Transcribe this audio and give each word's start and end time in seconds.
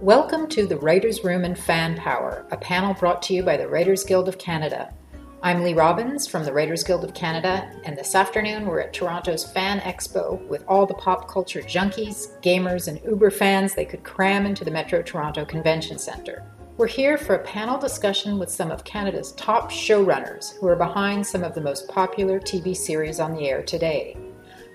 Welcome 0.00 0.46
to 0.50 0.64
the 0.64 0.76
Writers' 0.76 1.24
Room 1.24 1.44
and 1.44 1.58
Fan 1.58 1.96
Power, 1.96 2.46
a 2.52 2.56
panel 2.56 2.94
brought 2.94 3.20
to 3.22 3.34
you 3.34 3.42
by 3.42 3.56
the 3.56 3.66
Writers 3.66 4.04
Guild 4.04 4.28
of 4.28 4.38
Canada. 4.38 4.94
I'm 5.42 5.64
Lee 5.64 5.74
Robbins 5.74 6.28
from 6.28 6.44
the 6.44 6.52
Writers 6.52 6.84
Guild 6.84 7.02
of 7.02 7.14
Canada, 7.14 7.68
and 7.82 7.98
this 7.98 8.14
afternoon 8.14 8.66
we're 8.66 8.78
at 8.78 8.92
Toronto's 8.92 9.44
Fan 9.44 9.80
Expo 9.80 10.40
with 10.46 10.62
all 10.68 10.86
the 10.86 10.94
pop 10.94 11.28
culture 11.28 11.62
junkies, 11.62 12.40
gamers, 12.42 12.86
and 12.86 13.00
Uber 13.04 13.32
fans 13.32 13.74
they 13.74 13.84
could 13.84 14.04
cram 14.04 14.46
into 14.46 14.64
the 14.64 14.70
Metro 14.70 15.02
Toronto 15.02 15.44
Convention 15.44 15.98
Centre. 15.98 16.44
We're 16.76 16.86
here 16.86 17.18
for 17.18 17.34
a 17.34 17.44
panel 17.44 17.76
discussion 17.76 18.38
with 18.38 18.50
some 18.52 18.70
of 18.70 18.84
Canada's 18.84 19.32
top 19.32 19.68
showrunners 19.68 20.56
who 20.60 20.68
are 20.68 20.76
behind 20.76 21.26
some 21.26 21.42
of 21.42 21.56
the 21.56 21.60
most 21.60 21.88
popular 21.88 22.38
TV 22.38 22.76
series 22.76 23.18
on 23.18 23.32
the 23.32 23.48
air 23.48 23.64
today. 23.64 24.16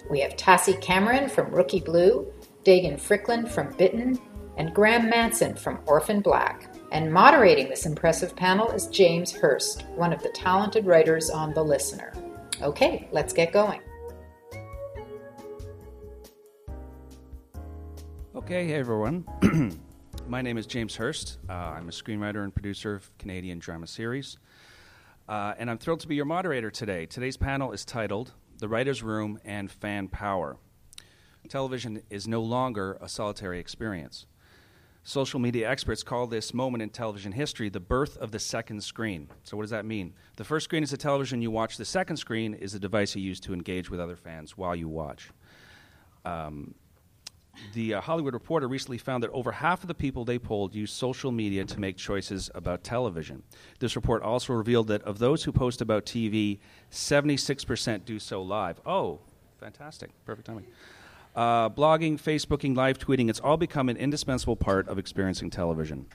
We 0.10 0.20
have 0.20 0.36
Tassie 0.36 0.82
Cameron 0.82 1.30
from 1.30 1.50
Rookie 1.50 1.80
Blue, 1.80 2.28
Daegan 2.66 3.00
Fryklind 3.00 3.50
from 3.50 3.72
Bitten, 3.78 4.20
and 4.58 4.74
Graeme 4.74 5.10
Manson 5.10 5.56
from 5.56 5.80
Orphan 5.86 6.22
Black. 6.22 6.74
And 6.92 7.12
moderating 7.12 7.70
this 7.70 7.86
impressive 7.86 8.36
panel 8.36 8.70
is 8.72 8.88
James 8.88 9.32
Hurst, 9.32 9.86
one 9.96 10.14
of 10.14 10.22
the 10.22 10.30
talented 10.30 10.86
writers 10.86 11.30
on 11.30 11.54
The 11.54 11.64
Listener. 11.64 12.14
Okay, 12.62 13.08
let's 13.12 13.34
get 13.34 13.52
going. 13.52 13.82
Okay, 18.36 18.68
hey 18.68 18.74
everyone. 18.76 19.26
My 20.28 20.42
name 20.42 20.58
is 20.58 20.66
James 20.66 20.96
Hurst. 20.96 21.38
Uh, 21.50 21.54
I'm 21.54 21.88
a 21.88 21.92
screenwriter 21.92 22.44
and 22.44 22.54
producer 22.54 22.96
of 22.96 23.18
Canadian 23.18 23.60
drama 23.60 23.88
series. 23.88 24.38
Uh, 25.28 25.54
and 25.58 25.70
I'm 25.70 25.78
thrilled 25.78 26.02
to 26.02 26.08
be 26.08 26.16
your 26.16 26.26
moderator 26.26 26.70
today. 26.70 27.06
Today's 27.06 27.38
panel 27.38 27.72
is 27.72 27.86
titled 27.86 28.34
The 28.60 28.68
Writer's 28.68 29.02
Room 29.02 29.40
and 29.46 29.72
Fan 29.72 30.08
Power. 30.10 30.58
Television 31.50 32.02
is 32.10 32.28
no 32.28 32.42
longer 32.42 32.98
a 33.02 33.10
solitary 33.10 33.60
experience. 33.60 34.26
Social 35.06 35.40
media 35.40 35.70
experts 35.70 36.02
call 36.02 36.28
this 36.28 36.54
moment 36.54 36.82
in 36.82 36.90
television 36.90 37.34
history 37.34 37.68
the 37.70 37.80
birth 37.80 38.16
of 38.18 38.32
the 38.32 38.40
second 38.40 38.82
screen. 38.82 39.28
So, 39.44 39.58
what 39.58 39.64
does 39.64 39.72
that 39.72 39.86
mean? 39.86 40.14
The 40.38 40.46
first 40.46 40.64
screen 40.64 40.82
is 40.82 40.92
the 40.92 40.98
television 40.98 41.42
you 41.42 41.52
watch, 41.52 41.76
the 41.76 41.86
second 41.86 42.18
screen 42.18 42.54
is 42.54 42.74
a 42.74 42.80
device 42.80 43.14
you 43.16 43.22
use 43.22 43.42
to 43.42 43.54
engage 43.54 43.90
with 43.90 44.00
other 44.00 44.16
fans 44.16 44.58
while 44.58 44.76
you 44.76 44.88
watch. 44.88 45.30
Um, 46.24 46.74
the 47.74 47.96
uh, 47.96 48.02
Hollywood 48.02 48.34
Reporter 48.34 48.68
recently 48.68 48.98
found 48.98 49.24
that 49.24 49.30
over 49.32 49.52
half 49.52 49.84
of 49.84 49.88
the 49.88 49.94
people 49.94 50.26
they 50.26 50.40
polled 50.40 50.74
use 50.74 50.92
social 50.92 51.32
media 51.32 51.66
to 51.66 51.80
make 51.80 51.98
choices 51.98 52.50
about 52.56 52.84
television. 52.84 53.44
This 53.80 53.96
report 53.96 54.24
also 54.24 54.54
revealed 54.54 54.88
that 54.88 55.04
of 55.04 55.20
those 55.20 55.44
who 55.44 55.52
post 55.52 55.82
about 55.82 56.06
TV, 56.06 56.60
76% 56.92 58.06
do 58.06 58.20
so 58.20 58.42
live. 58.42 58.82
Oh, 58.86 59.20
fantastic. 59.60 60.12
Perfect 60.26 60.48
timing. 60.48 60.66
Uh, 61.36 61.68
blogging, 61.70 62.20
Facebooking, 62.22 62.76
live 62.76 63.00
tweeting, 63.00 63.30
it's 63.30 63.40
all 63.40 63.58
become 63.58 63.90
an 63.90 63.98
indispensable 63.98 64.56
part 64.56 64.88
of 64.88 65.00
experiencing 65.00 65.50
television. 65.50 66.06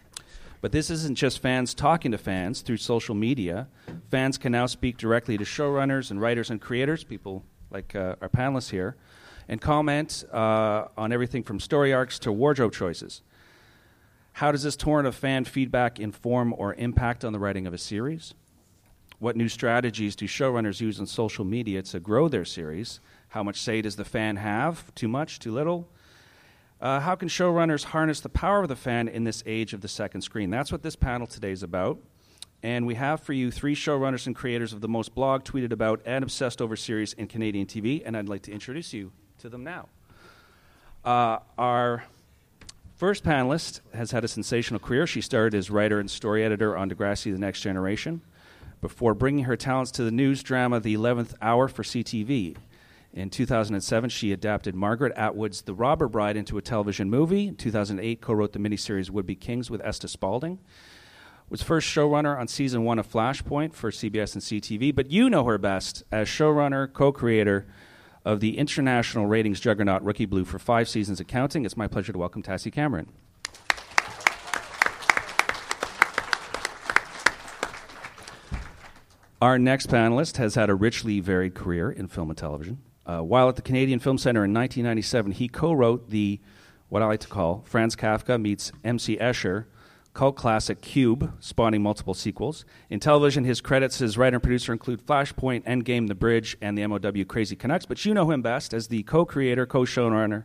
But 0.61 0.73
this 0.73 0.91
isn't 0.91 1.17
just 1.17 1.41
fans 1.41 1.75
talking 1.75 2.13
to 2.13 2.19
fans 2.19 2.61
through 2.61 2.79
social 2.79 3.15
media. 3.15 3.69
Fans 4.11 4.39
can 4.39 4.53
now 4.53 4.67
speak 4.67 4.97
directly 4.97 5.37
to 5.39 5.45
showrunners 5.45 6.11
and 6.11 6.21
writers 6.21 6.51
and 6.51 6.61
creators, 6.61 7.05
people 7.05 7.45
like 7.71 7.95
uh, 7.95 8.17
our 8.21 8.29
panelists 8.29 8.71
here, 8.71 8.97
and 9.49 9.61
comment 9.61 10.25
uh, 10.33 10.87
on 10.97 11.13
everything 11.13 11.43
from 11.43 11.61
story 11.61 11.93
arcs 11.93 12.19
to 12.21 12.33
wardrobe 12.33 12.73
choices. 12.73 13.23
How 14.33 14.53
does 14.53 14.63
this 14.63 14.77
torrent 14.77 15.09
of 15.09 15.17
fan 15.17 15.45
feedback 15.45 15.99
inform 15.99 16.55
or 16.57 16.75
impact 16.75 17.25
on 17.25 17.33
the 17.33 17.41
writing 17.41 17.67
of 17.67 17.75
a 17.75 17.79
series? 17.79 18.35
What 19.19 19.37
new 19.37 19.49
strategies 19.49 20.15
do 20.15 20.27
showrunners 20.27 20.81
use 20.81 21.01
on 21.01 21.07
social 21.07 21.45
media 21.45 21.83
to 21.83 21.99
grow 21.99 22.29
their 22.29 22.45
series? 22.45 23.01
How 23.29 23.43
much 23.43 23.61
say 23.61 23.83
does 23.83 23.97
the 23.97 24.05
fan 24.05 24.37
have? 24.37 24.95
Too 24.95 25.09
much? 25.09 25.39
Too 25.39 25.53
little? 25.53 25.89
Uh, 26.81 27.01
how 27.01 27.15
can 27.15 27.29
showrunners 27.29 27.85
harness 27.85 28.21
the 28.21 28.29
power 28.29 28.63
of 28.63 28.69
the 28.69 28.77
fan 28.77 29.09
in 29.09 29.25
this 29.25 29.43
age 29.47 29.73
of 29.73 29.81
the 29.81 29.89
second 29.89 30.23
screen? 30.23 30.51
That's 30.51 30.71
what 30.71 30.83
this 30.83 30.97
panel 30.97 31.27
today 31.27 31.51
is 31.51 31.63
about. 31.63 31.99
And 32.63 32.87
we 32.87 32.95
have 32.95 33.21
for 33.21 33.33
you 33.33 33.51
three 33.51 33.75
showrunners 33.75 34.27
and 34.27 34.35
creators 34.35 34.73
of 34.73 34.81
the 34.81 34.89
most 34.89 35.15
blog 35.15 35.45
tweeted 35.45 35.73
about 35.73 36.01
and 36.05 36.23
obsessed 36.23 36.63
over 36.63 36.77
series 36.77 37.13
in 37.13 37.27
Canadian 37.27 37.67
TV, 37.67 38.03
and 38.05 38.17
I'd 38.17 38.29
like 38.29 38.43
to 38.43 38.53
introduce 38.53 38.93
you 38.93 39.13
to 39.39 39.49
them 39.49 39.63
now. 39.63 39.89
Uh, 41.05 41.39
our 41.57 42.05
first 42.97 43.25
panelist 43.25 43.81
has 43.95 44.11
had 44.11 44.25
a 44.25 44.29
sensational 44.29 44.81
career. 44.81 45.07
She 45.07 45.21
started 45.21 45.57
as 45.57 45.71
writer 45.71 46.01
and 46.01 46.11
story 46.11 46.45
editor 46.45 46.77
on 46.77 46.91
Degrassi 46.91 47.33
The 47.33 47.39
Next 47.39 47.61
Generation 47.61 48.23
before 48.81 49.15
bringing 49.15 49.45
her 49.45 49.57
talents 49.57 49.91
to 49.93 50.03
the 50.03 50.11
news 50.11 50.43
drama 50.43 50.81
The 50.81 50.95
11th 50.95 51.35
Hour 51.41 51.69
for 51.69 51.83
CTV. 51.83 52.57
In 53.19 53.31
2007, 53.31 54.11
she 54.11 54.31
adapted 54.31 54.77
Margaret 54.77 55.13
Atwood's 55.17 55.63
The 55.63 55.75
Robber 55.75 56.07
Bride 56.07 56.37
into 56.37 56.57
a 56.57 56.63
television 56.63 57.11
movie. 57.11 57.49
In 57.49 57.57
2008, 57.57 58.21
co 58.21 58.33
wrote 58.33 58.53
the 58.53 58.61
miniseries 58.61 59.11
Would 59.11 59.27
Be 59.27 59.35
Kings 59.35 59.69
with 59.69 59.81
Esta 59.85 60.07
Spalding. 60.07 60.61
Was 61.51 61.61
first 61.61 61.89
showrunner 61.89 62.39
on 62.39 62.47
season 62.47 62.85
one 62.85 63.01
of 63.01 63.11
Flashpoint 63.11 63.75
for 63.75 63.91
CBS 63.91 64.35
and 64.35 64.43
CTV, 64.45 64.95
but 64.95 65.11
you 65.11 65.29
know 65.29 65.43
her 65.43 65.59
best 65.59 66.05
as 66.13 66.29
showrunner, 66.29 66.93
co 66.93 67.11
creator 67.11 67.67
of 68.25 68.39
the 68.39 68.57
international 68.57 69.27
ratings 69.27 69.59
juggernaut 69.59 70.05
Rookie 70.05 70.25
Blue 70.25 70.45
for 70.45 70.61
five 70.61 70.89
seasons 70.89 71.19
of 71.19 71.27
counting. 71.27 71.65
It's 71.65 71.77
my 71.77 71.89
pleasure 71.89 72.13
to 72.13 72.19
welcome 72.21 72.45
Tassie 72.45 72.73
Cameron. 72.73 73.11
Our 79.43 79.59
next 79.59 79.89
panelist 79.89 80.37
has 80.37 80.55
had 80.55 80.71
a 80.71 80.77
richly 80.77 81.19
varied 81.19 81.57
career 81.57 81.91
in 81.91 82.07
film 82.07 82.31
and 82.31 82.39
television. 82.39 82.79
Uh, 83.09 83.21
while 83.21 83.49
at 83.49 83.57
the 83.57 83.63
Canadian 83.63 83.99
Film 83.99 84.19
Centre 84.19 84.45
in 84.45 84.53
1997, 84.53 85.33
he 85.33 85.49
co 85.49 85.73
wrote 85.73 86.11
the, 86.11 86.39
what 86.91 87.03
I 87.03 87.07
like 87.07 87.21
to 87.21 87.29
call, 87.29 87.65
Franz 87.67 87.97
Kafka 87.97 88.41
meets 88.41 88.71
M.C. 88.85 89.17
Escher 89.17 89.65
cult 90.13 90.37
classic 90.37 90.81
Cube, 90.81 91.33
spawning 91.39 91.81
multiple 91.81 92.13
sequels. 92.13 92.65
In 92.91 92.99
television, 92.99 93.45
his 93.45 93.61
credits 93.61 94.03
as 94.03 94.19
writer 94.19 94.35
and 94.37 94.43
producer 94.43 94.73
include 94.73 95.07
Flashpoint, 95.07 95.63
Endgame, 95.65 96.09
The 96.09 96.15
Bridge, 96.17 96.57
and 96.61 96.77
the 96.77 96.85
MOW 96.87 97.25
Crazy 97.25 97.55
Canucks, 97.55 97.87
but 97.87 98.05
you 98.05 98.13
know 98.13 98.29
him 98.31 98.43
best 98.43 98.75
as 98.75 98.89
the 98.89 99.05
co 99.05 99.25
creator, 99.25 99.65
co 99.65 99.83
showrunner, 99.83 100.45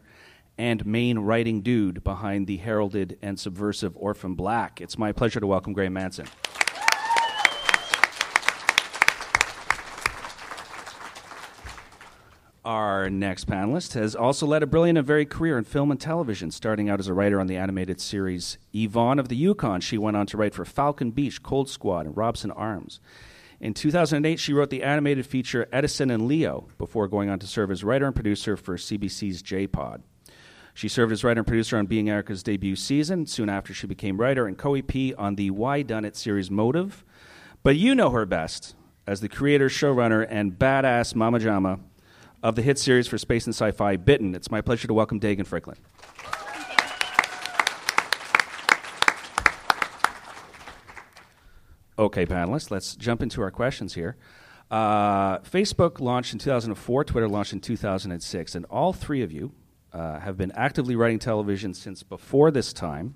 and 0.58 0.86
main 0.86 1.20
writing 1.20 1.62
dude 1.62 2.04
behind 2.04 2.46
the 2.46 2.58
heralded 2.58 3.18
and 3.22 3.40
subversive 3.40 3.98
Orphan 3.98 4.36
Black. 4.36 4.80
It's 4.80 4.98
my 4.98 5.12
pleasure 5.12 5.40
to 5.40 5.48
welcome 5.48 5.74
Graeme 5.74 5.94
Manson. 5.94 6.28
Our 12.66 13.10
next 13.10 13.46
panelist 13.46 13.94
has 13.96 14.16
also 14.16 14.48
led 14.48 14.64
a 14.64 14.68
brilliant 14.68 14.98
and 14.98 15.06
varied 15.06 15.30
career 15.30 15.58
in 15.58 15.66
film 15.66 15.92
and 15.92 16.00
television, 16.00 16.50
starting 16.50 16.90
out 16.90 17.02
as 17.02 17.10
a 17.10 17.14
writer 17.14 17.42
on 17.42 17.48
the 17.48 17.58
animated 17.58 18.00
series 18.00 18.58
Yvonne 18.72 19.20
of 19.20 19.28
the 19.28 19.36
Yukon. 19.36 19.82
She 19.82 19.98
went 19.98 20.16
on 20.16 20.26
to 20.28 20.38
write 20.38 20.54
for 20.54 20.64
Falcon 20.64 21.12
Beach, 21.12 21.44
Cold 21.44 21.70
Squad, 21.70 22.06
and 22.06 22.16
Robson 22.16 22.52
Arms. 22.52 23.02
In 23.60 23.74
2008, 23.74 24.40
she 24.40 24.54
wrote 24.54 24.70
the 24.70 24.82
animated 24.82 25.26
feature 25.26 25.68
Edison 25.74 26.10
and 26.10 26.26
Leo 26.26 26.70
before 26.78 27.10
going 27.10 27.30
on 27.30 27.38
to 27.40 27.48
serve 27.48 27.70
as 27.70 27.84
writer 27.84 28.06
and 28.06 28.16
producer 28.16 28.56
for 28.56 28.78
CBC's 28.78 29.44
JPod. 29.44 30.02
She 30.74 30.88
served 30.88 31.12
as 31.12 31.22
writer 31.26 31.42
and 31.42 31.48
producer 31.48 31.78
on 31.78 31.86
Being 31.86 32.10
Erica's 32.10 32.44
debut 32.44 32.78
season. 32.78 33.26
Soon 33.26 33.50
after, 33.50 33.74
she 33.74 33.88
became 33.88 34.22
writer 34.22 34.48
and 34.48 34.58
co 34.58 34.76
EP 34.76 35.14
on 35.18 35.36
the 35.36 35.50
Why 35.50 35.82
Done 35.82 36.06
It 36.06 36.16
series 36.16 36.50
Motive. 36.50 37.04
But 37.62 37.76
you 37.76 37.94
know 37.94 38.12
her 38.12 38.26
best 38.26 38.74
as 39.06 39.20
the 39.20 39.28
creator, 39.28 39.68
showrunner, 39.68 40.26
and 40.30 40.54
badass 40.54 41.14
Mama 41.14 41.40
Jama 41.40 41.80
of 42.44 42.56
the 42.56 42.62
hit 42.62 42.78
series 42.78 43.08
for 43.08 43.18
space 43.18 43.46
and 43.48 43.56
sci-fi 43.56 43.96
Bitten. 43.96 44.36
It's 44.36 44.52
my 44.52 44.60
pleasure 44.60 44.88
to 44.88 44.94
welcome 44.94 45.20
Daegan 45.20 45.48
Fryklind. 45.48 45.78
Okay, 51.98 52.26
panelists, 52.26 52.70
let's 52.70 52.96
jump 52.96 53.22
into 53.22 53.42
our 53.42 53.52
questions 53.52 53.94
here. 53.94 54.18
Uh, 54.70 55.38
Facebook 55.40 56.02
launched 56.02 56.34
in 56.34 56.40
2004, 56.40 57.06
Twitter 57.06 57.30
launched 57.30 57.54
in 57.54 57.62
2006, 57.62 58.56
and 58.56 58.66
all 58.66 58.92
three 58.92 59.22
of 59.22 59.32
you 59.32 59.54
uh, 59.94 60.20
have 60.20 60.36
been 60.36 60.52
actively 60.54 60.96
writing 60.96 61.20
television 61.20 61.74
since 61.74 62.04
before 62.04 62.52
this 62.52 62.74
time. 62.74 63.16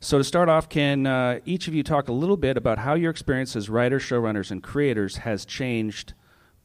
So, 0.00 0.18
to 0.18 0.24
start 0.24 0.48
off, 0.48 0.68
can 0.68 1.06
uh, 1.06 1.40
each 1.44 1.66
of 1.66 1.74
you 1.74 1.82
talk 1.82 2.08
a 2.08 2.12
little 2.12 2.36
bit 2.36 2.56
about 2.56 2.78
how 2.78 2.94
your 2.94 3.10
experience 3.10 3.56
as 3.56 3.70
writers, 3.70 4.02
showrunners, 4.02 4.50
and 4.50 4.62
creators 4.62 5.18
has 5.18 5.44
changed 5.44 6.14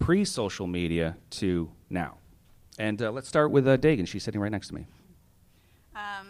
pre 0.04 0.26
social 0.26 0.68
media 0.68 1.16
to 1.30 1.72
now. 1.90 2.18
And 2.78 3.02
uh, 3.02 3.12
let's 3.12 3.30
start 3.30 3.52
with 3.52 3.66
uh, 3.66 3.78
Daegan. 3.78 4.06
She's 4.06 4.22
sitting 4.22 4.42
right 4.42 4.52
next 4.52 4.68
to 4.68 4.76
me. 4.76 4.86
Um, 5.96 6.28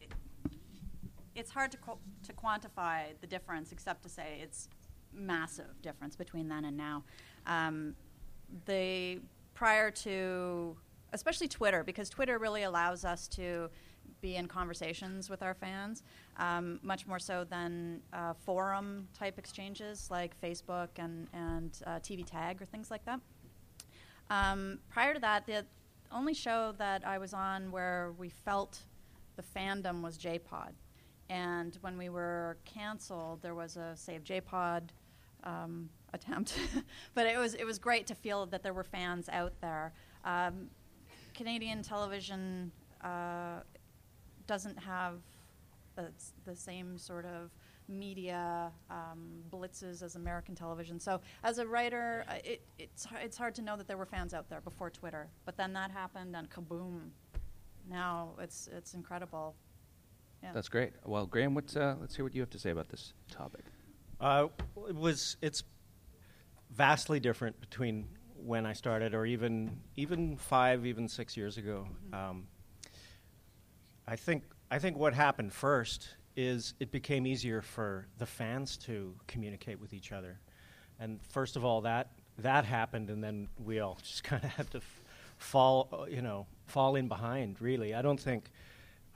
it, 0.00 0.12
it's 1.34 1.50
hard 1.50 1.72
to, 1.72 1.78
qu- 1.78 1.98
to 2.24 2.32
quantify 2.32 3.06
the 3.20 3.26
difference, 3.26 3.72
except 3.72 4.04
to 4.04 4.08
say 4.08 4.38
it's 4.40 4.68
massive 5.12 5.82
difference 5.82 6.14
between 6.14 6.48
then 6.48 6.64
and 6.64 6.76
now. 6.76 7.02
Um, 7.48 7.96
the 8.66 9.18
prior 9.54 9.90
to, 9.90 10.76
especially 11.12 11.48
Twitter, 11.48 11.82
because 11.82 12.08
Twitter 12.08 12.38
really 12.38 12.62
allows 12.62 13.04
us 13.04 13.26
to 13.28 13.70
be 14.22 14.36
in 14.36 14.46
conversations 14.46 15.28
with 15.28 15.42
our 15.42 15.52
fans, 15.52 16.02
um, 16.38 16.78
much 16.82 17.06
more 17.06 17.18
so 17.18 17.44
than 17.44 18.00
uh, 18.12 18.32
forum 18.32 19.08
type 19.18 19.38
exchanges 19.38 20.08
like 20.10 20.40
Facebook 20.40 20.88
and, 20.96 21.26
and 21.34 21.80
uh, 21.86 21.90
TV 21.98 22.24
Tag 22.24 22.62
or 22.62 22.64
things 22.64 22.90
like 22.90 23.04
that. 23.04 23.20
Um, 24.30 24.78
prior 24.88 25.12
to 25.12 25.20
that, 25.20 25.44
the 25.44 25.66
only 26.10 26.32
show 26.32 26.72
that 26.78 27.06
I 27.06 27.18
was 27.18 27.34
on 27.34 27.70
where 27.70 28.12
we 28.16 28.30
felt 28.30 28.78
the 29.36 29.42
fandom 29.42 30.00
was 30.00 30.16
JPod. 30.16 30.70
And 31.28 31.76
when 31.80 31.98
we 31.98 32.08
were 32.08 32.58
canceled, 32.64 33.42
there 33.42 33.54
was 33.54 33.76
a 33.76 33.92
Save 33.96 34.22
JPod 34.22 34.82
um, 35.44 35.88
attempt. 36.12 36.58
but 37.14 37.26
it 37.26 37.38
was, 37.38 37.54
it 37.54 37.64
was 37.64 37.78
great 37.78 38.06
to 38.06 38.14
feel 38.14 38.46
that 38.46 38.62
there 38.62 38.72
were 38.72 38.84
fans 38.84 39.28
out 39.30 39.52
there. 39.60 39.92
Um, 40.24 40.68
Canadian 41.34 41.82
television 41.82 42.70
uh, 43.02 43.60
doesn't 44.46 44.78
have 44.78 45.20
the, 45.96 46.10
the 46.44 46.56
same 46.56 46.98
sort 46.98 47.26
of 47.26 47.50
media 47.88 48.70
um, 48.90 49.42
blitzes 49.50 50.02
as 50.02 50.16
American 50.16 50.54
television. 50.54 50.98
So 50.98 51.20
as 51.44 51.58
a 51.58 51.66
writer, 51.66 52.24
uh, 52.28 52.34
it, 52.44 52.62
it's 52.78 53.06
it's 53.22 53.36
hard 53.36 53.54
to 53.56 53.62
know 53.62 53.76
that 53.76 53.86
there 53.86 53.96
were 53.96 54.06
fans 54.06 54.34
out 54.34 54.48
there 54.48 54.60
before 54.60 54.90
Twitter. 54.90 55.28
But 55.44 55.56
then 55.56 55.72
that 55.74 55.90
happened, 55.90 56.34
and 56.36 56.48
kaboom! 56.48 57.10
Now 57.88 58.30
it's 58.40 58.68
it's 58.74 58.94
incredible. 58.94 59.54
Yeah. 60.42 60.52
That's 60.52 60.68
great. 60.68 60.92
Well, 61.04 61.26
Graeme, 61.26 61.54
what's, 61.54 61.76
uh, 61.76 61.94
let's 62.00 62.16
hear 62.16 62.24
what 62.24 62.34
you 62.34 62.40
have 62.40 62.50
to 62.50 62.58
say 62.58 62.70
about 62.70 62.88
this 62.88 63.12
topic. 63.30 63.64
Uh, 64.20 64.48
it 64.88 64.96
was 64.96 65.36
it's 65.40 65.62
vastly 66.70 67.20
different 67.20 67.60
between 67.60 68.08
when 68.36 68.66
I 68.66 68.72
started, 68.72 69.14
or 69.14 69.26
even 69.26 69.80
even 69.96 70.36
five, 70.36 70.86
even 70.86 71.08
six 71.08 71.36
years 71.36 71.58
ago. 71.58 71.86
Mm-hmm. 71.88 72.14
Um, 72.14 72.46
I 74.06 74.16
think 74.16 74.44
I 74.70 74.78
think 74.78 74.96
what 74.96 75.14
happened 75.14 75.52
first 75.52 76.08
is 76.36 76.74
it 76.80 76.90
became 76.90 77.26
easier 77.26 77.60
for 77.60 78.06
the 78.18 78.26
fans 78.26 78.76
to 78.78 79.14
communicate 79.26 79.78
with 79.78 79.92
each 79.92 80.12
other. 80.12 80.40
And 80.98 81.20
first 81.26 81.56
of 81.56 81.64
all, 81.64 81.82
that 81.82 82.10
that 82.38 82.64
happened, 82.64 83.10
and 83.10 83.22
then 83.22 83.48
we 83.62 83.80
all 83.80 83.98
just 84.02 84.24
kind 84.24 84.42
of 84.42 84.50
had 84.50 84.70
to 84.70 84.78
f- 84.78 85.02
fall, 85.36 85.88
uh, 85.92 86.04
you 86.04 86.22
know, 86.22 86.46
fall 86.66 86.96
in 86.96 87.08
behind. 87.08 87.60
Really, 87.60 87.94
I 87.94 88.02
don't 88.02 88.18
think, 88.20 88.50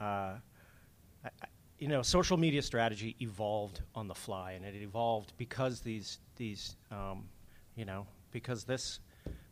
uh, 0.00 0.34
you 1.78 1.88
know, 1.88 2.02
social 2.02 2.36
media 2.36 2.62
strategy 2.62 3.16
evolved 3.20 3.80
on 3.94 4.08
the 4.08 4.14
fly, 4.14 4.52
and 4.52 4.64
it 4.64 4.74
evolved 4.74 5.32
because 5.36 5.80
these 5.80 6.18
these, 6.36 6.76
um, 6.90 7.24
you 7.76 7.84
know, 7.84 8.06
because 8.30 8.64
this 8.64 9.00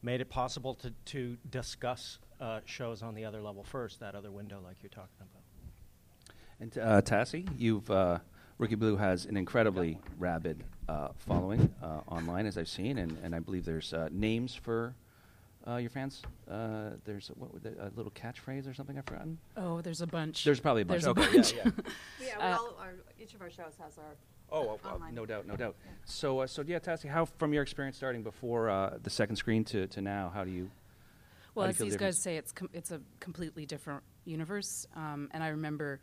made 0.02 0.20
it 0.20 0.28
possible 0.28 0.74
to 0.74 0.92
to 1.06 1.36
discuss 1.50 2.18
uh, 2.40 2.60
shows 2.64 3.02
on 3.02 3.14
the 3.14 3.24
other 3.24 3.40
level 3.40 3.62
first, 3.62 4.00
that 4.00 4.14
other 4.14 4.30
window, 4.30 4.60
like 4.64 4.76
you're 4.82 4.90
talking 4.90 5.10
about. 5.20 5.42
And 6.60 6.78
uh, 6.78 7.02
Tassie, 7.02 7.48
you've 7.58 7.90
uh, 7.90 8.18
Rookie 8.58 8.76
Blue 8.76 8.96
has 8.96 9.24
an 9.26 9.36
incredibly 9.36 9.98
rabid 10.18 10.62
uh, 10.88 11.08
following 11.16 11.74
uh, 11.82 12.00
online, 12.06 12.46
as 12.46 12.56
I've 12.56 12.68
seen, 12.68 12.98
and, 12.98 13.18
and 13.22 13.34
I 13.34 13.40
believe 13.40 13.64
there's 13.64 13.92
uh, 13.92 14.08
names 14.12 14.54
for 14.54 14.94
uh, 15.66 15.76
your 15.76 15.90
fans. 15.90 16.22
Uh, 16.48 16.90
there's 17.04 17.28
what 17.34 17.50
a 17.64 17.90
little 17.96 18.12
catchphrase 18.12 18.70
or 18.70 18.74
something 18.74 18.96
I've 18.96 19.06
forgotten. 19.06 19.38
Oh, 19.56 19.80
there's 19.80 20.02
a 20.02 20.06
bunch. 20.06 20.44
There's 20.44 20.60
probably 20.60 20.82
a 20.82 20.84
bunch. 20.84 21.02
There's 21.02 21.18
okay, 21.18 21.28
a 21.28 21.32
bunch. 21.32 21.52
yeah, 21.54 21.62
yeah. 22.20 22.26
yeah 22.38 22.56
all, 22.56 22.76
our, 22.80 22.94
each 23.20 23.34
of 23.34 23.40
our 23.40 23.50
shows 23.50 23.72
has 23.82 23.98
our. 23.98 24.14
Oh, 24.52 24.78
well, 24.84 25.00
no 25.12 25.26
doubt, 25.26 25.48
no 25.48 25.56
doubt. 25.56 25.74
Yeah. 25.84 25.92
So, 26.04 26.46
so 26.46 26.62
yeah, 26.64 26.78
Tassie, 26.78 27.08
how 27.08 27.24
from 27.24 27.52
your 27.52 27.62
experience 27.62 27.96
starting 27.96 28.22
before 28.22 28.92
the 29.02 29.10
second 29.10 29.36
screen 29.36 29.64
to, 29.64 29.88
to 29.88 30.00
now, 30.00 30.30
how 30.32 30.44
do 30.44 30.50
you? 30.50 30.70
Well, 31.54 31.66
as 31.66 31.78
these 31.78 31.96
guys 31.96 32.18
say, 32.18 32.36
it's 32.36 32.52
com- 32.52 32.70
it's 32.72 32.90
a 32.90 33.00
completely 33.20 33.66
different 33.66 34.02
universe, 34.24 34.86
um, 34.96 35.28
and 35.32 35.42
I 35.42 35.48
remember 35.48 36.00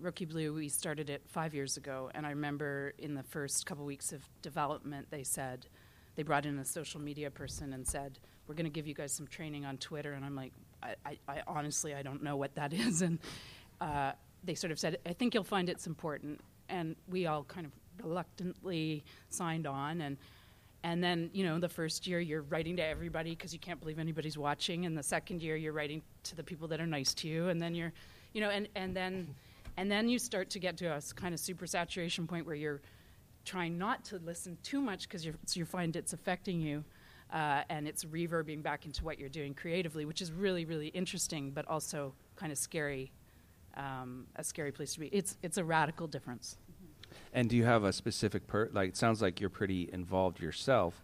Rookie 0.00 0.24
Blue, 0.24 0.54
we 0.54 0.68
started 0.68 1.10
it 1.10 1.22
five 1.28 1.54
years 1.54 1.76
ago, 1.76 2.10
and 2.14 2.26
I 2.26 2.30
remember 2.30 2.92
in 2.98 3.14
the 3.14 3.22
first 3.22 3.66
couple 3.66 3.84
weeks 3.84 4.12
of 4.12 4.22
development, 4.42 5.08
they 5.10 5.22
said 5.22 5.66
they 6.16 6.22
brought 6.22 6.46
in 6.46 6.58
a 6.58 6.64
social 6.64 7.00
media 7.00 7.30
person 7.30 7.72
and 7.72 7.86
said, 7.86 8.18
"We're 8.46 8.54
going 8.54 8.64
to 8.64 8.70
give 8.70 8.86
you 8.86 8.94
guys 8.94 9.12
some 9.12 9.26
training 9.26 9.64
on 9.64 9.78
Twitter." 9.78 10.12
And 10.12 10.24
I'm 10.24 10.34
like, 10.34 10.52
I, 10.82 10.94
I, 11.06 11.18
I 11.28 11.42
honestly, 11.46 11.94
I 11.94 12.02
don't 12.02 12.22
know 12.22 12.36
what 12.36 12.54
that 12.56 12.72
is. 12.86 13.02
And 13.02 13.18
uh, 13.80 14.12
they 14.44 14.54
sort 14.54 14.72
of 14.72 14.78
said, 14.78 14.98
"I 15.06 15.12
think 15.12 15.34
you'll 15.34 15.44
find 15.44 15.68
it's 15.68 15.86
important." 15.86 16.40
And 16.68 16.96
we 17.08 17.26
all 17.26 17.44
kind 17.44 17.66
of 17.66 17.72
reluctantly 18.04 19.04
signed 19.28 19.66
on, 19.66 20.00
and 20.00 20.16
and 20.82 21.02
then 21.02 21.30
you 21.32 21.44
know 21.44 21.58
the 21.58 21.68
first 21.68 22.06
year 22.06 22.20
you're 22.20 22.42
writing 22.42 22.76
to 22.76 22.84
everybody 22.84 23.30
because 23.30 23.52
you 23.52 23.58
can't 23.58 23.80
believe 23.80 23.98
anybody's 23.98 24.38
watching, 24.38 24.86
and 24.86 24.96
the 24.96 25.02
second 25.02 25.42
year 25.42 25.56
you're 25.56 25.72
writing 25.72 26.02
to 26.24 26.36
the 26.36 26.42
people 26.42 26.68
that 26.68 26.80
are 26.80 26.86
nice 26.86 27.14
to 27.14 27.28
you, 27.28 27.48
and 27.48 27.60
then 27.60 27.74
you're, 27.74 27.92
you 28.32 28.40
know, 28.40 28.50
and 28.50 28.68
and 28.74 28.96
then 28.96 29.34
and 29.76 29.90
then 29.90 30.08
you 30.08 30.18
start 30.18 30.50
to 30.50 30.58
get 30.58 30.76
to 30.78 30.86
a 30.86 31.00
kind 31.14 31.34
of 31.34 31.40
super 31.40 31.66
saturation 31.66 32.26
point 32.26 32.46
where 32.46 32.54
you're 32.54 32.80
trying 33.44 33.78
not 33.78 34.04
to 34.04 34.18
listen 34.18 34.56
too 34.62 34.80
much 34.80 35.08
because 35.08 35.26
you 35.54 35.64
find 35.64 35.96
it's 35.96 36.12
affecting 36.12 36.60
you. 36.60 36.84
Uh, 37.32 37.62
and 37.70 37.86
it's 37.86 38.04
reverbing 38.06 38.60
back 38.60 38.86
into 38.86 39.04
what 39.04 39.16
you're 39.16 39.28
doing 39.28 39.54
creatively, 39.54 40.04
which 40.04 40.20
is 40.20 40.32
really, 40.32 40.64
really 40.64 40.88
interesting, 40.88 41.52
but 41.52 41.64
also 41.68 42.12
kind 42.34 42.50
of 42.50 42.58
scary, 42.58 43.12
um, 43.76 44.26
a 44.34 44.42
scary 44.42 44.72
place 44.72 44.94
to 44.94 44.98
be. 44.98 45.06
It's 45.12 45.36
it's 45.40 45.56
a 45.56 45.62
radical 45.62 46.08
difference. 46.08 46.56
And 47.32 47.48
do 47.48 47.56
you 47.56 47.64
have 47.64 47.84
a 47.84 47.92
specific 47.92 48.46
per 48.46 48.68
like? 48.72 48.90
It 48.90 48.96
sounds 48.96 49.22
like 49.22 49.40
you're 49.40 49.50
pretty 49.50 49.88
involved 49.92 50.40
yourself 50.40 51.02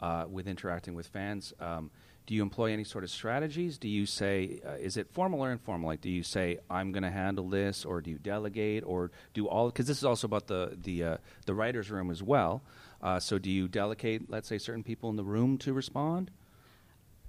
uh, 0.00 0.24
with 0.28 0.46
interacting 0.46 0.94
with 0.94 1.06
fans. 1.06 1.52
Um, 1.60 1.90
do 2.28 2.34
you 2.34 2.42
employ 2.42 2.72
any 2.74 2.84
sort 2.84 3.04
of 3.04 3.10
strategies? 3.10 3.78
Do 3.78 3.88
you 3.88 4.04
say, 4.04 4.60
uh, 4.66 4.72
is 4.72 4.98
it 4.98 5.08
formal 5.10 5.40
or 5.40 5.50
informal? 5.50 5.88
Like, 5.88 6.02
do 6.02 6.10
you 6.10 6.22
say, 6.22 6.58
I'm 6.68 6.92
going 6.92 7.02
to 7.02 7.10
handle 7.10 7.48
this, 7.48 7.86
or 7.86 8.02
do 8.02 8.10
you 8.10 8.18
delegate, 8.18 8.84
or 8.84 9.10
do 9.32 9.48
all? 9.48 9.70
Because 9.70 9.86
this 9.86 9.96
is 9.96 10.04
also 10.04 10.26
about 10.26 10.46
the 10.46 10.76
the 10.82 11.04
uh, 11.04 11.16
the 11.46 11.54
writers' 11.54 11.90
room 11.90 12.10
as 12.10 12.22
well. 12.22 12.62
Uh, 13.00 13.18
so, 13.18 13.38
do 13.38 13.50
you 13.50 13.66
delegate, 13.66 14.28
let's 14.28 14.46
say, 14.46 14.58
certain 14.58 14.82
people 14.82 15.08
in 15.08 15.16
the 15.16 15.24
room 15.24 15.56
to 15.58 15.72
respond? 15.72 16.30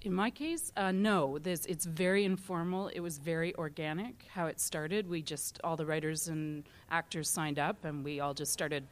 In 0.01 0.13
my 0.13 0.29
case, 0.29 0.71
uh, 0.77 0.91
no. 0.91 1.39
This, 1.39 1.65
it's 1.65 1.85
very 1.85 2.23
informal. 2.23 2.87
It 2.87 3.01
was 3.01 3.17
very 3.17 3.53
organic 3.55 4.27
how 4.29 4.45
it 4.47 4.59
started. 4.61 5.09
We 5.09 5.21
just 5.21 5.59
all 5.61 5.75
the 5.75 5.85
writers 5.85 6.29
and 6.29 6.63
actors 6.89 7.29
signed 7.29 7.59
up, 7.59 7.83
and 7.83 8.03
we 8.03 8.21
all 8.21 8.33
just 8.33 8.53
started, 8.53 8.85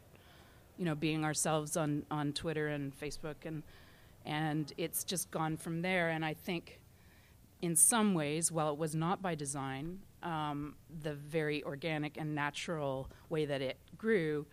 you 0.77 0.83
know, 0.83 0.95
being 0.95 1.23
ourselves 1.23 1.77
on 1.77 2.05
on 2.11 2.33
Twitter 2.33 2.67
and 2.67 2.97
Facebook 2.99 3.45
and 3.45 3.63
and 4.25 4.73
it's 4.75 5.05
just 5.05 5.31
gone 5.31 5.55
from 5.55 5.81
there. 5.81 6.09
And 6.09 6.25
I 6.25 6.33
think, 6.33 6.81
in 7.61 7.77
some 7.77 8.13
ways, 8.13 8.51
while 8.51 8.69
it 8.73 8.77
was 8.77 8.93
not 8.93 9.21
by 9.21 9.33
design, 9.33 9.99
um, 10.23 10.75
the 11.03 11.13
very 11.13 11.63
organic 11.63 12.17
and 12.17 12.35
natural 12.35 13.09
way 13.29 13.45
that 13.45 13.61
it 13.61 13.77
grew 13.97 14.45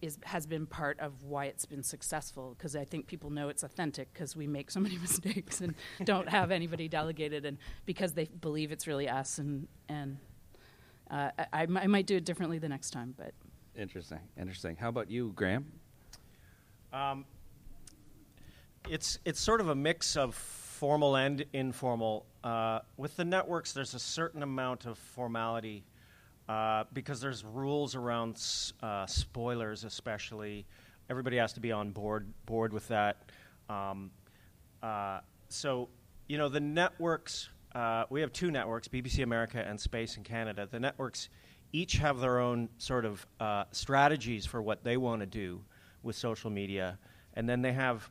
is 0.00 0.18
has 0.24 0.46
been 0.46 0.66
part 0.66 0.98
of 1.00 1.24
why 1.24 1.46
it's 1.46 1.66
been 1.66 1.82
successful. 1.82 2.54
Because 2.56 2.76
I 2.76 2.84
think 2.84 3.06
people 3.06 3.30
know 3.30 3.48
it's 3.48 3.62
authentic 3.62 4.12
because 4.12 4.36
we 4.36 4.46
make 4.46 4.70
so 4.70 4.80
many 4.80 4.98
mistakes 5.00 5.60
and 5.60 5.74
don't 6.04 6.28
have 6.28 6.50
anybody 6.50 6.88
delegated, 6.88 7.44
and 7.44 7.58
because 7.86 8.12
they 8.12 8.24
believe 8.26 8.72
it's 8.72 8.86
really 8.86 9.08
us. 9.08 9.38
And 9.38 9.68
and 9.88 10.18
uh, 11.10 11.30
I, 11.52 11.62
I 11.62 11.86
might 11.86 12.06
do 12.06 12.16
it 12.16 12.24
differently 12.24 12.58
the 12.58 12.68
next 12.68 12.90
time, 12.90 13.14
but. 13.16 13.32
Interesting, 13.76 14.18
interesting. 14.36 14.74
How 14.74 14.88
about 14.88 15.08
you, 15.08 15.32
Graeme? 15.36 15.64
Um, 16.92 17.24
it's 18.88 19.18
it's 19.24 19.40
sort 19.40 19.60
of 19.60 19.68
a 19.68 19.74
mix 19.74 20.16
of 20.16 20.34
formal 20.34 21.16
and 21.16 21.44
informal. 21.52 22.26
Uh, 22.42 22.80
with 22.96 23.16
the 23.16 23.24
networks, 23.24 23.72
there's 23.72 23.94
a 23.94 23.98
certain 23.98 24.42
amount 24.42 24.86
of 24.86 24.98
formality 24.98 25.84
uh, 26.48 26.84
because 26.92 27.20
there's 27.20 27.44
rules 27.44 27.94
around 27.94 28.36
s- 28.36 28.72
uh, 28.82 29.06
spoilers, 29.06 29.84
especially. 29.84 30.66
Everybody 31.10 31.36
has 31.36 31.52
to 31.54 31.60
be 31.60 31.72
on 31.72 31.90
board 31.90 32.32
board 32.46 32.72
with 32.72 32.88
that. 32.88 33.30
Um, 33.68 34.10
uh, 34.82 35.20
so, 35.48 35.88
you 36.28 36.38
know, 36.38 36.48
the 36.48 36.60
networks. 36.60 37.48
Uh, 37.74 38.04
we 38.08 38.20
have 38.22 38.32
two 38.32 38.50
networks, 38.50 38.88
BBC 38.88 39.22
America 39.22 39.62
and 39.64 39.78
Space 39.78 40.16
in 40.16 40.24
Canada. 40.24 40.66
The 40.70 40.80
networks 40.80 41.28
each 41.72 41.98
have 41.98 42.18
their 42.20 42.38
own 42.38 42.70
sort 42.78 43.04
of 43.04 43.26
uh, 43.40 43.64
strategies 43.72 44.46
for 44.46 44.62
what 44.62 44.84
they 44.84 44.96
want 44.96 45.20
to 45.20 45.26
do 45.26 45.60
with 46.02 46.16
social 46.16 46.50
media, 46.50 46.98
and 47.34 47.48
then 47.48 47.60
they 47.60 47.72
have 47.72 48.10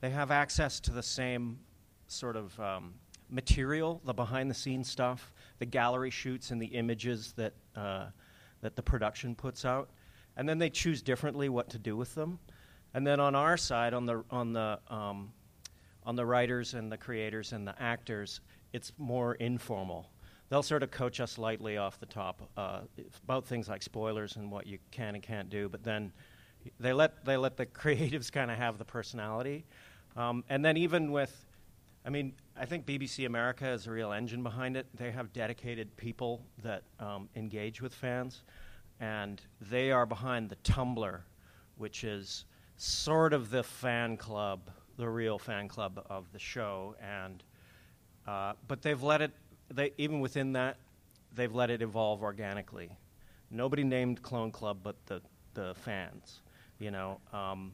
they 0.00 0.10
have 0.10 0.30
access 0.30 0.78
to 0.80 0.92
the 0.92 1.02
same 1.02 1.58
sort 2.06 2.36
of 2.36 2.58
um, 2.60 2.94
material, 3.28 4.00
the 4.04 4.14
behind 4.14 4.48
the 4.50 4.54
scenes 4.54 4.88
stuff, 4.88 5.32
the 5.58 5.66
gallery 5.66 6.10
shoots 6.10 6.50
and 6.50 6.60
the 6.60 6.66
images 6.66 7.32
that, 7.36 7.54
uh, 7.74 8.06
that 8.60 8.76
the 8.76 8.82
production 8.82 9.34
puts 9.34 9.64
out. 9.64 9.90
And 10.36 10.48
then 10.48 10.58
they 10.58 10.70
choose 10.70 11.02
differently 11.02 11.48
what 11.48 11.70
to 11.70 11.78
do 11.78 11.96
with 11.96 12.14
them. 12.14 12.38
And 12.94 13.06
then 13.06 13.20
on 13.20 13.34
our 13.34 13.56
side, 13.56 13.94
on 13.94 14.06
the, 14.06 14.24
on 14.30 14.52
the, 14.52 14.78
um, 14.88 15.32
on 16.04 16.14
the 16.14 16.24
writers 16.24 16.74
and 16.74 16.90
the 16.90 16.96
creators 16.96 17.52
and 17.52 17.66
the 17.66 17.74
actors, 17.80 18.40
it's 18.72 18.92
more 18.98 19.34
informal. 19.34 20.10
They'll 20.48 20.62
sort 20.62 20.82
of 20.82 20.90
coach 20.90 21.18
us 21.18 21.38
lightly 21.38 21.76
off 21.76 21.98
the 21.98 22.06
top 22.06 22.48
uh, 22.56 22.80
about 23.24 23.46
things 23.46 23.68
like 23.68 23.82
spoilers 23.82 24.36
and 24.36 24.50
what 24.50 24.66
you 24.66 24.78
can 24.92 25.14
and 25.14 25.22
can't 25.22 25.50
do, 25.50 25.68
but 25.68 25.82
then 25.82 26.12
they 26.78 26.92
let 26.92 27.24
they 27.24 27.36
let 27.36 27.56
the 27.56 27.66
creatives 27.82 28.30
kind 28.30 28.50
of 28.50 28.56
have 28.56 28.78
the 28.78 28.84
personality, 28.84 29.64
um, 30.16 30.44
and 30.48 30.64
then 30.64 30.76
even 30.76 31.10
with, 31.10 31.46
I 32.04 32.10
mean, 32.10 32.34
I 32.58 32.64
think 32.64 32.86
BBC 32.86 33.26
America 33.26 33.68
is 33.68 33.86
a 33.86 33.90
real 33.90 34.12
engine 34.12 34.42
behind 34.42 34.76
it. 34.76 34.86
They 34.94 35.10
have 35.10 35.32
dedicated 35.32 35.94
people 35.98 36.42
that 36.62 36.84
um, 36.98 37.28
engage 37.36 37.82
with 37.82 37.94
fans, 37.94 38.42
and 38.98 39.42
they 39.60 39.90
are 39.90 40.06
behind 40.06 40.48
the 40.48 40.56
Tumblr, 40.56 41.20
which 41.76 42.02
is 42.02 42.46
sort 42.78 43.34
of 43.34 43.50
the 43.50 43.62
fan 43.62 44.16
club, 44.16 44.70
the 44.96 45.08
real 45.08 45.38
fan 45.38 45.68
club 45.68 46.02
of 46.08 46.32
the 46.32 46.38
show, 46.38 46.94
and 47.00 47.44
uh, 48.26 48.54
but 48.68 48.80
they've 48.80 49.02
let 49.02 49.20
it. 49.20 49.32
They 49.72 49.92
even 49.98 50.20
within 50.20 50.52
that, 50.54 50.78
they've 51.34 51.54
let 51.54 51.70
it 51.70 51.82
evolve 51.82 52.22
organically. 52.22 52.90
Nobody 53.50 53.84
named 53.84 54.22
Clone 54.22 54.50
Club 54.50 54.78
but 54.82 54.96
the 55.04 55.20
the 55.52 55.74
fans, 55.74 56.40
you 56.78 56.90
know. 56.90 57.20
Um, 57.34 57.72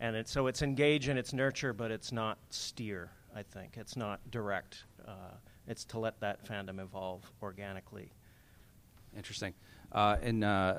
and 0.00 0.16
it, 0.16 0.28
so 0.28 0.46
it's 0.46 0.62
engage 0.62 1.08
and 1.08 1.18
it's 1.18 1.34
nurture, 1.34 1.74
but 1.74 1.90
it's 1.90 2.12
not 2.12 2.38
steer. 2.48 3.10
I 3.34 3.42
think 3.42 3.76
it's 3.76 3.96
not 3.96 4.20
direct. 4.30 4.84
Uh, 5.06 5.36
it's 5.66 5.84
to 5.86 5.98
let 5.98 6.20
that 6.20 6.44
fandom 6.44 6.80
evolve 6.80 7.30
organically. 7.42 8.12
Interesting. 9.16 9.54
Uh, 9.92 10.16
and 10.22 10.44
uh, 10.44 10.74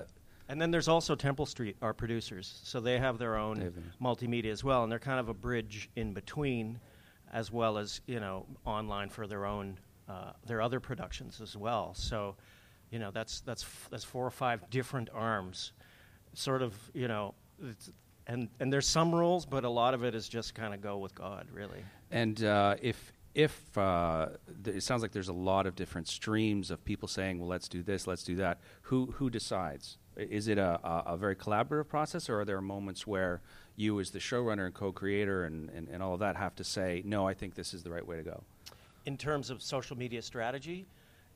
and 0.50 0.62
then 0.62 0.72
there's 0.72 0.88
also 0.88 1.16
Temple 1.16 1.46
Street, 1.46 1.78
our 1.82 1.94
producers. 1.94 2.60
So 2.64 2.80
they 2.80 3.00
have 3.00 3.18
their 3.18 3.38
own 3.38 3.74
multimedia 4.02 4.52
as 4.52 4.64
well, 4.64 4.84
and 4.84 4.92
they're 4.92 5.00
kind 5.00 5.20
of 5.20 5.30
a 5.30 5.34
bridge 5.34 5.90
in 5.96 6.14
between, 6.14 6.80
as 7.32 7.52
well 7.52 7.78
as 7.78 8.02
you 8.08 8.20
know 8.20 8.46
online 8.66 9.10
for 9.10 9.26
their 9.26 9.46
own 9.46 9.80
uh, 10.10 10.32
their 10.46 10.62
other 10.62 10.80
productions 10.80 11.40
as 11.42 11.56
well. 11.56 11.94
So, 11.94 12.36
you 12.92 13.00
know 13.00 13.12
that's 13.12 13.42
that's 13.42 13.64
f- 13.64 13.88
that's 13.90 14.04
four 14.04 14.26
or 14.26 14.32
five 14.32 14.70
different 14.70 15.10
arms, 15.14 15.72
sort 16.34 16.62
of 16.62 16.76
you 16.94 17.08
know, 17.08 17.34
it's, 17.64 17.92
and 18.28 18.50
and 18.60 18.72
there's 18.72 18.88
some 18.88 19.16
rules, 19.16 19.46
but 19.46 19.64
a 19.64 19.70
lot 19.70 19.94
of 19.94 20.04
it 20.04 20.14
is 20.14 20.28
just 20.28 20.54
kind 20.56 20.74
of 20.74 20.82
go 20.82 20.98
with 20.98 21.16
God, 21.16 21.48
really. 21.54 21.84
And 22.14 22.44
uh, 22.44 22.76
if 22.82 23.12
if 23.36 23.78
uh, 23.78 24.28
th- 24.64 24.78
it 24.78 24.82
sounds 24.82 25.02
like 25.02 25.12
there's 25.12 25.28
a 25.28 25.34
lot 25.34 25.66
of 25.66 25.76
different 25.76 26.08
streams 26.08 26.72
of 26.72 26.86
people 26.86 27.08
saying, 27.08 27.40
"Well, 27.40 27.50
let's 27.50 27.68
do 27.68 27.84
this, 27.84 28.08
let's 28.08 28.24
do 28.24 28.36
that." 28.36 28.60
Who 28.84 29.08
who 29.18 29.30
decides? 29.30 29.98
Is 30.16 30.48
it 30.48 30.60
a, 30.60 30.80
a, 30.88 31.14
a 31.14 31.18
very 31.18 31.36
collaborative 31.36 31.88
process, 31.90 32.30
or 32.30 32.42
are 32.42 32.46
there 32.46 32.62
moments 32.62 33.08
where 33.08 33.42
you, 33.76 34.00
as 34.00 34.12
the 34.12 34.20
showrunner 34.20 34.68
and 34.68 34.74
co-creator 34.76 35.46
and, 35.46 35.72
and, 35.72 35.90
and 35.90 36.04
all 36.04 36.14
of 36.14 36.20
that, 36.20 36.36
have 36.36 36.56
to 36.56 36.64
say, 36.64 37.02
"No, 37.04 37.28
I 37.28 37.34
think 37.34 37.56
this 37.56 37.74
is 37.74 37.82
the 37.84 37.90
right 37.90 38.06
way 38.06 38.18
to 38.18 38.24
go"? 38.24 38.44
in 39.06 39.18
terms 39.18 39.50
of 39.50 39.62
social 39.62 39.98
media 39.98 40.22
strategy, 40.22 40.86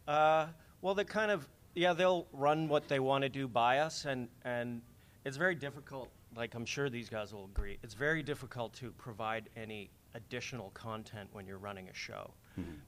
uh, 0.08 0.48
well, 0.82 0.96
they 0.96 1.04
kind 1.04 1.32
of 1.32 1.48
yeah 1.76 1.94
they'll 1.94 2.28
run 2.32 2.68
what 2.68 2.88
they 2.88 3.00
want 3.00 3.24
to 3.24 3.30
do 3.30 3.48
by 3.48 3.80
us, 3.80 4.06
and 4.06 4.28
and 4.46 4.82
it's 5.26 5.38
very 5.38 5.56
difficult. 5.56 6.10
Like 6.36 6.54
I'm 6.56 6.66
sure 6.66 6.90
these 6.90 7.10
guys 7.10 7.34
will 7.34 7.46
agree, 7.46 7.78
it's 7.84 7.94
very 7.94 8.22
difficult 8.24 8.74
to 8.76 8.92
provide 8.92 9.50
any 9.56 9.90
additional 10.16 10.72
content 10.72 11.30
when 11.32 11.46
you're 11.46 11.58
running 11.58 11.90
a 11.90 11.94
show. 11.94 12.34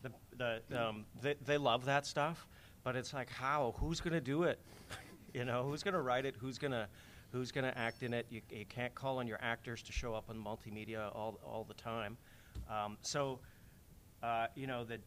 The, 0.01 0.61
the, 0.69 0.87
um, 0.87 1.05
they, 1.21 1.35
they 1.45 1.57
love 1.57 1.85
that 1.85 2.05
stuff, 2.05 2.47
but 2.83 2.95
it's 2.95 3.13
like 3.13 3.29
how 3.29 3.75
who's 3.77 3.99
going 4.01 4.13
to 4.13 4.21
do 4.21 4.43
it? 4.43 4.59
you 5.33 5.45
know, 5.45 5.63
who's 5.63 5.83
going 5.83 5.93
to 5.93 6.01
write 6.01 6.25
it? 6.25 6.35
Who's 6.39 6.57
going 6.57 6.71
to 6.71 6.87
who's 7.31 7.51
going 7.51 7.65
to 7.65 7.77
act 7.77 8.01
in 8.01 8.13
it? 8.13 8.25
You, 8.31 8.41
you 8.49 8.65
can't 8.65 8.95
call 8.95 9.19
on 9.19 9.27
your 9.27 9.37
actors 9.41 9.83
to 9.83 9.91
show 9.91 10.15
up 10.15 10.29
on 10.29 10.43
multimedia 10.43 11.15
all 11.15 11.39
all 11.43 11.65
the 11.67 11.75
time. 11.75 12.17
Um, 12.67 12.97
so 13.03 13.39
uh, 14.23 14.47
you 14.55 14.65
know 14.65 14.83
that 14.85 15.01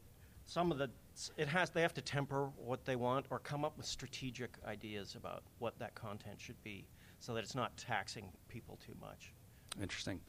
some 0.47 0.71
of 0.71 0.79
the 0.79 0.91
it 1.37 1.49
has 1.49 1.71
they 1.71 1.83
have 1.83 1.95
to 1.95 2.01
temper 2.01 2.51
what 2.57 2.85
they 2.85 2.95
want 2.95 3.27
or 3.31 3.41
come 3.41 3.65
up 3.65 3.77
with 3.77 3.87
strategic 3.87 4.59
ideas 4.67 5.17
about 5.17 5.43
what 5.59 5.79
that 5.81 5.95
content 5.97 6.41
should 6.41 6.63
be 6.63 6.87
so 7.19 7.35
that 7.35 7.43
it's 7.43 7.55
not 7.55 7.77
taxing 7.77 8.29
people 8.49 8.79
too 8.85 8.95
much 9.01 9.33
Interesting. 9.81 10.21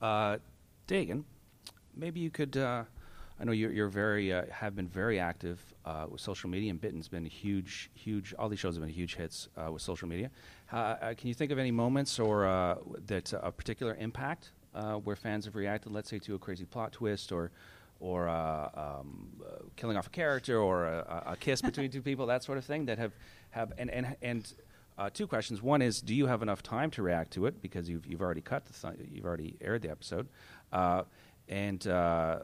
Uh, 0.00 0.38
Daegan, 0.90 1.22
maybe 1.96 2.18
you 2.18 2.30
could. 2.30 2.56
Uh, 2.56 2.82
I 3.40 3.44
know 3.44 3.52
you're, 3.52 3.70
you're 3.70 3.88
very 3.88 4.32
uh, 4.32 4.42
have 4.50 4.74
been 4.74 4.88
very 4.88 5.20
active 5.20 5.60
uh, 5.84 6.06
with 6.10 6.20
social 6.20 6.50
media, 6.50 6.68
and 6.68 6.80
Bitten's 6.80 7.06
been 7.06 7.24
huge, 7.24 7.90
huge. 7.94 8.34
All 8.36 8.48
these 8.48 8.58
shows 8.58 8.74
have 8.74 8.82
been 8.82 8.92
huge 8.92 9.14
hits 9.14 9.48
uh, 9.56 9.70
with 9.70 9.82
social 9.82 10.08
media. 10.08 10.30
Uh, 10.72 10.76
uh, 10.76 11.14
can 11.14 11.28
you 11.28 11.34
think 11.34 11.52
of 11.52 11.58
any 11.58 11.70
moments 11.70 12.18
or 12.18 12.44
uh, 12.44 12.74
that 13.06 13.32
a 13.40 13.52
particular 13.52 13.96
impact 14.00 14.50
uh, 14.74 14.94
where 14.94 15.14
fans 15.14 15.44
have 15.44 15.54
reacted? 15.54 15.92
Let's 15.92 16.10
say 16.10 16.18
to 16.18 16.34
a 16.34 16.38
crazy 16.38 16.64
plot 16.64 16.92
twist 16.92 17.30
or. 17.32 17.52
Or 18.02 18.30
uh, 18.30 18.70
um, 18.72 19.28
uh, 19.46 19.56
killing 19.76 19.98
off 19.98 20.06
a 20.06 20.10
character, 20.10 20.58
or 20.58 20.86
a, 20.86 21.24
a 21.26 21.32
a 21.32 21.36
kiss 21.36 21.60
between 21.70 21.90
two 21.90 22.00
people, 22.00 22.24
that 22.28 22.42
sort 22.42 22.56
of 22.56 22.64
thing. 22.64 22.86
That 22.86 22.96
have, 22.96 23.12
have 23.50 23.74
and 23.76 23.90
and 23.90 24.16
and 24.22 24.54
uh, 25.00 25.08
two 25.08 25.26
questions. 25.26 25.62
One 25.62 25.80
is, 25.80 26.02
do 26.02 26.14
you 26.14 26.26
have 26.26 26.42
enough 26.42 26.62
time 26.62 26.90
to 26.92 27.02
react 27.02 27.32
to 27.32 27.46
it 27.46 27.62
because 27.62 27.88
you've 27.88 28.06
you've 28.06 28.20
already 28.20 28.42
cut 28.42 28.66
the 28.66 28.72
th- 28.72 29.08
you've 29.10 29.24
already 29.24 29.56
aired 29.60 29.80
the 29.80 29.90
episode, 29.90 30.28
uh, 30.72 31.02
and 31.48 31.86
uh, 31.86 32.40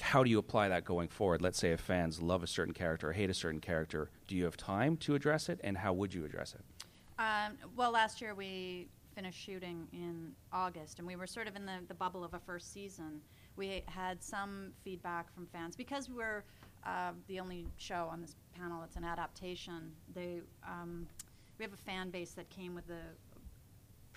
how 0.00 0.22
do 0.22 0.30
you 0.30 0.38
apply 0.38 0.68
that 0.68 0.84
going 0.84 1.08
forward? 1.08 1.42
Let's 1.42 1.58
say 1.58 1.72
if 1.72 1.80
fans 1.80 2.20
love 2.20 2.42
a 2.42 2.46
certain 2.46 2.74
character 2.74 3.10
or 3.10 3.12
hate 3.12 3.30
a 3.30 3.34
certain 3.34 3.60
character, 3.60 4.10
do 4.26 4.36
you 4.36 4.44
have 4.44 4.56
time 4.56 4.96
to 4.98 5.14
address 5.14 5.48
it, 5.48 5.60
and 5.62 5.76
how 5.76 5.92
would 5.92 6.14
you 6.14 6.24
address 6.24 6.54
it? 6.54 6.60
Um, 7.18 7.58
well, 7.76 7.90
last 7.90 8.20
year 8.20 8.34
we 8.34 8.88
finished 9.14 9.38
shooting 9.38 9.88
in 9.92 10.32
August, 10.52 10.98
and 10.98 11.06
we 11.06 11.16
were 11.16 11.26
sort 11.26 11.48
of 11.48 11.56
in 11.56 11.66
the, 11.66 11.78
the 11.88 11.94
bubble 11.94 12.22
of 12.22 12.34
a 12.34 12.38
first 12.38 12.72
season. 12.72 13.20
We 13.56 13.82
had 13.86 14.22
some 14.22 14.72
feedback 14.84 15.34
from 15.34 15.46
fans 15.46 15.74
because 15.74 16.08
we're 16.08 16.44
uh, 16.86 17.10
the 17.26 17.40
only 17.40 17.66
show 17.76 18.08
on 18.10 18.20
this 18.20 18.36
panel 18.56 18.80
that's 18.80 18.96
an 18.96 19.04
adaptation. 19.04 19.90
They 20.14 20.40
um, 20.64 21.08
we 21.58 21.64
have 21.64 21.72
a 21.72 21.76
fan 21.76 22.10
base 22.10 22.30
that 22.32 22.48
came 22.50 22.74
with 22.74 22.88
a 22.90 23.02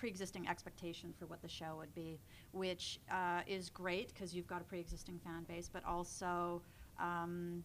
pre-existing 0.02 0.48
expectation 0.48 1.14
for 1.16 1.26
what 1.26 1.40
the 1.42 1.48
show 1.48 1.76
would 1.78 1.94
be, 1.94 2.18
which 2.50 2.98
uh, 3.08 3.40
is 3.46 3.70
great 3.70 4.12
because 4.12 4.34
you've 4.34 4.48
got 4.48 4.60
a 4.60 4.64
pre-existing 4.64 5.16
fan 5.24 5.44
base, 5.44 5.70
but 5.72 5.84
also 5.84 6.60
um, 6.98 7.62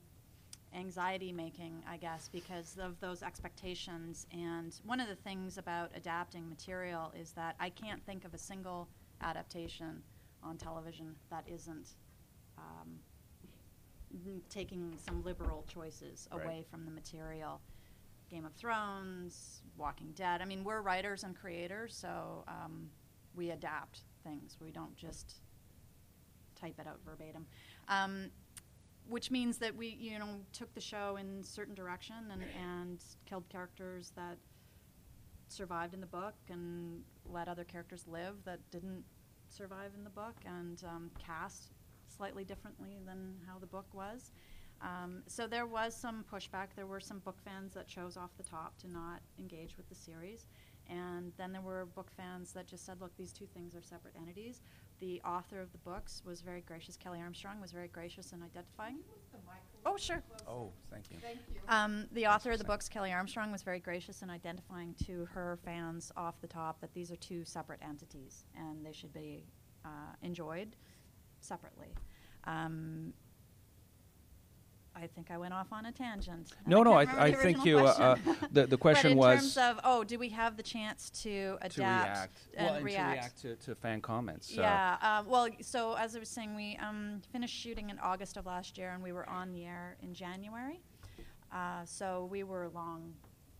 anxiety 0.71 1.31
making, 1.31 1.83
I 1.89 1.97
guess, 1.97 2.29
because 2.31 2.77
of 2.79 2.99
those 2.99 3.23
expectations. 3.23 4.27
And 4.31 4.71
one 4.85 4.99
of 4.99 5.07
the 5.07 5.15
things 5.15 5.57
about 5.57 5.89
adapting 5.95 6.47
material 6.47 7.11
is 7.19 7.31
that 7.31 7.55
I 7.59 7.71
can't 7.71 8.05
think 8.05 8.23
of 8.23 8.35
a 8.35 8.37
single 8.37 8.87
adaptation 9.19 10.03
on 10.43 10.57
television 10.57 11.15
that 11.31 11.43
isn't 11.47 11.95
um, 12.59 12.99
taking 14.47 14.93
some 15.03 15.23
liberal 15.23 15.65
choices 15.67 16.27
Right. 16.31 16.43
away 16.43 16.65
from 16.69 16.85
the 16.85 16.91
material. 16.91 17.61
Game 18.29 18.45
of 18.45 18.53
Thrones, 18.53 19.61
Walking 19.77 20.11
Dead. 20.15 20.41
I 20.41 20.45
mean, 20.45 20.63
we're 20.63 20.81
writers 20.81 21.23
and 21.23 21.35
creators, 21.35 21.95
so 21.95 22.43
um, 22.47 22.89
we 23.35 23.51
adapt 23.51 24.01
things. 24.23 24.57
We 24.59 24.71
don't 24.71 24.95
just 24.95 25.35
type 26.59 26.75
it 26.79 26.87
out 26.87 26.99
verbatim. 27.05 27.45
Um, 27.87 28.31
which 29.07 29.31
means 29.31 29.57
that 29.59 29.75
we, 29.75 29.97
you 29.99 30.19
know, 30.19 30.27
took 30.51 30.73
the 30.73 30.81
show 30.81 31.17
in 31.17 31.41
certain 31.43 31.73
direction 31.73 32.15
and, 32.31 32.43
and 32.61 33.03
killed 33.25 33.47
characters 33.49 34.11
that 34.15 34.37
survived 35.47 35.93
in 35.93 36.01
the 36.01 36.07
book 36.07 36.35
and 36.49 37.03
let 37.25 37.47
other 37.47 37.63
characters 37.63 38.05
live 38.05 38.35
that 38.43 38.59
didn't 38.69 39.03
survive 39.49 39.91
in 39.97 40.03
the 40.03 40.09
book 40.09 40.35
and 40.45 40.83
um, 40.83 41.09
cast 41.17 41.71
slightly 42.07 42.43
differently 42.43 42.97
than 43.05 43.35
how 43.47 43.57
the 43.57 43.65
book 43.65 43.85
was. 43.93 44.31
Um, 44.81 45.23
so 45.27 45.47
there 45.47 45.65
was 45.65 45.95
some 45.95 46.23
pushback. 46.31 46.67
There 46.75 46.85
were 46.85 46.99
some 46.99 47.19
book 47.19 47.37
fans 47.43 47.73
that 47.73 47.87
chose 47.87 48.17
off 48.17 48.31
the 48.37 48.43
top 48.43 48.77
to 48.79 48.87
not 48.87 49.21
engage 49.39 49.77
with 49.77 49.89
the 49.89 49.95
series. 49.95 50.47
And 50.89 51.33
then 51.37 51.51
there 51.51 51.61
were 51.61 51.85
book 51.85 52.09
fans 52.15 52.53
that 52.53 52.67
just 52.67 52.85
said, 52.85 53.01
look, 53.01 53.15
these 53.17 53.33
two 53.33 53.45
things 53.45 53.75
are 53.75 53.81
separate 53.81 54.13
entities. 54.15 54.61
The 54.99 55.21
author 55.23 55.61
of 55.61 55.71
the 55.71 55.77
books 55.79 56.23
was 56.25 56.41
very 56.41 56.61
gracious. 56.61 56.97
Kelley 56.97 57.19
Armstrong 57.19 57.59
was 57.61 57.71
very 57.71 57.87
gracious 57.87 58.31
in 58.31 58.41
identifying. 58.41 58.99
Oh, 59.85 59.97
sure. 59.97 60.23
Oh, 60.47 60.71
thank 60.89 61.11
you. 61.11 61.17
Thank 61.21 61.39
Um, 61.67 62.07
the 62.13 62.25
author 62.25 62.51
of 62.51 62.57
the 62.57 62.63
books, 62.63 62.89
Kelley 62.89 63.11
Armstrong, 63.11 63.51
was 63.51 63.61
very 63.61 63.79
gracious 63.79 64.21
in 64.21 64.29
identifying 64.29 64.95
to 65.05 65.25
her 65.25 65.59
fans 65.63 66.11
off 66.17 66.39
the 66.41 66.47
top 66.47 66.79
that 66.81 66.93
these 66.93 67.11
are 67.11 67.15
two 67.17 67.45
separate 67.45 67.79
entities 67.83 68.45
and 68.55 68.85
they 68.85 68.93
should 68.93 69.13
be 69.13 69.45
uh, 69.85 70.15
enjoyed 70.23 70.75
separately. 71.41 71.93
Um, 72.45 73.13
I 75.01 75.07
think 75.07 75.29
I 75.31 75.37
went 75.37 75.53
off 75.53 75.67
on 75.71 75.85
a 75.85 75.91
tangent. 75.91 76.51
and 76.57 76.67
No, 76.67 76.81
no, 76.83 76.93
I, 76.93 77.01
remember 77.01 77.21
I 77.21 77.31
think 77.31 77.65
you. 77.65 77.79
Uh, 77.79 78.15
question. 78.15 78.35
uh, 78.43 78.47
the 78.51 78.67
the 78.67 78.77
question 78.85 79.09
but 79.09 79.11
in 79.11 79.17
was 79.17 79.39
terms 79.39 79.57
of 79.57 79.79
oh, 79.83 80.03
do 80.03 80.17
we 80.17 80.29
have 80.29 80.57
the 80.57 80.63
chance 80.63 81.09
to 81.21 81.57
adapt 81.61 81.73
to 81.75 81.81
react. 81.81 82.37
and 82.55 82.65
well, 82.65 82.75
and 82.75 82.85
react? 82.85 83.41
to 83.41 83.47
react 83.49 83.61
to, 83.63 83.65
to 83.73 83.75
fan 83.75 84.01
comments. 84.01 84.53
So- 84.53 84.61
Yeah. 84.61 84.97
Um, 85.01 85.27
well, 85.29 85.47
so 85.61 85.93
as 85.93 86.15
I 86.15 86.19
was 86.19 86.29
saying, 86.29 86.55
we 86.55 86.77
um, 86.77 87.21
finished 87.31 87.55
shooting 87.55 87.89
in 87.89 87.99
August 87.99 88.37
of 88.37 88.45
last 88.45 88.77
year, 88.77 88.91
and 88.91 89.03
we 89.03 89.11
were 89.11 89.29
on 89.29 89.51
the 89.51 89.65
air 89.65 89.97
in 90.01 90.13
January. 90.13 90.79
Uh, 91.51 91.85
so 91.85 92.27
we 92.31 92.43
were 92.43 92.69
long 92.69 93.13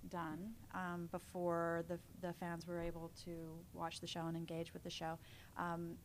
done 0.10 0.52
um, 0.74 1.08
before 1.12 1.84
the 1.88 2.00
the 2.22 2.34
fans 2.34 2.66
were 2.66 2.82
able 2.82 3.12
to 3.26 3.32
watch 3.74 4.00
the 4.00 4.08
show 4.08 4.22
and 4.28 4.36
engage 4.38 4.74
with 4.74 4.84
the 4.84 4.90
show. 4.90 5.18
Um, 5.58 5.98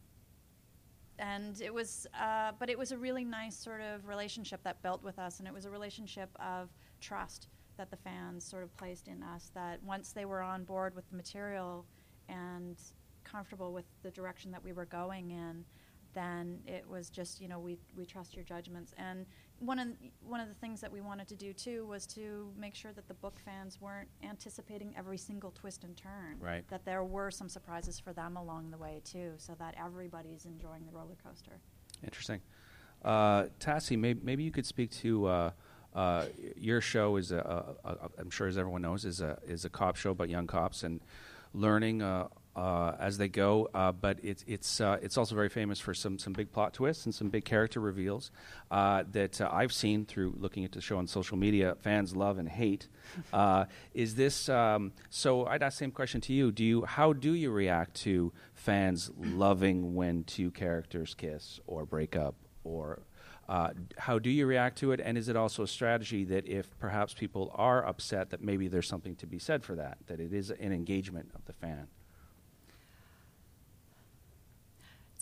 and 1.23 1.61
it 1.61 1.73
was, 1.73 2.09
uh, 2.21 2.51
but 2.59 2.69
it 2.69 2.77
was 2.77 2.91
a 2.91 2.99
really 2.99 3.25
nice 3.25 3.57
sort 3.57 3.81
of 3.81 4.09
relationship 4.09 4.61
that 4.65 4.83
built 4.83 5.05
with 5.05 5.21
us, 5.21 5.39
and 5.39 5.47
it 5.47 5.55
was 5.55 5.65
a 5.65 5.71
relationship 5.71 6.29
of 6.41 6.69
trust 7.01 7.47
that 7.77 7.91
the 7.93 7.97
fans 7.97 8.45
sort 8.45 8.65
of 8.65 8.77
placed 8.77 9.07
in 9.07 9.23
us. 9.23 9.53
That 9.55 9.81
once 9.85 10.11
they 10.11 10.25
were 10.25 10.43
on 10.43 10.65
board 10.65 10.97
with 10.97 11.09
the 11.11 11.17
material 11.17 11.87
and 12.29 12.77
comfortable 13.23 13.73
with 13.73 13.85
the 14.03 14.11
direction 14.11 14.51
that 14.51 14.65
we 14.65 14.73
were 14.73 14.85
going 14.85 15.31
in, 15.31 15.65
then 16.13 16.59
it 16.67 16.85
was 16.89 17.09
just 17.09 17.41
you 17.41 17.47
know 17.47 17.61
we 17.61 17.79
we 17.97 18.05
trust 18.05 18.35
your 18.35 18.45
judgments. 18.45 18.93
And 18.99 19.25
one 19.65 19.79
of 19.79 19.89
one 20.27 20.41
of 20.41 20.49
the 20.49 20.55
things 20.55 20.81
that 20.81 20.93
we 20.93 21.01
wanted 21.01 21.29
to 21.29 21.37
do 21.37 21.53
too 21.53 21.87
was 21.87 22.07
to 22.07 22.53
make 22.59 22.75
sure 22.75 22.93
that 22.93 23.07
the 23.07 23.15
book 23.15 23.39
fans 23.45 23.81
weren't 23.81 24.09
anticipating 24.23 24.95
every 24.97 25.19
single 25.19 25.53
twist 25.53 25.85
and 25.85 25.97
turn. 25.97 26.37
Right. 26.41 26.67
That 26.69 26.85
there 26.85 27.05
were 27.05 27.31
some 27.31 27.49
surprises 27.49 28.01
for 28.01 28.13
them 28.13 28.37
along 28.37 28.71
the 28.71 28.79
way 28.79 29.01
too, 29.05 29.33
so 29.37 29.55
that 29.59 29.75
everybody's 29.83 30.45
enjoying 30.45 30.85
the 30.87 30.93
roller 30.93 31.17
coaster. 31.25 31.61
Interesting. 32.03 32.41
Uh, 33.05 33.45
Tassie, 33.59 33.99
may, 33.99 34.15
maybe 34.15 34.43
you 34.43 34.51
could 34.51 34.67
speak 34.67 34.91
to 34.91 35.27
uh, 35.27 35.51
uh, 35.95 36.25
your 36.57 36.81
show 36.81 37.17
is, 37.17 37.33
a, 37.33 37.75
a, 37.85 37.89
a, 37.89 37.97
I'm 38.19 38.31
sure 38.31 38.47
as 38.47 38.57
everyone 38.57 38.83
knows, 38.83 39.05
is 39.05 39.21
a 39.21 39.39
is 39.47 39.65
a 39.65 39.71
cop 39.71 39.97
show 39.97 40.11
about 40.11 40.29
young 40.29 40.47
cops 40.47 40.83
and 40.83 41.01
learning 41.53 42.03
uh, 42.55 42.93
as 42.99 43.19
they 43.19 43.29
go. 43.29 43.69
Uh, 43.75 43.93
but 43.93 44.19
it's 44.23 44.45
it's 44.47 44.81
uh, 44.81 44.99
it's 45.03 45.17
also 45.17 45.35
very 45.35 45.49
famous 45.49 45.79
for 45.81 45.95
some 45.95 46.19
some 46.19 46.33
big 46.33 46.53
plot 46.53 46.75
twists 46.75 47.05
and 47.05 47.15
some 47.15 47.29
big 47.29 47.45
character 47.45 47.81
reveals 47.81 48.31
uh, 48.71 49.05
that 49.11 49.41
uh, 49.41 49.49
I've 49.53 49.73
seen 49.73 50.05
through 50.05 50.35
looking 50.39 50.65
at 50.65 50.73
the 50.73 50.81
show 50.81 50.99
on 50.99 51.07
social 51.07 51.37
media. 51.37 51.77
Fans 51.81 52.15
love 52.15 52.39
and 52.39 52.49
hate. 52.49 52.89
Uh, 53.33 53.67
is 53.95 54.15
this 54.15 54.49
um, 54.49 54.93
so? 55.11 55.47
I'd 55.47 55.63
ask 55.63 55.77
the 55.77 55.85
same 55.85 55.91
question 55.91 56.21
to 56.23 56.33
you. 56.33 56.51
Do 56.51 56.65
you 56.65 56.85
how 56.85 57.13
do 57.13 57.35
you 57.35 57.51
react 57.51 57.95
to 58.03 58.33
fans 58.55 59.11
loving 59.19 59.95
when 59.95 60.25
two 60.25 60.51
characters 60.51 61.15
kiss 61.15 61.61
or 61.67 61.85
break 61.85 62.17
up 62.17 62.35
or 62.65 63.03
uh, 63.49 63.71
how 63.99 64.19
do 64.19 64.31
you 64.31 64.47
react 64.47 64.79
to 64.79 64.93
it? 64.93 65.01
And 65.03 65.19
is 65.19 65.29
it 65.29 65.37
also 65.37 65.65
a 65.65 65.69
strategy 65.69 66.25
that 66.25 66.47
if 66.47 66.79
perhaps 66.79 67.13
people 67.13 67.51
are 67.55 67.85
upset, 67.87 68.31
that 68.31 68.43
maybe 68.43 68.69
there's 68.69 68.89
something 68.89 69.17
to 69.17 69.27
be 69.27 69.39
said 69.39 69.65
for 69.65 69.75
that, 69.77 69.99
that 70.07 70.21
it 70.21 70.33
is 70.33 70.51
an 70.51 70.73
engagement 70.73 71.31
of 71.35 71.45
the 71.45 71.53
fan? 71.53 71.89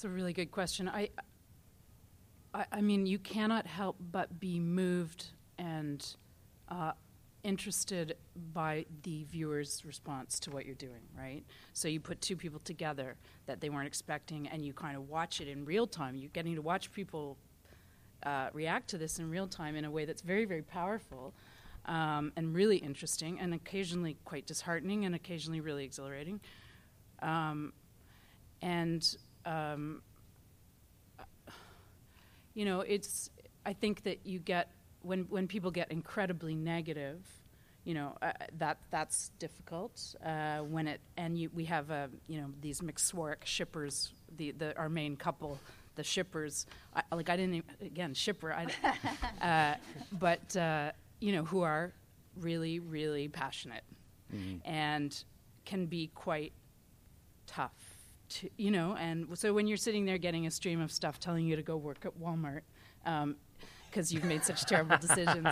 It's 0.00 0.06
a 0.06 0.08
really 0.08 0.32
good 0.32 0.50
question. 0.50 0.88
I, 0.88 1.10
I, 2.54 2.64
I 2.72 2.80
mean, 2.80 3.04
you 3.04 3.18
cannot 3.18 3.66
help 3.66 3.96
but 4.00 4.40
be 4.40 4.58
moved 4.58 5.26
and 5.58 6.16
uh, 6.70 6.92
interested 7.42 8.16
by 8.54 8.86
the 9.02 9.24
viewer's 9.24 9.82
response 9.84 10.40
to 10.40 10.50
what 10.50 10.64
you're 10.64 10.74
doing, 10.74 11.02
right? 11.14 11.44
So 11.74 11.86
you 11.86 12.00
put 12.00 12.22
two 12.22 12.34
people 12.34 12.60
together 12.60 13.16
that 13.44 13.60
they 13.60 13.68
weren't 13.68 13.88
expecting, 13.88 14.48
and 14.48 14.64
you 14.64 14.72
kind 14.72 14.96
of 14.96 15.10
watch 15.10 15.42
it 15.42 15.48
in 15.48 15.66
real 15.66 15.86
time. 15.86 16.16
You're 16.16 16.30
getting 16.30 16.54
to 16.54 16.62
watch 16.62 16.90
people 16.92 17.36
uh, 18.22 18.48
react 18.54 18.88
to 18.88 18.96
this 18.96 19.18
in 19.18 19.28
real 19.28 19.48
time 19.48 19.76
in 19.76 19.84
a 19.84 19.90
way 19.90 20.06
that's 20.06 20.22
very, 20.22 20.46
very 20.46 20.62
powerful. 20.62 21.34
Um, 21.84 22.32
and 22.36 22.54
really 22.54 22.78
interesting, 22.78 23.38
and 23.38 23.52
occasionally 23.52 24.16
quite 24.24 24.46
disheartening, 24.46 25.04
and 25.04 25.14
occasionally 25.14 25.60
really 25.60 25.84
exhilarating. 25.84 26.40
Um, 27.20 27.74
and 28.62 29.16
um, 29.44 30.02
you 32.54 32.64
know, 32.64 32.80
it's. 32.80 33.30
I 33.66 33.74
think 33.74 34.04
that 34.04 34.20
you 34.24 34.38
get 34.38 34.70
when 35.02 35.26
when 35.28 35.46
people 35.46 35.70
get 35.70 35.90
incredibly 35.90 36.54
negative, 36.54 37.20
you 37.84 37.94
know, 37.94 38.16
uh, 38.22 38.32
that 38.58 38.78
that's 38.90 39.30
difficult. 39.38 40.14
Uh, 40.24 40.58
when 40.58 40.88
it 40.88 41.00
and 41.16 41.38
you, 41.38 41.50
we 41.54 41.64
have 41.66 41.90
a 41.90 42.08
you 42.26 42.40
know 42.40 42.48
these 42.60 42.80
McSwarek 42.80 43.44
shippers, 43.44 44.12
the, 44.36 44.52
the 44.52 44.76
our 44.76 44.88
main 44.88 45.16
couple, 45.16 45.58
the 45.96 46.04
shippers. 46.04 46.66
I, 46.94 47.02
like 47.14 47.28
I 47.28 47.36
didn't 47.36 47.54
even, 47.54 47.70
again 47.80 48.14
shipper, 48.14 48.52
I, 48.52 48.66
uh, 49.42 49.76
but 50.12 50.56
uh, 50.56 50.92
you 51.20 51.32
know 51.32 51.44
who 51.44 51.62
are 51.62 51.92
really 52.36 52.78
really 52.78 53.28
passionate 53.28 53.84
mm-hmm. 54.34 54.66
and 54.68 55.24
can 55.64 55.86
be 55.86 56.10
quite 56.14 56.52
tough 57.46 57.89
to, 58.30 58.50
you 58.56 58.70
know, 58.70 58.96
and 58.96 59.26
so 59.38 59.52
when 59.52 59.66
you're 59.66 59.76
sitting 59.76 60.04
there 60.04 60.18
getting 60.18 60.46
a 60.46 60.50
stream 60.50 60.80
of 60.80 60.90
stuff 60.90 61.18
telling 61.18 61.46
you 61.46 61.56
to 61.56 61.62
go 61.62 61.76
work 61.76 62.04
at 62.04 62.18
Walmart, 62.18 62.62
because 63.02 64.12
um, 64.12 64.14
you've 64.14 64.24
made 64.24 64.44
such 64.44 64.64
terrible 64.64 64.96
decisions, 64.98 65.48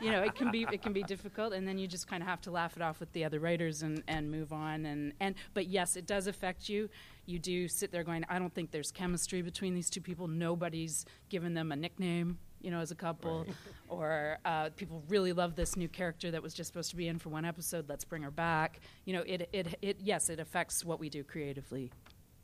you 0.00 0.10
know, 0.10 0.22
it 0.22 0.34
can 0.34 0.50
be 0.50 0.66
it 0.72 0.82
can 0.82 0.92
be 0.92 1.02
difficult, 1.02 1.52
and 1.52 1.66
then 1.66 1.78
you 1.78 1.86
just 1.86 2.06
kind 2.06 2.22
of 2.22 2.28
have 2.28 2.40
to 2.42 2.50
laugh 2.50 2.76
it 2.76 2.82
off 2.82 3.00
with 3.00 3.12
the 3.12 3.24
other 3.24 3.40
writers 3.40 3.82
and, 3.82 4.02
and 4.08 4.30
move 4.30 4.52
on. 4.52 4.86
And, 4.86 5.12
and 5.20 5.34
but 5.54 5.66
yes, 5.66 5.96
it 5.96 6.06
does 6.06 6.26
affect 6.26 6.68
you. 6.68 6.88
You 7.26 7.38
do 7.38 7.68
sit 7.68 7.92
there 7.92 8.04
going, 8.04 8.24
I 8.28 8.38
don't 8.38 8.54
think 8.54 8.70
there's 8.70 8.90
chemistry 8.90 9.42
between 9.42 9.74
these 9.74 9.90
two 9.90 10.00
people. 10.00 10.28
Nobody's 10.28 11.04
given 11.28 11.54
them 11.54 11.72
a 11.72 11.76
nickname 11.76 12.38
you 12.60 12.70
know, 12.70 12.80
as 12.80 12.90
a 12.90 12.94
couple, 12.94 13.44
right. 13.44 13.54
or 13.88 14.38
uh, 14.44 14.70
people 14.76 15.02
really 15.08 15.32
love 15.32 15.56
this 15.56 15.76
new 15.76 15.88
character 15.88 16.30
that 16.30 16.42
was 16.42 16.54
just 16.54 16.68
supposed 16.68 16.90
to 16.90 16.96
be 16.96 17.08
in 17.08 17.18
for 17.18 17.30
one 17.30 17.44
episode. 17.44 17.88
Let's 17.88 18.04
bring 18.04 18.22
her 18.22 18.30
back. 18.30 18.80
You 19.04 19.14
know, 19.14 19.22
it, 19.26 19.48
it, 19.52 19.78
it 19.82 19.96
yes, 20.00 20.28
it 20.28 20.40
affects 20.40 20.84
what 20.84 21.00
we 21.00 21.08
do 21.08 21.24
creatively 21.24 21.90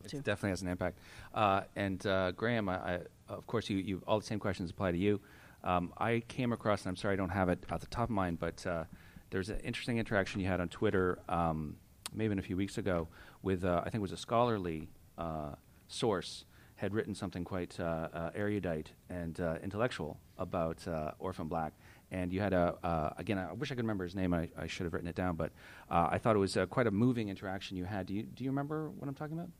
it 0.04 0.24
definitely 0.24 0.50
has 0.50 0.62
an 0.62 0.68
impact. 0.68 0.98
Uh, 1.34 1.62
and 1.74 2.06
uh, 2.06 2.32
Graeme, 2.32 2.68
I, 2.68 2.74
I, 2.74 3.00
of 3.28 3.46
course, 3.46 3.68
you, 3.70 3.78
you, 3.78 4.02
all 4.06 4.18
the 4.18 4.26
same 4.26 4.38
questions 4.38 4.70
apply 4.70 4.92
to 4.92 4.98
you. 4.98 5.20
Um, 5.64 5.92
I 5.98 6.22
came 6.28 6.52
across, 6.52 6.82
and 6.82 6.90
I'm 6.90 6.96
sorry 6.96 7.14
I 7.14 7.16
don't 7.16 7.30
have 7.30 7.48
it 7.48 7.64
at 7.70 7.80
the 7.80 7.86
top 7.86 8.04
of 8.04 8.10
mind, 8.10 8.38
but 8.38 8.64
uh, 8.66 8.84
there's 9.30 9.48
an 9.50 9.58
interesting 9.60 9.98
interaction 9.98 10.40
you 10.40 10.46
had 10.46 10.60
on 10.60 10.68
Twitter, 10.68 11.18
um, 11.28 11.76
maybe 12.14 12.36
a 12.38 12.42
few 12.42 12.56
weeks 12.56 12.78
ago, 12.78 13.08
with 13.42 13.64
uh, 13.64 13.80
I 13.80 13.84
think 13.84 13.96
it 13.96 14.00
was 14.00 14.12
a 14.12 14.16
scholarly 14.16 14.88
uh, 15.18 15.52
source 15.88 16.44
had 16.76 16.92
written 16.92 17.14
something 17.14 17.42
quite 17.42 17.80
uh, 17.80 18.30
erudite 18.34 18.90
and 19.08 19.40
intellectual 19.62 20.20
about 20.38 20.86
Orphan 21.18 21.48
Black. 21.48 21.72
And 22.10 22.32
you 22.32 22.40
had 22.40 22.52
a 22.52 22.76
uh, 22.84 23.10
again 23.18 23.38
I 23.38 23.52
wish 23.52 23.72
I 23.72 23.74
could 23.74 23.84
remember 23.84 24.04
his 24.04 24.14
name. 24.14 24.32
I, 24.32 24.48
I 24.56 24.66
should 24.66 24.84
have 24.84 24.92
written 24.92 25.08
it 25.08 25.16
down 25.16 25.36
but 25.36 25.50
uh, 25.90 26.08
I 26.10 26.18
thought 26.18 26.36
it 26.36 26.38
was 26.38 26.56
uh, 26.56 26.66
quite 26.66 26.86
a 26.86 26.90
moving 26.90 27.28
interaction 27.28 27.76
you 27.76 27.84
had. 27.84 28.06
Do 28.06 28.14
you 28.14 28.22
do 28.22 28.44
you 28.44 28.50
remember 28.50 28.90
what 28.90 29.08
I'm 29.08 29.14
talking 29.14 29.38
about 29.38 29.50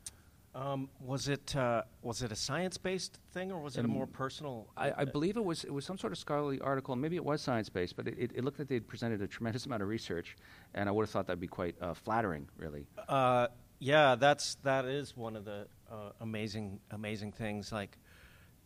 um, 0.57 0.89
was 0.99 1.27
it 1.27 1.55
uh, 1.55 1.83
was 2.01 2.23
it 2.23 2.31
a 2.31 2.35
science 2.35 2.77
based 2.77 3.19
thing 3.31 3.51
or 3.51 3.61
was 3.61 3.77
it 3.77 3.85
a 3.85 3.87
more 3.87 4.07
personal? 4.07 4.67
I, 4.75 4.91
I, 4.97 5.05
believe 5.05 5.37
it 5.37 5.45
was 5.45 5.63
it 5.63 5.71
was 5.71 5.85
some 5.85 5.99
sort 5.99 6.11
of 6.11 6.17
scholarly 6.17 6.59
article. 6.61 6.95
Maybe 6.95 7.15
it 7.15 7.23
was 7.23 7.41
science 7.41 7.69
based, 7.69 7.95
but 7.95 8.07
it, 8.07 8.31
it, 8.33 8.43
looked 8.43 8.57
like 8.57 8.67
they'd 8.67 8.87
presented 8.87 9.21
a 9.21 9.27
tremendous 9.27 9.67
amount 9.67 9.83
of 9.83 9.87
research, 9.87 10.35
and 10.73 10.89
I 10.89 10.91
would 10.91 11.03
have 11.03 11.11
thought 11.11 11.27
that'd 11.27 11.39
be 11.39 11.47
quite 11.47 11.75
uh, 11.79 11.93
flattering, 11.93 12.47
really. 12.57 12.87
Uh, 13.07 13.49
yeah, 13.77 14.15
that's 14.15 14.55
that 14.63 14.85
is 14.85 15.15
one 15.15 15.35
of 15.35 15.45
the 15.45 15.67
uh, 15.91 16.09
amazing 16.21 16.79
amazing 16.89 17.33
things. 17.33 17.71
Like 17.71 17.95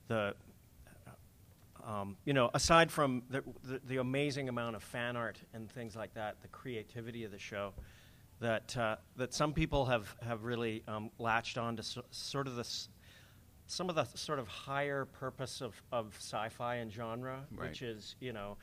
the 0.08 0.34
um, 1.86 2.16
you 2.24 2.32
know, 2.32 2.52
aside 2.54 2.90
from 2.90 3.24
the, 3.30 3.44
the, 3.64 3.82
the 3.86 3.98
amazing 3.98 4.48
amount 4.48 4.78
of 4.78 4.84
fan 4.84 5.18
art 5.18 5.40
and 5.54 5.70
things 5.70 5.96
like 5.96 6.14
that, 6.14 6.42
the 6.42 6.48
creativity 6.48 7.26
of 7.26 7.32
the 7.32 7.40
show 7.40 7.74
that 8.42 8.76
uh, 8.76 8.96
that 9.16 9.34
some 9.34 9.54
people 9.54 9.86
have 9.86 10.14
have 10.22 10.44
really 10.44 10.84
um, 10.88 11.10
latched 11.20 11.58
on 11.58 11.78
to 11.78 11.84
so, 11.84 12.04
sort 12.10 12.48
of 12.48 12.56
this 12.56 12.90
some 13.68 13.88
of 13.88 13.96
the 13.96 14.04
sort 14.04 14.38
of 14.38 14.50
higher 14.50 15.06
purpose 15.06 15.62
of, 15.62 15.82
of 15.94 16.14
sci-fi 16.18 16.76
and 16.76 16.92
genre, 16.92 17.46
right. 17.56 17.70
which 17.70 17.82
is 17.82 18.16
you 18.20 18.34
know, 18.34 18.58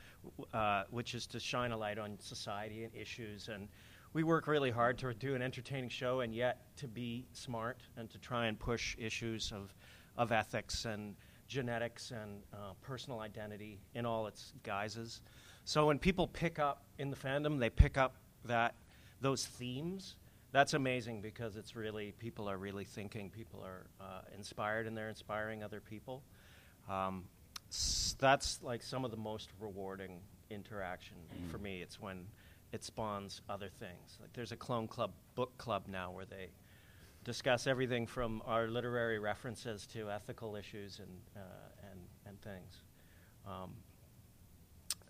uh, 0.53 0.83
which 0.91 1.15
is 1.15 1.27
to 1.29 1.41
shine 1.41 1.73
a 1.73 1.77
light 1.77 1.99
on 1.99 2.19
society 2.21 2.85
and 2.85 2.95
issues. 2.95 3.49
And 3.49 3.69
we 4.13 4.23
work 4.23 4.47
really 4.47 4.71
hard 4.71 4.99
to 4.99 5.15
do 5.15 5.35
an 5.35 5.41
entertaining 5.41 5.89
show, 5.89 6.21
and 6.21 6.35
yet 6.35 6.77
to 6.77 6.89
be 6.89 7.27
smart 7.33 7.79
and 7.97 8.11
to 8.11 8.19
try 8.19 8.47
and 8.47 8.59
push 8.59 8.97
issues 8.99 9.53
of 9.53 9.75
of 10.17 10.33
ethics 10.33 10.85
and 10.85 11.15
genetics 11.47 12.11
and 12.11 12.43
uh, 12.53 12.73
personal 12.83 13.21
identity 13.21 13.81
in 13.95 14.05
all 14.05 14.27
its 14.27 14.53
guises. 14.65 15.23
So 15.65 15.87
when 15.87 15.99
people 15.99 16.27
pick 16.27 16.59
up 16.59 16.83
in 16.99 17.11
the 17.11 17.17
fandom, 17.17 17.59
they 17.59 17.71
pick 17.71 17.97
up 17.97 18.17
that 18.45 18.75
those 19.21 19.47
themes, 19.47 20.17
that's 20.53 20.75
amazing 20.75 21.21
because 21.21 21.57
it's 21.57 21.77
really 21.77 22.13
people 22.19 22.49
are 22.49 22.57
really 22.57 22.85
thinking, 22.85 23.31
people 23.31 23.63
are 23.65 23.87
uh, 24.01 24.21
inspired, 24.37 24.87
and 24.87 24.97
they're 24.97 25.09
inspiring 25.09 25.63
other 25.63 25.81
people. 25.81 26.23
Um, 26.89 27.25
s- 27.71 28.17
that's 28.19 28.63
like 28.63 28.83
some 28.83 29.05
of 29.05 29.11
the 29.11 29.17
most 29.17 29.51
rewarding 29.61 30.21
interaction 30.51 31.17
mm. 31.33 31.51
for 31.51 31.59
me. 31.59 31.83
It's 31.83 32.01
when 32.01 32.27
it 32.73 32.85
spawns 32.85 33.43
other 33.49 33.69
things. 33.79 34.19
Like 34.21 34.33
there's 34.33 34.53
a 34.53 34.57
Clone 34.57 34.89
Club 34.89 35.13
book 35.35 35.57
club 35.59 35.85
now 35.89 36.11
where 36.11 36.25
they 36.25 36.49
discuss 37.25 37.67
everything 37.67 38.07
from 38.07 38.43
our 38.47 38.69
literary 38.69 39.19
references 39.19 39.87
to 39.89 40.11
ethical 40.11 40.57
issues 40.57 40.99
and 40.99 41.11
uh, 41.37 41.91
and 41.91 42.01
and 42.27 42.41
things, 42.41 42.83
um, 43.47 43.71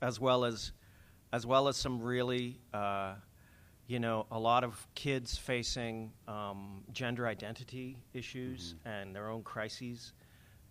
as 0.03 0.19
well 0.19 0.45
as 0.45 0.73
as 1.33 1.47
well 1.47 1.69
as 1.69 1.77
some 1.77 2.03
really 2.03 2.59
uh, 2.73 3.15
you 3.89 3.99
know, 3.99 4.27
a 4.31 4.39
lot 4.39 4.65
of 4.65 4.87
kids 4.95 5.39
facing 5.39 6.13
um, 6.29 6.85
gender 6.93 7.27
identity 7.27 7.97
issues 8.13 8.75
mm-hmm. 8.75 8.89
and 8.89 9.17
their 9.17 9.31
own 9.31 9.43
crises, 9.43 10.13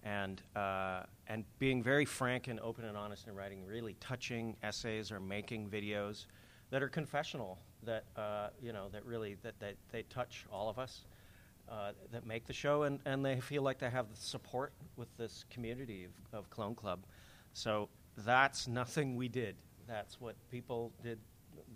and 0.04 0.42
uh, 0.56 1.02
and 1.28 1.44
being 1.58 1.82
very 1.82 2.06
frank 2.06 2.48
and 2.48 2.60
open 2.60 2.86
and 2.86 2.96
honest 2.96 3.28
in 3.28 3.36
writing 3.36 3.66
really 3.66 3.96
touching 4.00 4.56
essays 4.62 5.12
or 5.12 5.20
making 5.20 5.68
videos 5.68 6.28
that 6.70 6.84
are 6.84 6.88
confessional, 6.90 7.58
that 7.84 8.04
uh, 8.16 8.50
you 8.62 8.72
know, 8.72 8.88
that 8.92 9.04
really 9.04 9.36
that, 9.42 9.60
that 9.60 9.76
they 9.92 10.04
touch 10.04 10.46
all 10.52 10.70
of 10.70 10.78
us, 10.78 11.06
uh, 11.70 11.94
that 12.12 12.24
make 12.24 12.46
the 12.46 12.54
show, 12.54 12.84
and, 12.84 13.00
and 13.06 13.26
they 13.26 13.40
feel 13.40 13.64
like 13.64 13.80
they 13.80 13.90
have 13.90 14.10
the 14.12 14.16
support 14.16 14.74
with 14.96 15.08
this 15.18 15.44
community 15.50 16.06
of, 16.06 16.40
of 16.40 16.50
Clone 16.52 16.76
Club. 16.76 17.00
So 17.54 17.90
that's 18.18 18.68
nothing 18.68 19.16
we 19.16 19.28
did. 19.28 19.56
That's 19.88 20.22
what 20.22 20.36
people 20.52 20.92
did 21.02 21.18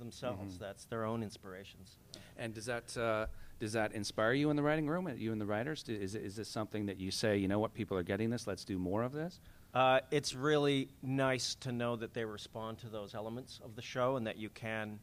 themselves. 0.02 0.56
Mm-hmm. 0.56 0.64
That's 0.64 0.86
their 0.86 1.06
own 1.06 1.24
inspirations. 1.24 1.98
And 2.38 2.54
does 2.54 2.66
that 2.66 2.98
uh, 2.98 3.28
does 3.60 3.74
that 3.74 3.94
inspire 3.94 4.34
you 4.34 4.50
in 4.50 4.56
the 4.56 4.64
writing 4.64 4.88
room? 4.88 5.08
You 5.18 5.32
and 5.32 5.40
the 5.40 5.46
writers? 5.46 5.86
Is 5.88 6.16
is 6.16 6.36
this 6.36 6.50
something 6.50 6.88
that 6.88 6.98
you 6.98 7.12
say, 7.12 7.38
you 7.38 7.48
know 7.48 7.60
what, 7.60 7.74
people 7.74 7.98
are 7.98 8.04
getting 8.04 8.30
this? 8.30 8.48
Let's 8.48 8.66
do 8.66 8.78
more 8.78 9.04
of 9.04 9.14
this. 9.14 9.40
Uh, 9.74 10.00
it's 10.10 10.36
really 10.36 10.90
nice 11.02 11.56
to 11.56 11.72
know 11.72 11.96
that 11.96 12.14
they 12.14 12.26
respond 12.26 12.80
to 12.80 12.90
those 12.90 13.16
elements 13.16 13.62
of 13.64 13.76
the 13.76 13.82
show, 13.82 14.18
and 14.18 14.28
that 14.28 14.38
you 14.38 14.50
can, 14.50 15.00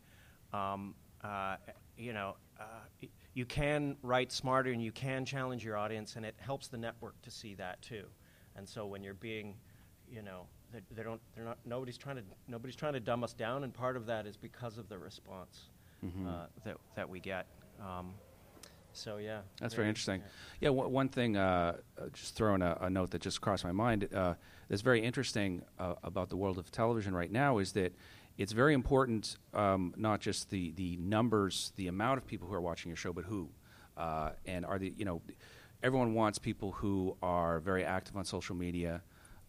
um, 0.53 0.95
uh, 1.25 1.57
you 1.97 2.13
know, 2.13 2.37
uh, 2.61 3.07
you 3.33 3.47
can 3.47 3.97
write 4.03 4.31
smarter, 4.33 4.71
and 4.71 4.83
you 4.83 4.93
can 4.93 5.25
challenge 5.25 5.65
your 5.65 5.77
audience, 5.77 6.17
and 6.17 6.27
it 6.27 6.35
helps 6.39 6.69
the 6.69 6.77
network 6.77 7.15
to 7.23 7.31
see 7.31 7.55
that 7.55 7.81
too. 7.81 8.05
And 8.57 8.69
so 8.69 8.85
when 8.85 9.03
you're 9.03 9.15
being, 9.15 9.55
you 10.11 10.23
know, 10.23 10.49
they, 10.73 10.81
they 10.95 11.03
don't. 11.03 11.21
They're 11.35 11.45
not. 11.45 11.59
Nobody's 11.65 11.99
trying 11.99 12.17
to. 12.17 12.23
Nobody's 12.47 12.77
trying 12.77 12.95
to 12.95 13.01
dumb 13.01 13.25
us 13.25 13.33
down, 13.33 13.65
and 13.65 13.73
part 13.73 13.97
of 13.97 14.07
that 14.07 14.27
is 14.27 14.37
because 14.37 14.79
of 14.79 14.89
the 14.89 14.99
response 14.99 15.69
Mm-hmm. 16.05 16.29
uh, 16.29 16.33
that 16.65 16.77
that 16.95 17.09
we 17.09 17.19
get. 17.19 17.47
Um, 17.81 18.15
so 18.93 19.17
yeah, 19.17 19.41
That's 19.61 19.75
very 19.75 19.89
interesting. 19.89 20.23
Yeah, 20.61 20.71
one 20.71 20.93
one 20.93 21.09
thing, 21.09 21.37
uh, 21.37 21.77
uh, 22.01 22.09
just 22.13 22.37
throwing 22.37 22.63
a, 22.63 22.79
a 22.83 22.91
note 22.91 23.11
that 23.11 23.21
just 23.21 23.41
crossed 23.41 23.65
my 23.65 23.73
mind, 23.73 24.09
uh, 24.15 24.35
that's 24.69 24.83
very 24.83 25.03
interesting 25.03 25.63
uh, 25.79 25.95
about 26.05 26.29
the 26.29 26.37
world 26.37 26.57
of 26.59 26.71
television 26.71 27.15
right 27.15 27.31
now 27.31 27.59
is 27.59 27.73
that 27.73 27.93
it's 28.37 28.53
very 28.53 28.75
important, 28.75 29.39
um, 29.55 29.93
not 29.97 30.21
just 30.21 30.51
the, 30.51 30.71
the 30.77 30.97
numbers, 30.99 31.73
the 31.75 31.89
amount 31.89 32.19
of 32.19 32.27
people 32.27 32.47
who 32.47 32.55
are 32.55 32.61
watching 32.61 32.89
your 32.89 32.97
show, 32.97 33.13
but 33.13 33.25
who. 33.25 33.49
Uh, 33.97 34.31
and 34.47 34.65
are 34.65 34.79
the, 34.79 34.95
you 34.97 35.05
know, 35.05 35.21
everyone 35.83 36.15
wants 36.15 36.39
people 36.39 36.71
who 36.71 37.17
are 37.21 37.59
very 37.59 37.85
active 37.85 38.17
on 38.17 38.25
social 38.25 38.55
media 38.55 39.03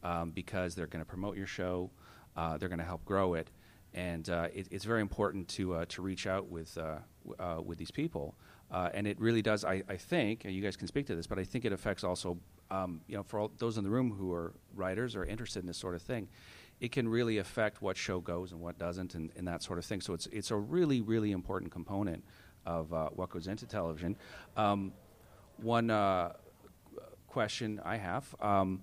um, 0.03 0.31
because 0.31 0.75
they're 0.75 0.87
going 0.87 1.03
to 1.03 1.09
promote 1.09 1.37
your 1.37 1.47
show, 1.47 1.89
uh, 2.35 2.57
they're 2.57 2.69
going 2.69 2.79
to 2.79 2.85
help 2.85 3.03
grow 3.05 3.33
it. 3.33 3.49
And 3.93 4.29
uh, 4.29 4.47
it, 4.53 4.67
it's 4.71 4.85
very 4.85 5.01
important 5.01 5.47
to, 5.49 5.73
uh, 5.73 5.85
to 5.89 6.01
reach 6.01 6.27
out 6.27 6.47
with, 6.47 6.77
uh, 6.77 6.97
w- 7.27 7.35
uh, 7.39 7.61
with 7.61 7.77
these 7.77 7.91
people. 7.91 8.35
And 8.71 9.07
it 9.07 9.19
really 9.19 9.41
does, 9.41 9.65
I, 9.65 9.81
I 9.89 9.97
think, 9.97 10.45
and 10.45 10.53
you 10.53 10.61
guys 10.61 10.77
can 10.77 10.87
speak 10.87 11.07
to 11.07 11.15
this, 11.15 11.25
but 11.25 11.39
I 11.39 11.43
think 11.43 11.65
it 11.65 11.73
affects 11.73 12.03
also, 12.03 12.37
um, 12.69 13.01
you 13.07 13.17
know, 13.17 13.23
for 13.23 13.39
all 13.39 13.51
those 13.57 13.79
in 13.79 13.83
the 13.83 13.89
room 13.89 14.11
who 14.11 14.31
are 14.31 14.53
writers 14.75 15.15
or 15.15 15.25
interested 15.25 15.59
in 15.59 15.65
this 15.65 15.77
sort 15.77 15.95
of 15.95 16.03
thing, 16.03 16.27
it 16.79 16.91
can 16.91 17.09
really 17.09 17.39
affect 17.39 17.81
what 17.81 17.97
show 17.97 18.19
goes 18.19 18.51
and 18.51 18.61
what 18.61 18.77
doesn't 18.77 19.15
and, 19.15 19.31
and 19.35 19.47
that 19.47 19.63
sort 19.63 19.79
of 19.79 19.85
thing. 19.85 20.01
So 20.01 20.13
it's, 20.13 20.27
it's 20.27 20.51
a 20.51 20.55
really, 20.55 21.01
really 21.01 21.31
important 21.31 21.71
component 21.71 22.23
of 22.65 22.93
uh, 22.93 23.09
what 23.09 23.29
goes 23.31 23.47
into 23.47 23.65
television. 23.65 24.15
Um, 24.55 24.93
one 25.57 25.89
uh, 25.89 26.33
question 27.27 27.81
I 27.83 27.97
have. 27.97 28.33
Um, 28.39 28.81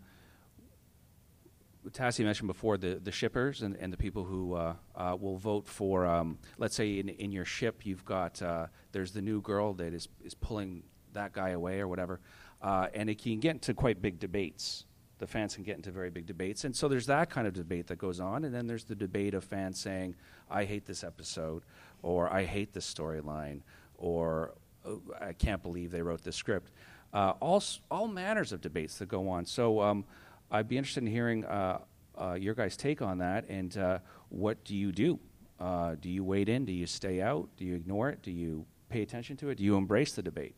Tassie 1.90 2.24
mentioned 2.24 2.48
before 2.48 2.76
the, 2.76 3.00
the 3.02 3.12
shippers 3.12 3.62
and, 3.62 3.76
and 3.76 3.92
the 3.92 3.96
people 3.96 4.24
who 4.24 4.54
uh, 4.54 4.74
uh, 4.94 5.16
will 5.18 5.36
vote 5.36 5.66
for, 5.66 6.06
um, 6.06 6.38
let's 6.58 6.74
say 6.74 6.98
in, 6.98 7.08
in 7.08 7.32
your 7.32 7.44
ship, 7.44 7.84
you've 7.84 8.04
got, 8.04 8.40
uh, 8.42 8.66
there's 8.92 9.12
the 9.12 9.22
new 9.22 9.40
girl 9.40 9.72
that 9.74 9.94
is, 9.94 10.08
is 10.24 10.34
pulling 10.34 10.82
that 11.12 11.32
guy 11.32 11.50
away 11.50 11.80
or 11.80 11.88
whatever. 11.88 12.20
Uh, 12.62 12.88
and 12.94 13.10
it 13.10 13.20
can 13.22 13.38
get 13.38 13.52
into 13.52 13.74
quite 13.74 14.00
big 14.00 14.18
debates. 14.18 14.84
The 15.18 15.26
fans 15.26 15.54
can 15.54 15.64
get 15.64 15.76
into 15.76 15.90
very 15.90 16.10
big 16.10 16.26
debates. 16.26 16.64
And 16.64 16.74
so 16.74 16.88
there's 16.88 17.06
that 17.06 17.30
kind 17.30 17.46
of 17.46 17.54
debate 17.54 17.86
that 17.86 17.98
goes 17.98 18.20
on. 18.20 18.44
And 18.44 18.54
then 18.54 18.66
there's 18.66 18.84
the 18.84 18.94
debate 18.94 19.34
of 19.34 19.44
fans 19.44 19.78
saying, 19.78 20.14
I 20.50 20.64
hate 20.64 20.86
this 20.86 21.02
episode, 21.02 21.62
or 22.02 22.32
I 22.32 22.44
hate 22.44 22.72
this 22.72 22.92
storyline, 22.92 23.60
or 23.96 24.54
"Oh, 24.84 25.00
I 25.20 25.32
can't 25.32 25.62
believe 25.62 25.90
they 25.90 26.02
wrote 26.02 26.22
this 26.22 26.36
script. 26.36 26.70
Uh, 27.14 27.32
all, 27.40 27.62
all 27.90 28.08
manners 28.08 28.52
of 28.52 28.60
debates 28.60 28.98
that 28.98 29.08
go 29.08 29.28
on. 29.28 29.46
So 29.46 29.80
um, 29.80 30.04
I'd 30.50 30.68
be 30.68 30.76
interested 30.76 31.02
in 31.02 31.10
hearing 31.10 31.44
uh, 31.44 31.80
uh, 32.20 32.34
your 32.34 32.54
guys' 32.54 32.76
take 32.76 33.02
on 33.02 33.18
that. 33.18 33.48
And 33.48 33.76
uh, 33.76 33.98
what 34.28 34.64
do 34.64 34.76
you 34.76 34.92
do? 34.92 35.18
Uh, 35.58 35.96
do 36.00 36.08
you 36.10 36.24
wade 36.24 36.48
in? 36.48 36.64
Do 36.64 36.72
you 36.72 36.86
stay 36.86 37.20
out? 37.20 37.48
Do 37.56 37.64
you 37.64 37.74
ignore 37.74 38.10
it? 38.10 38.22
Do 38.22 38.30
you 38.30 38.66
pay 38.88 39.02
attention 39.02 39.36
to 39.38 39.48
it? 39.50 39.56
Do 39.56 39.64
you 39.64 39.76
embrace 39.76 40.12
the 40.12 40.22
debate? 40.22 40.54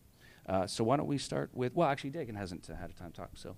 Uh, 0.47 0.67
so 0.67 0.83
why 0.85 0.97
don't 0.97 1.07
we 1.07 1.19
start 1.19 1.51
with? 1.53 1.75
Well, 1.75 1.89
actually, 1.89 2.11
Daegan 2.11 2.37
hasn't 2.37 2.67
had 2.67 2.91
a 2.91 2.95
time 2.95 3.13
to 3.13 3.17
talk. 3.17 3.31
So 3.35 3.55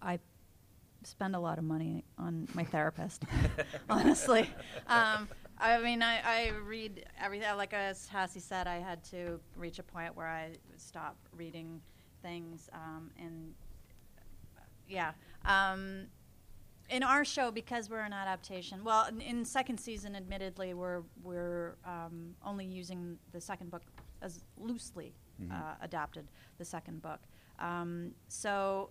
I 0.00 0.18
spend 1.04 1.36
a 1.36 1.38
lot 1.38 1.58
of 1.58 1.64
money 1.64 2.04
on 2.18 2.48
my 2.54 2.64
therapist, 2.64 3.24
honestly. 3.90 4.48
Um, 4.86 5.28
I 5.58 5.78
mean, 5.78 6.02
I, 6.02 6.20
I 6.24 6.52
read 6.64 7.04
everything. 7.22 7.54
Like 7.56 7.74
as 7.74 8.08
Tassie 8.08 8.40
said, 8.40 8.66
I 8.66 8.78
had 8.78 9.04
to 9.04 9.38
reach 9.56 9.78
a 9.78 9.82
point 9.82 10.16
where 10.16 10.26
I 10.26 10.52
stopped 10.76 11.26
reading 11.36 11.80
things. 12.22 12.68
Um, 12.72 13.10
and 13.18 13.54
yeah. 14.88 15.12
Um, 15.44 16.06
in 16.88 17.02
our 17.04 17.24
show, 17.24 17.50
because 17.52 17.88
we're 17.88 18.00
an 18.00 18.12
adaptation, 18.12 18.82
well, 18.82 19.06
in, 19.06 19.20
in 19.20 19.44
second 19.44 19.78
season, 19.78 20.16
admittedly, 20.16 20.74
we're 20.74 21.02
we're 21.22 21.76
um, 21.84 22.34
only 22.44 22.64
using 22.64 23.16
the 23.32 23.40
second 23.40 23.70
book 23.70 23.82
as 24.22 24.44
loosely 24.58 25.14
uh, 25.50 25.74
adapted 25.80 26.26
the 26.58 26.64
second 26.64 27.00
book. 27.00 27.20
Um, 27.58 28.12
so 28.28 28.90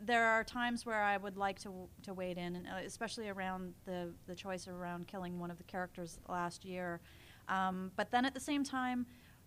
there 0.00 0.26
are 0.26 0.44
times 0.44 0.84
where 0.84 1.02
I 1.02 1.16
would 1.16 1.36
like 1.36 1.58
to 1.60 1.88
to 2.02 2.14
wade 2.14 2.38
in, 2.38 2.56
and 2.56 2.66
uh, 2.66 2.84
especially 2.84 3.28
around 3.28 3.74
the 3.84 4.12
the 4.26 4.34
choice 4.34 4.68
around 4.68 5.08
killing 5.08 5.38
one 5.38 5.50
of 5.50 5.58
the 5.58 5.64
characters 5.64 6.18
last 6.28 6.64
year. 6.64 7.00
Um, 7.48 7.92
but 7.96 8.10
then 8.10 8.24
at 8.24 8.34
the 8.34 8.40
same 8.40 8.64
time, 8.64 9.06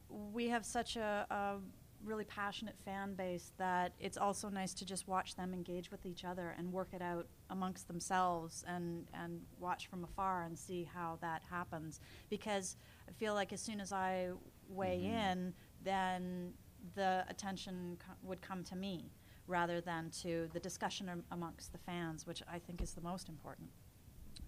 we 0.09 0.47
have 0.49 0.65
such 0.65 0.95
a, 0.95 1.27
a 1.29 1.55
really 2.03 2.23
passionate 2.23 2.75
fan 2.85 3.13
base 3.13 3.51
that 3.57 3.93
it's 3.99 4.17
also 4.17 4.49
nice 4.49 4.73
to 4.73 4.85
just 4.85 5.07
watch 5.07 5.35
them 5.35 5.53
engage 5.53 5.91
with 5.91 6.05
each 6.05 6.23
other 6.23 6.55
and 6.57 6.71
work 6.71 6.89
it 6.93 7.01
out 7.01 7.27
amongst 7.49 7.87
themselves 7.87 8.63
and 8.67 9.07
and 9.13 9.41
watch 9.59 9.87
from 9.87 10.03
afar 10.03 10.43
and 10.43 10.57
see 10.57 10.83
how 10.83 11.17
that 11.21 11.41
happens. 11.49 11.99
Because 12.29 12.77
I 13.07 13.11
feel 13.11 13.33
like 13.33 13.51
as 13.53 13.61
soon 13.61 13.79
as 13.81 13.91
I 13.91 14.29
weigh 14.69 15.03
in, 15.03 15.53
then 15.83 16.53
the 16.95 17.25
attention 17.27 17.97
co- 17.99 18.13
would 18.23 18.41
come 18.41 18.63
to 18.65 18.75
me 18.75 19.11
rather 19.47 19.81
than 19.81 20.09
to 20.21 20.47
the 20.53 20.59
discussion 20.59 21.09
am- 21.09 21.23
amongst 21.31 21.71
the 21.71 21.77
fans, 21.79 22.25
which 22.25 22.41
I 22.51 22.59
think 22.59 22.81
is 22.81 22.93
the 22.93 23.01
most 23.01 23.27
important. 23.29 23.69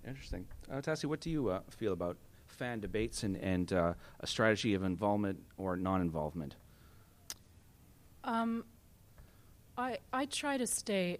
interesting. 0.07 0.47
Uh, 0.71 0.75
Tassie, 0.81 1.05
what 1.05 1.19
do 1.19 1.29
you 1.29 1.49
uh, 1.49 1.61
feel 1.69 1.93
about 1.93 2.17
fan 2.47 2.79
debates 2.79 3.23
and, 3.23 3.35
and 3.37 3.73
uh, 3.73 3.93
a 4.19 4.27
strategy 4.27 4.73
of 4.73 4.83
involvement 4.83 5.39
or 5.57 5.75
non-involvement? 5.75 6.55
Um, 8.23 8.65
I 9.77 9.99
I 10.13 10.25
try 10.25 10.57
to 10.57 10.67
stay 10.67 11.19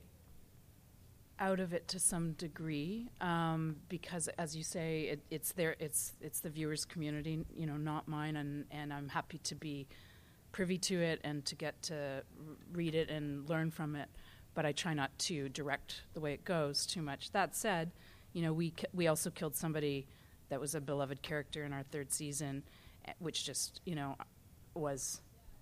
out 1.41 1.59
of 1.59 1.73
it 1.73 1.87
to 1.87 1.99
some 1.99 2.33
degree 2.33 3.09
um, 3.19 3.75
because, 3.89 4.27
as 4.37 4.55
you 4.55 4.63
say, 4.63 5.01
it, 5.03 5.19
it's 5.31 5.51
there. 5.53 5.75
It's 5.79 6.13
it's 6.21 6.39
the 6.39 6.49
viewers' 6.49 6.85
community, 6.85 7.43
you 7.55 7.65
know, 7.65 7.77
not 7.77 8.07
mine, 8.07 8.35
and 8.37 8.65
and 8.71 8.93
I'm 8.93 9.09
happy 9.09 9.39
to 9.39 9.55
be 9.55 9.87
privy 10.51 10.77
to 10.77 11.01
it 11.01 11.19
and 11.23 11.43
to 11.45 11.55
get 11.55 11.81
to 11.81 12.23
read 12.73 12.93
it 12.93 13.09
and 13.09 13.49
learn 13.49 13.71
from 13.71 13.95
it. 13.95 14.09
But 14.53 14.65
I 14.65 14.73
try 14.73 14.93
not 14.93 15.17
to 15.19 15.49
direct 15.49 16.01
the 16.13 16.19
way 16.19 16.33
it 16.33 16.45
goes 16.45 16.85
too 16.85 17.01
much. 17.01 17.31
That 17.31 17.55
said, 17.55 17.91
you 18.33 18.43
know, 18.43 18.53
we 18.53 18.73
we 18.93 19.07
also 19.07 19.31
killed 19.31 19.55
somebody 19.55 20.07
that 20.49 20.59
was 20.59 20.75
a 20.75 20.81
beloved 20.81 21.23
character 21.23 21.63
in 21.63 21.73
our 21.73 21.83
third 21.83 22.11
season, 22.11 22.63
eh, 23.05 23.13
which 23.19 23.45
just 23.45 23.81
you 23.83 23.95
know 23.95 24.15
was 24.75 25.21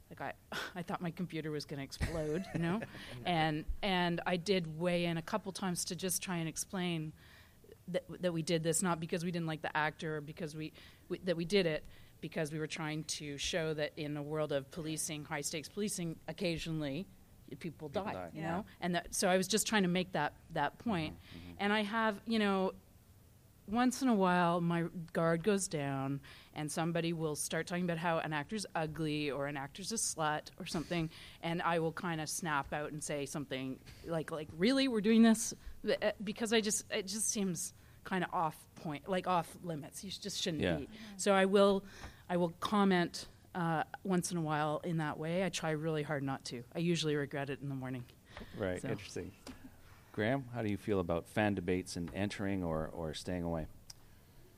like 0.09 0.21
I, 0.21 0.33
I 0.75 0.81
thought 0.81 1.01
my 1.01 1.11
computer 1.11 1.51
was 1.51 1.65
going 1.65 1.77
to 1.79 1.83
explode, 1.83 2.45
you 2.53 2.59
know, 2.61 2.81
and 3.25 3.65
and 3.81 4.21
I 4.25 4.37
did 4.37 4.79
weigh 4.79 5.05
in 5.05 5.17
a 5.17 5.21
couple 5.21 5.51
times 5.51 5.85
to 5.85 5.95
just 5.95 6.21
try 6.21 6.37
and 6.37 6.47
explain 6.49 7.13
that 7.89 8.03
that 8.21 8.33
we 8.33 8.41
did 8.41 8.63
this 8.63 8.81
not 8.81 8.99
because 8.99 9.23
we 9.25 9.31
didn't 9.31 9.47
like 9.47 9.61
the 9.61 9.75
actor 9.75 10.17
or 10.17 10.21
because 10.21 10.55
we, 10.55 10.73
we 11.09 11.19
that 11.19 11.35
we 11.37 11.45
did 11.45 11.65
it 11.65 11.83
because 12.21 12.51
we 12.51 12.59
were 12.59 12.67
trying 12.67 13.03
to 13.05 13.37
show 13.37 13.73
that 13.73 13.91
in 13.97 14.17
a 14.17 14.21
world 14.21 14.51
of 14.51 14.69
policing, 14.71 15.23
high 15.25 15.39
stakes 15.41 15.69
policing, 15.69 16.15
occasionally 16.27 17.07
people, 17.59 17.89
People 17.89 18.03
die, 18.03 18.13
die. 18.13 18.29
you 18.33 18.41
Yeah. 18.41 18.51
know, 18.57 18.65
and 18.81 18.93
that, 18.93 19.07
so 19.15 19.27
I 19.27 19.35
was 19.37 19.47
just 19.47 19.65
trying 19.65 19.81
to 19.83 19.89
make 19.89 20.11
that 20.11 20.33
that 20.53 20.77
point. 20.77 21.15
Mm-hmm, 21.15 21.37
mm-hmm. 21.51 21.57
and 21.59 21.73
I 21.73 21.81
have 21.83 22.19
you 22.27 22.37
know 22.39 22.73
once 23.71 24.01
in 24.01 24.07
a 24.07 24.13
while 24.13 24.61
my 24.61 24.83
guard 25.13 25.43
goes 25.43 25.67
down 25.67 26.19
and 26.55 26.71
somebody 26.71 27.13
will 27.13 27.35
start 27.35 27.67
talking 27.67 27.83
about 27.83 27.97
how 27.97 28.17
an 28.19 28.33
actor's 28.33 28.65
ugly 28.75 29.29
or 29.31 29.47
an 29.47 29.55
actor's 29.57 29.91
a 29.91 29.95
slut 29.95 30.49
or 30.59 30.65
something 30.65 31.09
and 31.43 31.61
i 31.61 31.79
will 31.79 31.91
kind 31.91 32.19
of 32.19 32.27
snap 32.29 32.73
out 32.73 32.91
and 32.91 33.03
say 33.03 33.25
something 33.25 33.77
like 34.05 34.31
like 34.31 34.47
really? 34.57 34.87
We're 34.87 35.01
doing 35.01 35.21
this? 35.23 35.53
Uh, 35.87 36.11
because 36.23 36.51
i 36.53 36.61
just 36.61 36.83
it 36.91 37.07
just 37.07 37.29
seems 37.29 37.73
kind 38.03 38.23
of 38.23 38.29
off 38.33 38.55
point 38.81 39.07
like 39.07 39.27
off 39.27 39.47
limits. 39.63 40.03
You 40.03 40.11
just 40.11 40.41
shouldn't 40.41 40.63
Yeah. 40.63 40.77
be. 40.77 40.89
So 41.17 41.33
i 41.33 41.45
will 41.45 41.83
i 42.29 42.37
will 42.37 42.53
comment 42.59 43.27
uh, 43.55 43.83
once 44.03 44.31
in 44.31 44.37
a 44.37 44.41
while 44.41 44.79
in 44.83 44.97
that 44.97 45.17
way. 45.17 45.43
I 45.43 45.49
try 45.49 45.71
really 45.71 46.03
hard 46.03 46.21
not 46.23 46.45
to. 46.45 46.63
I 46.75 46.79
usually 46.79 47.15
regret 47.15 47.49
it 47.49 47.59
in 47.61 47.67
the 47.69 47.75
morning. 47.75 48.05
Right, 48.57 48.79
So- 48.81 48.89
interesting. 48.89 49.31
Graeme, 50.19 50.43
how 50.53 50.61
do 50.61 50.69
you 50.69 50.75
feel 50.75 50.99
about 50.99 51.29
fan 51.29 51.55
debates 51.55 51.95
and 51.95 52.11
entering 52.13 52.61
or, 52.61 52.89
or 52.91 53.13
staying 53.13 53.43
away? 53.43 53.67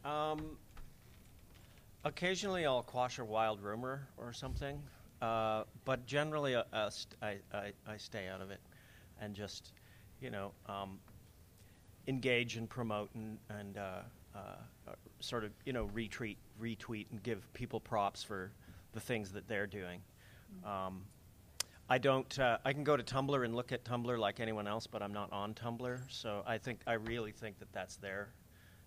Um, 0.04 0.58
occasionally, 2.04 2.66
I'll 2.66 2.82
quash 2.82 3.20
a 3.20 3.24
wild 3.24 3.62
rumor 3.62 4.08
or 4.18 4.34
something, 4.34 4.82
uh, 5.22 5.66
but 5.86 6.04
generally, 6.08 6.56
uh, 6.56 6.64
uh, 6.74 6.90
st- 6.90 7.16
I, 7.22 7.38
I, 7.56 7.74
I 7.88 7.98
stay 7.98 8.28
out 8.28 8.42
of 8.42 8.50
it 8.50 8.60
and 9.22 9.36
just, 9.36 9.74
you 10.20 10.32
know, 10.32 10.52
um, 10.66 10.98
engage 12.08 12.56
and 12.56 12.68
promote 12.68 13.12
and, 13.14 13.38
and 13.60 13.78
uh, 13.78 13.82
uh, 14.34 14.40
uh, 14.88 14.92
sort 15.20 15.44
of, 15.44 15.52
you 15.64 15.74
know, 15.74 15.92
retweet, 15.94 16.38
retweet 16.60 17.06
and 17.12 17.22
give 17.22 17.54
people 17.54 17.80
props 17.80 18.24
for 18.24 18.50
the 18.94 19.00
things 19.00 19.32
that 19.34 19.48
they're 19.48 19.68
doing. 19.68 20.02
Um, 20.66 21.04
I 21.92 21.98
don't. 21.98 22.40
Uh, 22.40 22.58
I 22.64 22.72
can 22.72 22.86
go 22.86 22.96
to 22.96 23.04
Tumblr 23.04 23.44
and 23.44 23.54
look 23.54 23.74
at 23.74 23.84
Tumblr 23.84 24.18
like 24.18 24.40
anyone 24.40 24.66
else, 24.66 24.88
but 24.88 25.04
I'm 25.04 25.12
not 25.12 25.30
on 25.34 25.54
Tumblr. 25.54 26.00
So 26.08 26.42
I 26.48 26.58
think 26.58 26.80
I 26.88 26.94
really 26.94 27.34
think 27.34 27.60
that 27.60 27.68
that's 27.74 27.98
their 27.98 28.30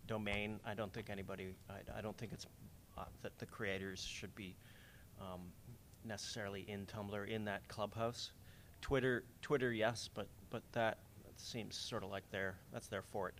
domain. 0.06 0.58
I 0.64 0.72
don't 0.72 0.90
think 0.90 1.10
anybody. 1.10 1.54
I, 1.68 1.98
I 1.98 2.00
don't 2.00 2.16
think 2.16 2.32
it's 2.32 2.46
uh, 2.96 3.04
that 3.20 3.38
the 3.38 3.44
creators 3.44 4.00
should 4.00 4.34
be 4.34 4.56
um, 5.20 5.40
necessarily 6.02 6.64
in 6.66 6.86
Tumblr 6.86 7.28
in 7.28 7.44
that 7.44 7.68
clubhouse 7.68 8.32
Twitter, 8.80 9.24
Twitter, 9.42 9.70
yes, 9.70 10.08
but 10.14 10.26
but 10.48 10.62
that 10.72 10.96
seems 11.36 11.76
sort 11.76 12.04
of 12.04 12.10
like 12.10 12.24
their 12.30 12.56
that's 12.72 12.88
their 12.88 13.02
fort. 13.02 13.34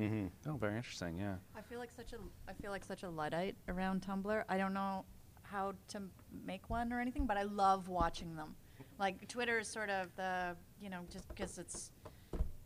Mm-hmm. 0.00 0.26
Oh, 0.50 0.56
very 0.56 0.76
interesting. 0.76 1.20
Yeah. 1.20 1.36
I 1.56 1.60
feel 1.60 1.78
like 1.78 1.92
such 1.92 2.14
a 2.14 2.16
I 2.48 2.52
feel 2.52 2.72
like 2.72 2.82
such 2.82 3.04
a 3.04 3.10
luddite 3.10 3.54
around 3.68 4.02
Tumblr. 4.02 4.42
I 4.48 4.58
don't 4.58 4.74
know 4.74 5.04
how 5.44 5.74
to 5.90 6.02
make 6.44 6.68
one 6.68 6.92
or 6.92 7.00
anything, 7.00 7.26
but 7.26 7.36
I 7.36 7.44
love 7.44 7.88
watching 7.88 8.34
them. 8.34 8.56
Like 8.98 9.26
Twitter 9.28 9.58
is 9.58 9.68
sort 9.68 9.90
of 9.90 10.14
the 10.16 10.56
you 10.80 10.90
know 10.90 11.00
just 11.10 11.28
because 11.28 11.58
it's 11.58 11.90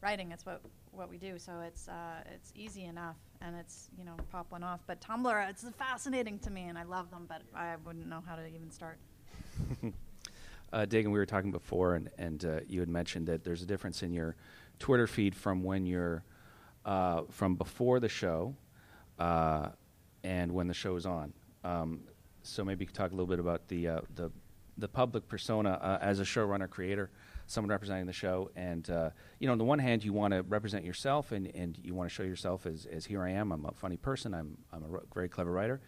writing, 0.02 0.32
it's 0.32 0.44
what 0.44 0.62
what 0.92 1.08
we 1.08 1.16
do, 1.16 1.38
so 1.38 1.60
it's 1.60 1.88
uh, 1.88 2.22
it's 2.34 2.52
easy 2.54 2.84
enough, 2.84 3.16
and 3.40 3.56
it's 3.56 3.88
you 3.96 4.04
know 4.04 4.16
pop 4.30 4.50
one 4.50 4.62
off. 4.62 4.80
But 4.86 5.00
Tumblr, 5.00 5.48
it's 5.50 5.64
fascinating 5.78 6.38
to 6.40 6.50
me, 6.50 6.62
and 6.62 6.78
I 6.78 6.82
love 6.82 7.10
them, 7.10 7.26
but 7.28 7.42
I 7.54 7.76
wouldn't 7.84 8.06
know 8.06 8.22
how 8.26 8.36
to 8.36 8.46
even 8.46 8.70
start. 8.70 8.98
uh, 10.72 10.86
Daegan, 10.86 11.06
we 11.06 11.18
were 11.18 11.26
talking 11.26 11.52
before, 11.52 11.94
and, 11.94 12.10
and 12.18 12.44
uh, 12.44 12.60
you 12.66 12.80
had 12.80 12.88
mentioned 12.88 13.26
that 13.28 13.44
there's 13.44 13.62
a 13.62 13.66
difference 13.66 14.02
in 14.02 14.12
your 14.12 14.36
Twitter 14.78 15.06
feed 15.06 15.34
from 15.34 15.62
when 15.62 15.86
you're 15.86 16.24
uh, 16.84 17.22
from 17.30 17.54
before 17.54 18.00
the 18.00 18.08
show 18.08 18.54
uh, 19.18 19.68
and 20.24 20.52
when 20.52 20.66
the 20.66 20.74
show 20.74 20.96
is 20.96 21.06
on. 21.06 21.32
Um, 21.64 22.00
so 22.42 22.64
maybe 22.64 22.82
you 22.82 22.86
could 22.86 22.96
talk 22.96 23.10
a 23.10 23.14
little 23.14 23.26
bit 23.26 23.40
about 23.40 23.68
the 23.68 23.88
uh, 23.88 24.00
the 24.14 24.30
the 24.78 24.88
public 24.88 25.28
persona 25.28 25.70
uh, 25.82 25.98
as 26.00 26.20
a 26.20 26.24
showrunner 26.24 26.70
creator, 26.70 27.10
someone 27.46 27.70
representing 27.70 28.06
the 28.06 28.12
show, 28.12 28.50
and 28.56 28.88
you 29.38 29.46
know, 29.46 29.52
on 29.52 29.58
the 29.58 29.64
one 29.64 29.78
hand, 29.78 30.04
you 30.04 30.12
want 30.12 30.32
to 30.32 30.42
represent 30.42 30.84
yourself 30.84 31.32
and, 31.32 31.46
and 31.54 31.78
you 31.82 31.94
want 31.94 32.08
to 32.08 32.14
show 32.14 32.22
yourself 32.22 32.66
as, 32.66 32.86
as 32.86 33.04
here 33.04 33.22
I 33.22 33.30
am. 33.30 33.52
I'm 33.52 33.64
a 33.66 33.72
funny 33.72 33.96
person. 33.96 34.34
I'm 34.34 34.56
I'm 34.72 34.84
a 34.84 34.92
r- 34.92 35.02
very 35.14 35.28
clever 35.28 35.52
writer. 35.52 35.80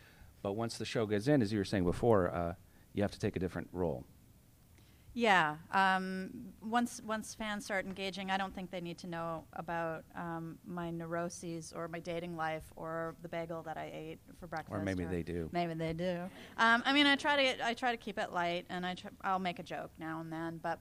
But 0.42 0.52
once 0.52 0.78
the 0.78 0.84
show 0.84 1.06
gets 1.06 1.28
in, 1.28 1.42
as 1.42 1.52
you 1.52 1.58
were 1.58 1.64
saying 1.64 1.84
before, 1.84 2.56
you 2.92 3.02
have 3.02 3.12
to 3.12 3.18
take 3.18 3.36
a 3.36 3.38
different 3.38 3.68
role. 3.72 4.04
Yeah. 5.12 5.56
Um, 5.72 6.30
once 6.62 7.00
once 7.04 7.34
fans 7.34 7.64
start 7.64 7.84
engaging, 7.84 8.30
I 8.30 8.36
don't 8.36 8.54
think 8.54 8.70
they 8.70 8.80
need 8.80 8.98
to 8.98 9.06
know 9.06 9.44
about 9.54 10.04
um, 10.14 10.58
my 10.64 10.90
neuroses 10.90 11.72
or 11.74 11.88
my 11.88 11.98
dating 11.98 12.36
life 12.36 12.64
or 12.76 13.16
the 13.22 13.28
bagel 13.28 13.62
that 13.64 13.76
I 13.76 13.90
ate 13.92 14.18
for 14.38 14.46
breakfast. 14.46 14.72
Or 14.72 14.82
maybe 14.84 15.04
or 15.04 15.08
they 15.08 15.22
do. 15.22 15.48
Maybe 15.52 15.74
they 15.74 15.92
do. 15.92 16.20
Um, 16.58 16.82
I 16.86 16.92
mean, 16.92 17.06
I 17.06 17.16
try 17.16 17.36
to 17.36 17.42
get, 17.42 17.60
I 17.62 17.74
try 17.74 17.90
to 17.90 17.96
keep 17.96 18.18
it 18.18 18.32
light, 18.32 18.66
and 18.70 18.86
I 18.86 18.94
try, 18.94 19.10
I'll 19.22 19.38
make 19.38 19.58
a 19.58 19.64
joke 19.64 19.90
now 19.98 20.20
and 20.20 20.32
then. 20.32 20.60
But 20.62 20.78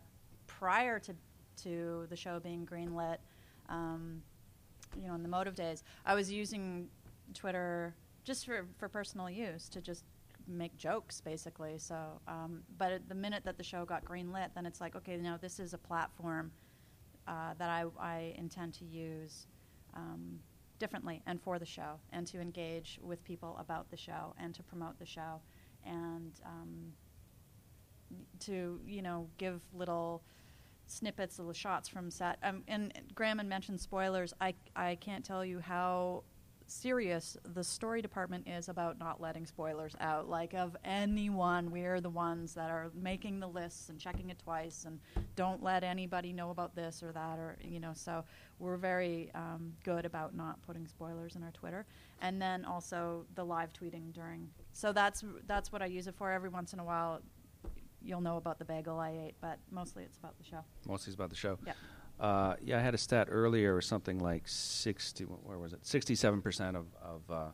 prior 0.47 0.99
to 0.99 1.15
to 1.63 2.05
the 2.09 2.15
show 2.15 2.39
being 2.39 2.65
greenlit, 2.65 3.17
um, 3.67 4.21
you 4.99 5.07
know, 5.07 5.15
in 5.15 5.23
the 5.23 5.29
motive 5.29 5.55
days, 5.55 5.83
I 6.05 6.15
was 6.15 6.31
using 6.31 6.87
Twitter 7.33 7.95
just 8.23 8.45
for 8.45 8.67
for 8.77 8.87
personal 8.89 9.29
use 9.29 9.69
to 9.69 9.81
just 9.81 10.03
make 10.49 10.77
jokes 10.77 11.21
basically. 11.21 11.77
So, 11.77 11.95
um, 12.27 12.63
but 12.77 13.07
the 13.07 13.15
minute 13.15 13.43
that 13.45 13.57
the 13.57 13.63
show 13.63 13.85
got 13.85 14.03
greenlit, 14.03 14.49
then 14.55 14.65
it's 14.65 14.81
like, 14.81 14.95
okay, 14.95 15.17
now 15.17 15.38
this 15.38 15.59
is 15.59 15.73
a 15.73 15.77
platform 15.77 16.51
uh, 17.27 17.53
that 17.57 17.69
I, 17.69 17.85
I, 17.99 18.33
intend 18.38 18.73
to 18.75 18.85
use 18.85 19.45
um, 19.93 20.39
differently 20.79 21.21
and 21.27 21.39
for 21.39 21.59
the 21.59 21.65
show, 21.65 21.99
and 22.12 22.25
to 22.27 22.39
engage 22.39 22.99
with 23.03 23.23
people 23.23 23.55
about 23.59 23.91
the 23.91 23.97
show, 23.97 24.33
and 24.39 24.55
to 24.55 24.63
promote 24.63 24.97
the 24.97 25.05
show, 25.05 25.41
and 25.85 26.31
um, 26.43 26.93
to 28.39 28.79
you 28.88 29.01
know 29.03 29.27
give 29.38 29.62
little 29.73 30.23
snippets, 30.88 31.38
little 31.38 31.53
shots 31.53 31.88
from 31.88 32.09
set. 32.09 32.39
Um, 32.41 32.63
and 32.67 32.91
Graeme 33.13 33.38
had 33.38 33.47
mentioned 33.47 33.79
spoilers. 33.79 34.33
I 34.41 34.55
I 34.75 34.95
can't 34.95 35.23
tell 35.23 35.45
you 35.45 35.59
how 35.59 36.23
serious 36.69 37.38
the 37.53 37.63
story 37.63 38.01
department 38.01 38.47
is 38.47 38.69
about 38.69 38.99
not 38.99 39.21
letting 39.21 39.45
spoilers 39.45 39.95
out. 39.99 40.29
Like 40.29 40.53
of 40.53 40.75
anyone, 40.84 41.71
we're 41.71 42.01
the 42.01 42.10
ones 42.10 42.53
that 42.53 42.69
are 42.69 42.91
making 42.93 43.39
the 43.39 43.47
lists 43.47 43.89
and 43.89 43.99
checking 43.99 44.29
it 44.29 44.39
twice, 44.39 44.86
and 44.86 44.99
don't 45.36 45.63
let 45.63 45.84
anybody 45.84 46.34
know 46.34 46.49
about 46.51 46.75
this 46.75 47.01
or 47.03 47.12
that, 47.12 47.39
or 47.39 47.58
you 47.62 47.79
know. 47.79 47.91
So 47.93 48.23
we're 48.60 48.77
very 48.77 49.32
um, 49.36 49.73
good 49.84 50.05
about 50.05 50.36
not 50.36 50.62
putting 50.62 50.88
spoilers 50.88 51.36
in 51.36 51.43
our 51.43 51.51
Twitter, 51.51 51.86
and 52.21 52.41
then 52.41 52.65
also 52.65 53.25
the 53.36 53.43
live 53.43 53.73
tweeting 53.73 54.13
during. 54.13 54.49
So 54.73 54.91
that's 54.91 55.23
that's 55.47 55.71
what 55.71 55.82
I 55.82 55.88
use 55.88 56.08
it 56.08 56.15
for. 56.15 56.32
Every 56.32 56.49
once 56.49 56.73
in 56.73 56.79
a 56.79 56.84
while, 56.86 57.21
you'll 58.01 58.21
know 58.21 58.38
about 58.38 58.60
the 58.60 58.65
bagel 58.65 58.99
I 58.99 59.12
ate, 59.12 59.36
but 59.41 59.60
mostly 59.71 60.03
it's 60.03 60.17
about 60.17 60.38
the 60.38 60.43
show. 60.43 60.63
Mostly 60.88 61.12
it's 61.12 61.15
about 61.15 61.29
the 61.29 61.36
show. 61.36 61.58
Yeah. 61.65 61.73
Uh, 62.19 62.55
yeah, 62.62 62.77
I 62.77 62.82
had 62.82 62.93
a 62.93 62.97
stat 62.97 63.27
earlier, 63.32 63.75
or 63.75 63.82
something 63.82 64.19
like 64.19 64.47
sixty. 64.47 65.23
Where 65.23 65.58
was 65.58 65.73
it? 65.73 65.86
Sixty-seven 65.86 66.41
percent 66.41 66.75
of, 66.75 66.88
of 67.01 67.21
uh, 67.32 67.49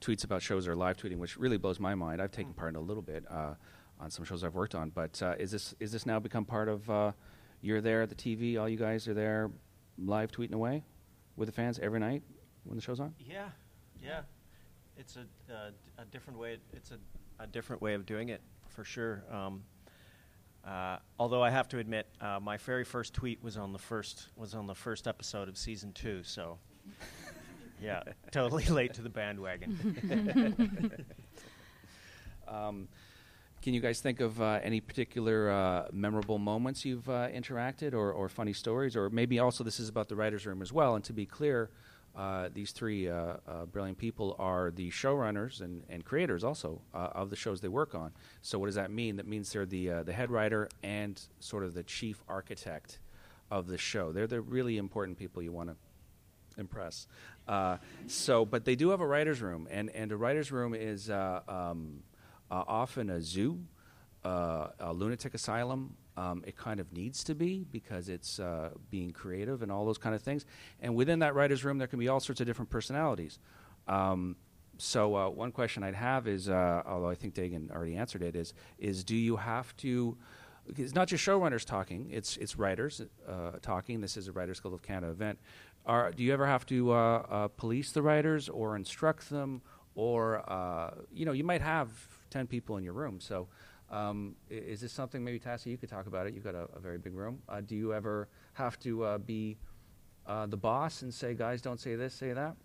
tweets 0.00 0.24
about 0.24 0.42
shows 0.42 0.68
are 0.68 0.76
live 0.76 0.96
tweeting, 0.96 1.18
which 1.18 1.36
really 1.36 1.56
blows 1.56 1.80
my 1.80 1.94
mind. 1.94 2.22
I've 2.22 2.30
taken 2.30 2.52
mm. 2.52 2.56
part 2.56 2.70
in 2.70 2.76
a 2.76 2.80
little 2.80 3.02
bit 3.02 3.24
uh, 3.28 3.54
on 3.98 4.10
some 4.10 4.24
shows 4.24 4.44
I've 4.44 4.54
worked 4.54 4.74
on, 4.74 4.90
but 4.90 5.20
uh, 5.22 5.34
is 5.38 5.50
this 5.50 5.74
is 5.80 5.90
this 5.90 6.06
now 6.06 6.20
become 6.20 6.44
part 6.44 6.68
of? 6.68 6.88
Uh, 6.88 7.12
you're 7.60 7.80
there 7.80 8.02
at 8.02 8.08
the 8.08 8.14
TV. 8.14 8.60
All 8.60 8.68
you 8.68 8.76
guys 8.76 9.08
are 9.08 9.14
there, 9.14 9.50
live 9.98 10.30
tweeting 10.30 10.52
away 10.52 10.84
with 11.36 11.48
the 11.48 11.52
fans 11.52 11.80
every 11.82 11.98
night 11.98 12.22
when 12.64 12.76
the 12.76 12.82
show's 12.82 13.00
on. 13.00 13.14
Yeah, 13.18 13.48
yeah. 14.02 14.20
It's 14.96 15.16
a, 15.16 15.24
a 16.00 16.04
different 16.04 16.38
way. 16.38 16.58
It's 16.72 16.92
a, 16.92 16.98
a 17.42 17.46
different 17.46 17.82
way 17.82 17.94
of 17.94 18.06
doing 18.06 18.28
it 18.28 18.42
for 18.68 18.84
sure. 18.84 19.24
Um, 19.30 19.62
uh, 20.66 20.96
although 21.18 21.42
I 21.42 21.50
have 21.50 21.68
to 21.68 21.78
admit, 21.78 22.06
uh, 22.20 22.38
my 22.40 22.56
very 22.56 22.84
first 22.84 23.12
tweet 23.12 23.42
was 23.42 23.56
on 23.56 23.72
the 23.72 23.78
first 23.78 24.28
was 24.36 24.54
on 24.54 24.66
the 24.66 24.74
first 24.74 25.06
episode 25.06 25.48
of 25.48 25.58
season 25.58 25.92
two. 25.92 26.22
So, 26.22 26.58
yeah, 27.82 28.02
totally 28.30 28.64
late 28.66 28.94
to 28.94 29.02
the 29.02 29.10
bandwagon. 29.10 31.04
um, 32.48 32.88
can 33.60 33.72
you 33.72 33.80
guys 33.80 34.00
think 34.00 34.20
of 34.20 34.40
uh, 34.40 34.60
any 34.62 34.80
particular 34.80 35.50
uh, 35.50 35.88
memorable 35.90 36.38
moments 36.38 36.84
you've 36.84 37.08
uh, 37.08 37.28
interacted, 37.28 37.94
or, 37.94 38.12
or 38.12 38.28
funny 38.28 38.52
stories, 38.52 38.94
or 38.94 39.08
maybe 39.08 39.38
also 39.38 39.64
this 39.64 39.80
is 39.80 39.88
about 39.88 40.08
the 40.08 40.16
writers' 40.16 40.44
room 40.44 40.60
as 40.60 40.72
well? 40.72 40.94
And 40.96 41.04
to 41.04 41.14
be 41.14 41.24
clear, 41.24 41.70
uh, 42.16 42.48
these 42.52 42.70
three 42.70 43.08
uh, 43.08 43.34
uh, 43.46 43.66
brilliant 43.66 43.98
people 43.98 44.36
are 44.38 44.70
the 44.70 44.90
showrunners 44.90 45.60
and, 45.60 45.82
and 45.88 46.04
creators 46.04 46.44
also 46.44 46.80
uh, 46.94 47.08
of 47.12 47.28
the 47.28 47.36
shows 47.36 47.60
they 47.60 47.68
work 47.68 47.94
on. 47.94 48.12
So 48.40 48.58
what 48.58 48.66
does 48.66 48.76
that 48.76 48.90
mean? 48.90 49.16
That 49.16 49.26
means 49.26 49.52
they're 49.52 49.66
the 49.66 49.90
uh, 49.90 50.02
the 50.04 50.12
head 50.12 50.30
writer 50.30 50.68
and 50.82 51.20
sort 51.40 51.64
of 51.64 51.74
the 51.74 51.82
chief 51.82 52.22
architect 52.28 53.00
of 53.50 53.66
the 53.66 53.78
show. 53.78 54.12
They're 54.12 54.28
the 54.28 54.40
really 54.40 54.78
important 54.78 55.18
people 55.18 55.42
you 55.42 55.52
want 55.52 55.70
to 55.70 55.76
impress. 56.56 57.08
So, 58.06 58.44
but 58.44 58.64
they 58.64 58.76
do 58.76 58.90
have 58.90 59.00
a 59.00 59.06
writers' 59.06 59.42
room, 59.42 59.66
and 59.70 59.90
and 59.90 60.12
a 60.12 60.16
writers' 60.16 60.52
room 60.52 60.72
is 60.72 61.10
um, 61.10 62.04
often 62.48 63.10
a 63.10 63.20
zoo, 63.20 63.58
a 64.24 64.92
lunatic 64.94 65.34
asylum, 65.34 65.96
um, 66.16 66.42
it 66.46 66.56
kind 66.56 66.80
of 66.80 66.92
needs 66.92 67.24
to 67.24 67.34
be 67.34 67.64
because 67.70 68.08
it's 68.08 68.38
uh, 68.38 68.70
being 68.90 69.10
creative 69.10 69.62
and 69.62 69.72
all 69.72 69.84
those 69.84 69.98
kind 69.98 70.14
of 70.14 70.22
things. 70.22 70.46
And 70.80 70.94
within 70.94 71.18
that 71.20 71.34
writer's 71.34 71.64
room, 71.64 71.78
there 71.78 71.88
can 71.88 71.98
be 71.98 72.08
all 72.08 72.20
sorts 72.20 72.40
of 72.40 72.46
different 72.46 72.70
personalities. 72.70 73.38
Um, 73.88 74.36
so 74.78 75.16
uh, 75.16 75.28
one 75.28 75.52
question 75.52 75.82
I'd 75.82 75.94
have 75.94 76.26
is, 76.26 76.48
uh, 76.48 76.82
although 76.86 77.08
I 77.08 77.14
think 77.14 77.34
Daegan 77.34 77.70
already 77.70 77.96
answered 77.96 78.22
it, 78.22 78.34
is 78.36 78.54
is 78.78 79.04
do 79.04 79.16
you 79.16 79.36
have 79.36 79.76
to? 79.78 80.16
It's 80.76 80.94
not 80.94 81.08
just 81.08 81.24
showrunners 81.24 81.64
talking; 81.64 82.08
it's 82.10 82.36
it's 82.38 82.56
writers 82.56 83.02
uh, 83.28 83.52
talking. 83.62 84.00
This 84.00 84.16
is 84.16 84.28
a 84.28 84.32
Writers 84.32 84.60
Guild 84.60 84.74
of 84.74 84.82
Canada 84.82 85.12
event. 85.12 85.38
Are, 85.86 86.10
do 86.10 86.22
you 86.22 86.32
ever 86.32 86.46
have 86.46 86.64
to 86.66 86.92
uh, 86.92 86.96
uh, 86.96 87.48
police 87.48 87.92
the 87.92 88.00
writers 88.02 88.48
or 88.48 88.74
instruct 88.74 89.28
them, 89.28 89.60
or 89.94 90.42
you 91.12 91.24
know, 91.26 91.32
you 91.32 91.44
might 91.44 91.60
have 91.60 91.88
ten 92.30 92.46
people 92.46 92.76
in 92.76 92.84
your 92.84 92.94
room, 92.94 93.20
so 93.20 93.48
um, 93.94 94.34
is 94.50 94.80
this 94.80 94.92
something 94.92 95.22
maybe 95.22 95.38
Tassie 95.38 95.66
you 95.66 95.76
could 95.76 95.88
talk 95.88 96.06
about 96.06 96.26
it? 96.26 96.34
You've 96.34 96.44
got 96.44 96.56
a, 96.56 96.66
a 96.74 96.80
very 96.80 96.98
big 96.98 97.14
room. 97.14 97.40
Uh, 97.48 97.60
do 97.60 97.76
you 97.76 97.94
ever 97.94 98.28
have 98.54 98.78
to 98.80 99.04
uh, 99.04 99.18
be 99.18 99.56
uh, 100.26 100.46
the 100.46 100.56
boss 100.56 101.02
and 101.02 101.14
say, 101.14 101.34
guys, 101.34 101.62
don't 101.62 101.80
say 101.80 101.94
this, 101.94 102.12
say 102.12 102.32
that? 102.32 102.56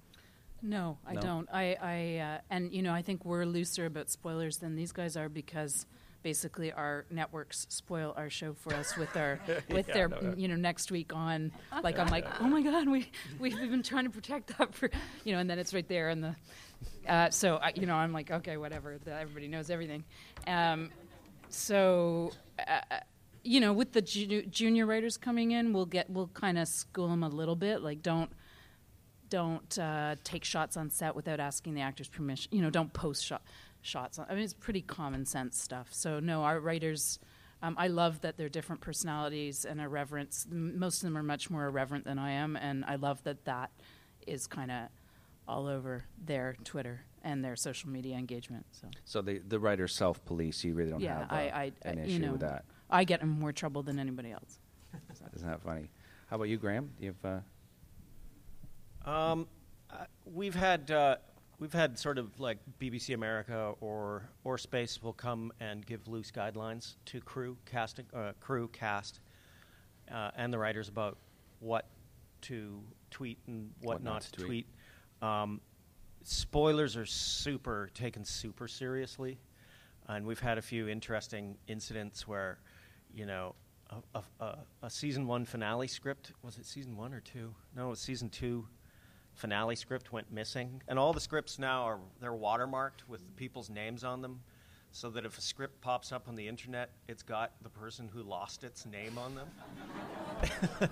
No, 0.61 0.97
I 1.05 1.13
no? 1.13 1.21
don't. 1.21 1.49
I, 1.53 1.77
I 1.81 2.17
uh, 2.17 2.37
and 2.49 2.73
you 2.73 2.81
know, 2.81 2.93
I 2.93 3.03
think 3.03 3.25
we're 3.25 3.45
looser 3.45 3.85
about 3.85 4.09
spoilers 4.09 4.57
than 4.57 4.75
these 4.75 4.91
guys 4.91 5.15
are 5.15 5.29
because 5.29 5.85
basically 6.21 6.71
our 6.73 7.05
networks 7.09 7.65
spoil 7.69 8.13
our 8.17 8.29
show 8.29 8.53
for 8.53 8.73
us 8.73 8.97
with 8.97 9.15
our 9.15 9.39
with 9.69 9.87
yeah, 9.87 9.93
their 9.93 10.09
no, 10.09 10.33
you 10.35 10.47
know 10.47 10.55
next 10.55 10.91
week 10.91 11.13
on 11.13 11.51
like 11.81 11.97
I'm 11.97 12.09
like 12.09 12.25
oh 12.41 12.47
my 12.47 12.61
god 12.61 12.89
we 12.89 13.09
we've 13.39 13.55
been 13.55 13.83
trying 13.83 14.03
to 14.03 14.09
protect 14.09 14.57
that 14.57 14.75
for 14.75 14.89
you 15.23 15.31
know 15.31 15.39
and 15.39 15.49
then 15.49 15.59
it's 15.59 15.73
right 15.73 15.87
there 15.87 16.09
in 16.09 16.19
the 16.19 16.35
uh, 17.07 17.29
so 17.29 17.55
I, 17.55 17.71
you 17.75 17.85
know 17.85 17.95
I'm 17.95 18.11
like 18.11 18.31
okay 18.31 18.57
whatever 18.57 18.97
the, 19.03 19.13
everybody 19.13 19.47
knows 19.47 19.69
everything 19.69 20.03
um, 20.45 20.89
so 21.49 22.31
uh, 22.67 22.81
you 23.43 23.59
know 23.59 23.73
with 23.73 23.93
the 23.93 24.01
ju- 24.01 24.45
junior 24.45 24.85
writers 24.85 25.17
coming 25.17 25.51
in 25.51 25.73
we'll 25.73 25.85
get 25.85 26.09
we'll 26.09 26.27
kind 26.27 26.57
of 26.57 26.67
school 26.67 27.07
them 27.07 27.23
a 27.23 27.29
little 27.29 27.55
bit 27.55 27.81
like 27.81 28.01
don't 28.01 28.31
don't 29.29 29.77
uh, 29.77 30.15
take 30.23 30.43
shots 30.43 30.75
on 30.75 30.89
set 30.89 31.15
without 31.15 31.39
asking 31.39 31.73
the 31.73 31.81
actor's 31.81 32.09
permission 32.09 32.49
you 32.53 32.61
know 32.61 32.69
don't 32.69 32.93
post 32.93 33.25
shot, 33.25 33.41
shots 33.81 34.19
i 34.19 34.33
mean 34.33 34.43
it's 34.43 34.53
pretty 34.53 34.81
common 34.81 35.25
sense 35.25 35.59
stuff 35.59 35.87
so 35.91 36.19
no 36.19 36.43
our 36.43 36.59
writers 36.59 37.19
um, 37.61 37.75
I 37.77 37.87
love 37.87 38.21
that 38.21 38.37
they're 38.37 38.49
different 38.49 38.81
personalities 38.81 39.65
and 39.65 39.81
irreverence. 39.81 40.47
Most 40.49 41.03
of 41.03 41.07
them 41.07 41.17
are 41.17 41.23
much 41.23 41.49
more 41.49 41.65
irreverent 41.65 42.05
than 42.05 42.17
I 42.17 42.31
am, 42.31 42.55
and 42.55 42.85
I 42.85 42.95
love 42.95 43.21
that 43.23 43.45
that 43.45 43.71
is 44.25 44.47
kind 44.47 44.71
of 44.71 44.87
all 45.49 45.67
over 45.67 46.05
their 46.23 46.55
Twitter 46.63 47.01
and 47.23 47.43
their 47.43 47.55
social 47.55 47.89
media 47.89 48.15
engagement. 48.15 48.65
So, 48.71 48.87
so 49.03 49.21
the 49.21 49.39
the 49.39 49.59
writers 49.59 49.93
self 49.93 50.23
police. 50.23 50.63
You 50.63 50.75
really 50.75 50.91
don't 50.91 51.01
yeah, 51.01 51.19
have 51.19 51.31
uh, 51.31 51.35
I, 51.35 51.41
I, 51.41 51.71
an 51.81 51.99
uh, 51.99 52.03
issue 52.03 52.11
you 52.11 52.19
know, 52.19 52.31
with 52.33 52.41
that. 52.41 52.65
I 52.89 53.03
get 53.03 53.21
in 53.21 53.27
more 53.27 53.51
trouble 53.51 53.83
than 53.83 53.99
anybody 53.99 54.31
else. 54.31 54.59
Isn't 55.35 55.49
that 55.49 55.61
funny? 55.61 55.89
How 56.27 56.35
about 56.35 56.49
you, 56.49 56.57
Graeme? 56.57 56.91
Do 56.99 57.05
you 57.05 57.15
have? 57.23 57.43
Uh... 59.05 59.09
Um, 59.09 59.47
uh, 59.91 60.05
we've 60.25 60.55
had 60.55 60.91
uh, 60.91 61.17
we've 61.57 61.73
had 61.73 61.97
sort 61.97 62.19
of 62.19 62.39
like 62.39 62.59
BBC 62.79 63.15
America 63.15 63.73
or 63.81 64.29
or 64.43 64.57
Space 64.57 65.01
will 65.01 65.13
come 65.13 65.51
and 65.59 65.85
give 65.85 66.07
loose 66.07 66.31
guidelines 66.31 66.95
to 67.05 67.19
crew 67.21 67.57
casting 67.65 68.05
uh, 68.13 68.33
crew 68.39 68.69
cast 68.71 69.19
uh, 70.11 70.31
and 70.37 70.53
the 70.53 70.59
writers 70.59 70.89
about 70.89 71.17
what 71.59 71.87
to 72.41 72.81
tweet 73.11 73.39
and 73.47 73.71
what, 73.81 73.95
what 73.95 74.03
not, 74.03 74.13
not, 74.13 74.21
to 74.21 74.31
tweet. 74.31 74.47
tweet. 74.47 74.67
Um, 75.21 75.61
spoilers 76.23 76.95
are 76.95 77.05
super 77.05 77.89
taken 77.93 78.23
super 78.23 78.67
seriously, 78.67 79.37
and 80.07 80.25
we've 80.25 80.39
had 80.39 80.57
a 80.57 80.61
few 80.61 80.87
interesting 80.87 81.57
incidents 81.67 82.27
where, 82.27 82.59
you 83.13 83.25
know, 83.25 83.55
a, 84.13 84.21
a, 84.39 84.57
a, 84.83 84.89
season 84.89 85.25
one 85.25 85.45
finale 85.45 85.87
script 85.87 86.33
was 86.43 86.57
it 86.57 86.65
season 86.65 86.95
one 86.95 87.13
or 87.13 87.21
two? 87.21 87.53
No, 87.75 87.87
it 87.87 87.89
was 87.89 87.99
season 87.99 88.29
two. 88.29 88.67
Finale 89.33 89.75
script 89.75 90.11
went 90.11 90.31
missing, 90.31 90.81
and 90.87 90.99
all 90.99 91.13
the 91.13 91.19
scripts 91.19 91.59
now 91.59 91.83
are 91.83 91.99
they're 92.19 92.33
watermarked 92.33 93.07
with 93.07 93.35
people's 93.35 93.69
names 93.69 94.03
on 94.03 94.21
them, 94.21 94.41
so 94.91 95.09
that 95.09 95.25
if 95.25 95.37
a 95.37 95.41
script 95.41 95.79
pops 95.81 96.11
up 96.11 96.27
on 96.27 96.35
the 96.35 96.47
internet, 96.47 96.91
it's 97.07 97.23
got 97.23 97.53
the 97.61 97.69
person 97.69 98.09
who 98.11 98.21
lost 98.21 98.63
its 98.63 98.85
name 98.85 99.17
on 99.17 99.35
them. 99.35 100.89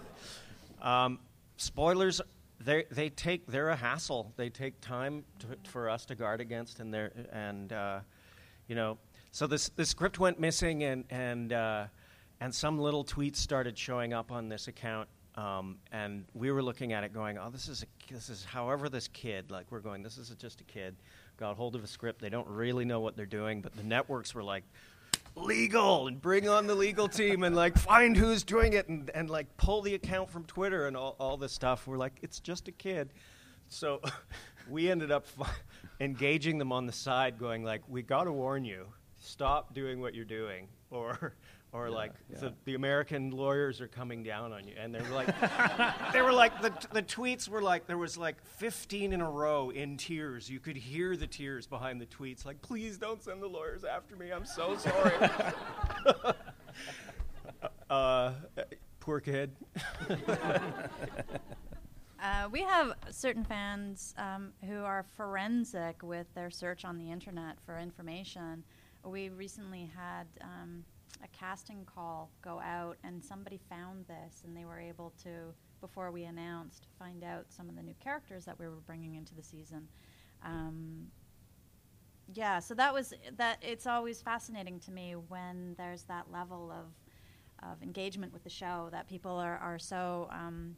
um, 0.82 1.20
spoilers 1.58 2.22
they 2.60 2.86
they 2.90 3.10
take 3.10 3.48
they're 3.48 3.70
a 3.70 3.76
hassle. 3.76 4.34
They 4.36 4.50
take 4.50 4.80
time 4.82 5.24
to, 5.40 5.70
for 5.70 5.90
us 5.90 6.06
to 6.06 6.16
guard 6.16 6.42
against, 6.42 6.80
and 6.80 6.94
they 6.94 7.10
and 7.32 7.72
uh, 7.72 8.00
you 8.68 8.76
know. 8.76 8.98
So 9.32 9.46
this 9.46 9.70
this 9.70 9.90
script 9.90 10.20
went 10.20 10.40
missing, 10.40 10.84
and 10.84 11.06
and 11.10 11.54
uh, 11.54 11.86
and 12.40 12.54
some 12.54 12.80
little 12.80 13.06
tweets 13.06 13.38
started 13.38 13.78
showing 13.78 14.14
up 14.14 14.32
on 14.32 14.50
this 14.50 14.68
account, 14.68 15.08
um, 15.36 15.78
and 15.92 16.26
we 16.34 16.52
were 16.52 16.64
looking 16.64 16.94
at 16.94 17.04
it, 17.04 17.14
going, 17.14 17.38
"Oh, 17.38 17.50
this 17.50 17.68
is 17.68 17.84
a, 17.84 18.14
this 18.14 18.30
is 18.30 18.44
however 18.44 18.90
this 18.90 19.08
kid 19.08 19.52
like 19.52 19.68
we're 19.70 19.80
going. 19.80 20.02
This 20.02 20.18
is 20.18 20.30
just 20.40 20.62
a 20.62 20.66
kid 20.66 20.96
got 21.38 21.56
hold 21.56 21.76
of 21.76 21.84
a 21.84 21.88
script. 21.88 22.20
They 22.20 22.30
don't 22.30 22.48
really 22.48 22.84
know 22.84 23.00
what 23.00 23.16
they're 23.16 23.28
doing, 23.28 23.62
but 23.62 23.76
the 23.76 23.84
networks 23.84 24.34
were 24.34 24.44
like." 24.44 24.64
Legal 25.38 26.08
and 26.08 26.22
bring 26.22 26.50
on 26.50 26.68
the 26.68 26.76
legal 26.76 27.08
team 27.08 27.44
and 27.44 27.56
like 27.56 27.78
find 27.78 28.18
who's 28.18 28.44
doing 28.44 28.74
it 28.74 28.88
and, 28.88 29.10
and 29.12 29.30
like 29.30 29.56
pull 29.58 29.82
the 29.82 29.94
account 29.94 30.30
from 30.30 30.44
Twitter 30.46 30.88
and 30.88 30.98
all, 30.98 31.16
all 31.20 31.38
this 31.38 31.54
stuff. 31.54 31.88
We're 31.88 31.98
like, 31.98 32.18
it's 32.22 32.40
just 32.40 32.68
a 32.68 32.72
kid. 32.72 33.14
So 33.70 34.02
we 34.70 34.90
ended 34.90 35.12
up 35.12 35.26
engaging 36.00 36.58
them 36.58 36.72
on 36.72 36.86
the 36.86 36.92
side, 36.92 37.38
going 37.38 37.64
like, 37.64 37.82
we 37.88 38.02
got 38.02 38.26
to 38.26 38.32
warn 38.32 38.66
you, 38.66 38.88
stop 39.20 39.74
doing 39.74 40.00
what 40.00 40.14
you're 40.14 40.26
doing, 40.26 40.68
or 40.90 41.34
or 41.78 41.90
yeah, 41.90 41.96
like 41.96 42.14
yeah. 42.32 42.40
The, 42.40 42.54
the, 42.66 42.76
American 42.76 43.32
lawyers 43.32 43.80
are 43.82 43.88
coming 43.88 44.24
down 44.24 44.52
on 44.52 44.68
you, 44.68 44.74
and 44.80 44.94
they're 44.94 45.04
like, 45.12 45.28
they 46.14 46.22
were 46.22 46.34
like 46.34 46.62
the 46.62 46.74
the 46.92 47.04
tweets 47.04 47.48
were 47.48 47.62
like 47.62 47.86
there 47.86 47.98
was 47.98 48.18
like 48.18 48.42
15 48.58 49.14
in 49.14 49.22
a 49.22 49.30
row 49.30 49.70
in 49.70 49.98
tears. 49.98 50.50
You 50.50 50.60
could 50.60 50.78
hear 50.78 51.16
the 51.16 51.28
tears 51.28 51.68
behind 51.68 52.02
the 52.02 52.06
tweets, 52.06 52.46
like, 52.46 52.62
please 52.62 52.98
don't 52.98 53.24
send 53.24 53.42
the 53.42 53.48
lawyers 53.48 53.84
after 53.84 54.16
me. 54.16 54.32
I'm 54.32 54.46
so 54.46 54.76
sorry. 54.78 55.14
uh, 57.90 58.32
poor 59.00 59.20
kid. 59.20 59.52
Uh, 62.20 62.50
we 62.52 62.62
have 62.62 62.94
certain 63.12 63.44
fans 63.44 64.16
um, 64.18 64.52
who 64.68 64.78
are 64.78 65.06
forensic 65.16 66.02
with 66.02 66.26
their 66.34 66.50
search 66.50 66.84
on 66.84 66.98
the 66.98 67.12
internet 67.12 67.58
for 67.64 67.78
information. 67.78 68.64
We 69.06 69.30
recently 69.30 69.90
had 69.96 70.26
um, 70.42 70.84
a 71.24 71.28
casting 71.38 71.86
call 71.86 72.30
go 72.42 72.60
out, 72.60 72.98
and 73.04 73.24
somebody 73.24 73.60
found 73.70 74.06
this, 74.08 74.44
and 74.46 74.56
they 74.56 74.66
were 74.66 74.80
able 74.80 75.14
to, 75.24 75.54
before 75.82 76.12
we 76.12 76.24
announced, 76.24 76.88
find 77.00 77.24
out 77.24 77.46
some 77.50 77.70
of 77.70 77.76
the 77.76 77.84
new 77.84 77.96
characters 78.00 78.46
that 78.46 78.58
we 78.60 78.68
were 78.68 78.82
bringing 78.86 79.16
into 79.16 79.36
the 79.36 79.44
season. 79.44 79.88
Um, 80.44 81.08
yeah, 82.34 82.60
so 82.60 82.74
that 82.74 82.94
was 82.94 83.14
that. 83.38 83.58
It's 83.62 83.88
always 83.88 84.22
fascinating 84.22 84.80
to 84.82 84.92
me 84.92 85.16
when 85.16 85.76
there's 85.78 86.04
that 86.04 86.32
level 86.32 86.72
of 86.72 87.68
of 87.72 87.82
engagement 87.82 88.34
with 88.34 88.44
the 88.44 88.50
show 88.50 88.90
that 88.92 89.08
people 89.08 89.32
are 89.32 89.58
are 89.58 89.80
so 89.80 90.28
um, 90.32 90.76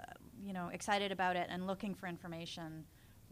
uh, 0.00 0.04
you 0.44 0.52
know 0.52 0.68
excited 0.68 1.10
about 1.10 1.36
it 1.36 1.46
and 1.50 1.66
looking 1.66 1.94
for 1.94 2.06
information 2.06 2.84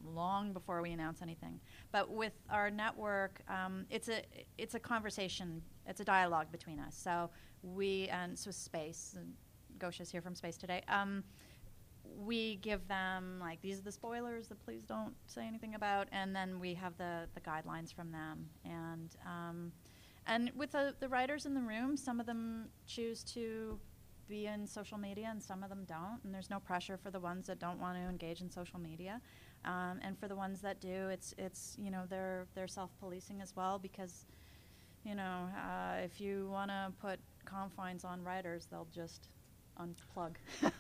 long 0.05 0.53
before 0.53 0.83
we 0.83 0.93
announce 0.93 1.23
anything. 1.23 1.61
But 1.93 2.11
with 2.11 2.33
our 2.51 2.71
network, 2.71 3.41
um, 3.49 3.87
it's 3.91 4.09
a 4.09 4.23
it's 4.59 4.75
a 4.75 4.81
conversation, 4.81 5.63
it's 5.87 6.01
a 6.01 6.05
dialogue 6.05 6.51
between 6.53 6.79
us. 6.79 6.97
So 6.97 7.31
we 7.63 8.09
and 8.09 8.39
so 8.39 8.51
space. 8.51 9.15
And 9.17 9.33
Gosha's 9.79 10.11
here 10.11 10.23
from 10.23 10.35
space 10.35 10.57
today. 10.57 10.83
Um, 10.89 11.25
we 12.19 12.57
give 12.57 12.87
them 12.89 13.39
like 13.41 13.61
these 13.63 13.79
are 13.79 13.83
the 13.83 13.93
spoilers 13.93 14.49
that 14.49 14.65
please 14.65 14.85
don't 14.85 15.15
say 15.27 15.47
anything 15.47 15.75
about, 15.75 16.09
and 16.13 16.35
then 16.35 16.61
we 16.61 16.75
have 16.75 16.97
the 16.97 17.29
the 17.35 17.41
guidelines 17.41 17.93
from 17.93 18.11
them. 18.13 18.49
And 18.65 19.15
um, 19.27 19.73
and 20.27 20.51
with 20.57 20.73
the, 20.73 20.95
the 20.99 21.09
writers 21.09 21.47
in 21.47 21.55
the 21.55 21.61
room, 21.61 21.97
some 21.97 22.21
of 22.21 22.27
them 22.27 22.69
choose 22.87 23.23
to 23.25 23.79
be 24.29 24.47
in 24.47 24.67
social 24.67 24.99
media 24.99 25.29
and 25.31 25.41
some 25.41 25.63
of 25.63 25.69
them 25.69 25.85
don't 25.87 26.19
and 26.25 26.35
there's 26.35 26.51
no 26.51 26.59
pressure 26.59 26.97
for 26.97 27.13
the 27.13 27.21
ones 27.21 27.47
that 27.47 27.61
don't 27.61 27.79
want 27.79 27.97
to 27.97 28.03
engage 28.09 28.41
in 28.41 28.51
social 28.51 28.81
media 28.81 29.21
um, 29.67 29.99
and 30.03 30.19
for 30.19 30.29
the 30.29 30.37
ones 30.37 30.61
that 30.61 30.81
do, 30.81 31.09
it's 31.09 31.35
it's 31.39 31.77
you 31.79 31.91
know 31.91 32.05
they're 32.09 32.47
they're 32.55 32.69
self-policing 32.69 33.41
as 33.41 33.57
well 33.57 33.79
because 33.79 34.27
you 35.07 35.15
know 35.15 35.49
uh, 35.57 35.97
if 36.05 36.21
you 36.21 36.49
want 36.51 36.71
to 36.71 36.93
put 37.01 37.21
confines 37.45 38.05
on 38.05 38.23
writers, 38.23 38.67
they'll 38.71 38.89
just 38.93 39.29
unplug. 39.81 40.35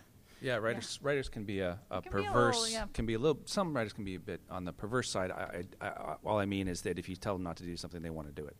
Yeah, 0.42 0.56
writers 0.56 0.98
yeah. 1.00 1.08
writers 1.08 1.28
can 1.30 1.44
be 1.44 1.60
a, 1.60 1.78
a 1.90 2.02
can 2.02 2.12
perverse. 2.12 2.26
Be 2.26 2.28
a 2.28 2.50
little, 2.50 2.68
yeah. 2.68 2.84
Can 2.92 3.06
be 3.06 3.14
a 3.14 3.18
little. 3.18 3.40
Some 3.46 3.74
writers 3.74 3.94
can 3.94 4.04
be 4.04 4.16
a 4.16 4.20
bit 4.20 4.40
on 4.50 4.64
the 4.66 4.72
perverse 4.72 5.10
side. 5.10 5.30
I, 5.30 5.64
I, 5.80 5.86
I, 5.86 6.14
all 6.24 6.38
I 6.38 6.44
mean 6.44 6.68
is 6.68 6.82
that 6.82 6.98
if 6.98 7.08
you 7.08 7.16
tell 7.16 7.34
them 7.34 7.42
not 7.42 7.56
to 7.56 7.64
do 7.64 7.76
something, 7.76 8.02
they 8.02 8.10
want 8.10 8.28
to 8.28 8.38
do 8.38 8.46
it. 8.46 8.56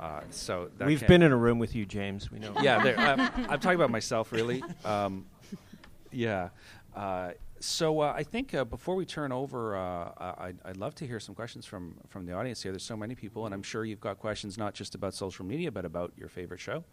Uh, 0.00 0.20
so 0.30 0.70
we've 0.80 1.06
been 1.06 1.22
in 1.22 1.32
a 1.32 1.36
room 1.36 1.58
with 1.58 1.74
you, 1.74 1.84
James. 1.84 2.30
We 2.30 2.38
know. 2.38 2.54
Yeah, 2.62 2.78
I'm, 2.98 3.20
I'm, 3.50 3.60
talking 3.60 3.74
about 3.74 3.90
myself, 3.90 4.32
really. 4.32 4.62
Um, 4.84 5.26
yeah. 6.12 6.50
Uh, 6.94 7.32
so 7.60 8.00
uh, 8.00 8.12
I 8.16 8.22
think 8.22 8.54
uh, 8.54 8.64
before 8.64 8.94
we 8.94 9.04
turn 9.04 9.32
over, 9.32 9.76
uh, 9.76 10.10
I'd, 10.18 10.58
I'd, 10.64 10.76
love 10.76 10.94
to 10.96 11.06
hear 11.06 11.20
some 11.20 11.34
questions 11.34 11.66
from, 11.66 11.94
from 12.08 12.26
the 12.26 12.32
audience 12.32 12.62
here. 12.62 12.72
There's 12.72 12.82
so 12.82 12.96
many 12.96 13.14
people, 13.14 13.46
and 13.46 13.54
I'm 13.54 13.62
sure 13.62 13.84
you've 13.84 14.00
got 14.00 14.18
questions 14.18 14.56
not 14.56 14.74
just 14.74 14.94
about 14.94 15.14
social 15.14 15.44
media, 15.44 15.70
but 15.70 15.84
about 15.84 16.12
your 16.16 16.28
favorite 16.28 16.60
show. 16.60 16.84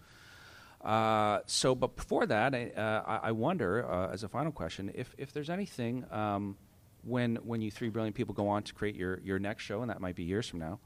Uh, 0.82 1.40
so, 1.46 1.74
but 1.74 1.96
before 1.96 2.26
that, 2.26 2.54
I, 2.54 2.70
uh, 2.70 3.20
I 3.24 3.32
wonder, 3.32 3.90
uh, 3.90 4.12
as 4.12 4.24
a 4.24 4.28
final 4.28 4.52
question, 4.52 4.92
if, 4.94 5.16
if 5.18 5.34
there's 5.34 5.50
anything 5.50 6.06
um, 6.12 6.58
when 7.04 7.36
when 7.38 7.62
you 7.62 7.72
three 7.72 7.90
brilliant 7.90 8.16
people 8.16 8.34
go 8.34 8.48
on 8.48 8.64
to 8.64 8.74
create 8.74 8.96
your, 8.96 9.20
your 9.24 9.40
next 9.40 9.64
show, 9.64 9.82
and 9.82 9.90
that 9.90 10.02
might 10.02 10.16
be 10.16 10.24
years 10.24 10.48
from 10.48 10.60
now, 10.60 10.80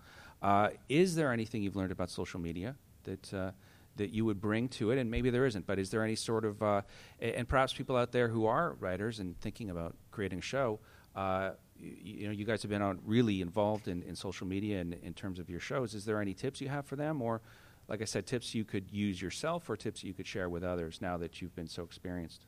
is 0.88 1.16
there 1.16 1.34
anything 1.34 1.64
you've 1.64 1.76
learned 1.76 1.92
about 1.92 2.10
social 2.10 2.40
media 2.40 2.76
that 3.04 3.54
that 4.00 4.10
you 4.10 4.26
would 4.26 4.42
bring 4.42 4.68
to 4.68 4.92
it? 4.92 4.98
And 4.98 5.10
maybe 5.10 5.30
there 5.30 5.46
isn't, 5.46 5.66
but 5.66 5.78
is 5.80 5.92
there 5.92 6.04
any 6.04 6.16
sort 6.16 6.44
of, 6.44 6.62
uh, 6.62 6.82
and 7.22 7.48
perhaps 7.48 7.72
people 7.72 7.96
out 7.96 8.12
there 8.12 8.28
who 8.28 8.48
are 8.48 8.74
writers 8.80 9.20
and 9.20 9.40
thinking 9.40 9.70
about 9.70 9.96
creating 10.12 10.40
a 10.40 10.42
show, 10.42 10.80
uh, 11.16 11.52
you, 11.78 11.94
you, 12.02 12.28
know, 12.28 12.34
you 12.34 12.46
guys 12.46 12.62
have 12.64 12.72
been 12.72 12.82
on 12.82 13.00
really 13.06 13.42
involved 13.42 13.88
in, 13.88 14.04
in 14.04 14.16
social 14.16 14.48
media 14.48 14.82
and 14.82 14.94
in 14.96 15.14
terms 15.14 15.40
of 15.40 15.50
your 15.50 15.60
shows. 15.60 15.94
Is 15.94 16.06
there 16.06 16.22
any 16.22 16.34
tips 16.34 16.60
you 16.62 16.70
have 16.70 16.86
for 16.86 16.96
them, 16.96 17.22
or, 17.22 17.42
like 17.88 18.02
I 18.02 18.06
said, 18.06 18.26
tips 18.26 18.56
you 18.56 18.66
could 18.66 18.92
use 18.92 19.22
yourself, 19.22 19.70
or 19.70 19.78
tips 19.78 20.04
you 20.04 20.14
could 20.14 20.28
share 20.28 20.50
with 20.50 20.64
others 20.64 21.00
now 21.02 21.18
that 21.18 21.42
you've 21.42 21.56
been 21.56 21.68
so 21.68 21.84
experienced? 21.84 22.46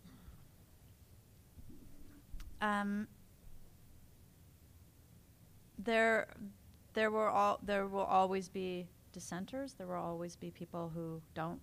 Um, 2.62 3.08
there, 5.80 6.28
there 6.94 7.10
will 7.10 7.22
all 7.22 7.60
there 7.64 7.88
will 7.88 8.02
always 8.02 8.50
be 8.50 8.88
dissenters. 9.12 9.74
There 9.74 9.88
will 9.88 9.96
always 9.96 10.36
be 10.36 10.52
people 10.52 10.92
who 10.94 11.22
don't 11.34 11.60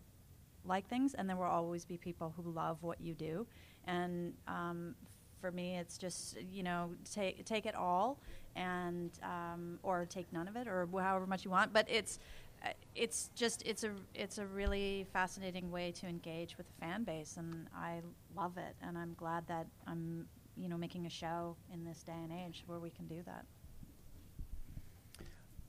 like 0.64 0.88
things, 0.88 1.14
and 1.14 1.28
there 1.28 1.36
will 1.36 1.44
always 1.44 1.84
be 1.84 1.96
people 1.96 2.32
who 2.36 2.50
love 2.50 2.82
what 2.82 3.00
you 3.00 3.14
do. 3.14 3.46
And 3.86 4.34
um, 4.46 4.94
for 5.40 5.50
me, 5.50 5.76
it's 5.76 5.98
just 5.98 6.36
you 6.52 6.62
know 6.62 6.90
take 7.10 7.44
take 7.44 7.66
it 7.66 7.74
all, 7.74 8.18
and 8.56 9.10
um, 9.22 9.78
or 9.82 10.06
take 10.06 10.32
none 10.32 10.48
of 10.48 10.56
it, 10.56 10.68
or 10.68 10.88
however 11.00 11.26
much 11.26 11.44
you 11.44 11.50
want. 11.50 11.72
But 11.72 11.86
it's 11.88 12.18
uh, 12.64 12.70
it's 12.94 13.30
just 13.34 13.62
it's 13.66 13.84
a 13.84 13.92
it's 14.14 14.38
a 14.38 14.46
really 14.46 15.06
fascinating 15.12 15.70
way 15.70 15.92
to 15.92 16.06
engage 16.06 16.56
with 16.58 16.66
a 16.68 16.80
fan 16.84 17.04
base, 17.04 17.36
and 17.36 17.66
I 17.74 18.00
love 18.36 18.58
it. 18.58 18.74
And 18.82 18.98
I'm 18.98 19.14
glad 19.14 19.46
that 19.48 19.66
I'm 19.86 20.26
you 20.56 20.68
know 20.68 20.76
making 20.76 21.06
a 21.06 21.10
show 21.10 21.56
in 21.72 21.84
this 21.84 22.02
day 22.02 22.12
and 22.12 22.32
age 22.32 22.64
where 22.66 22.78
we 22.78 22.90
can 22.90 23.06
do 23.06 23.22
that. 23.26 23.44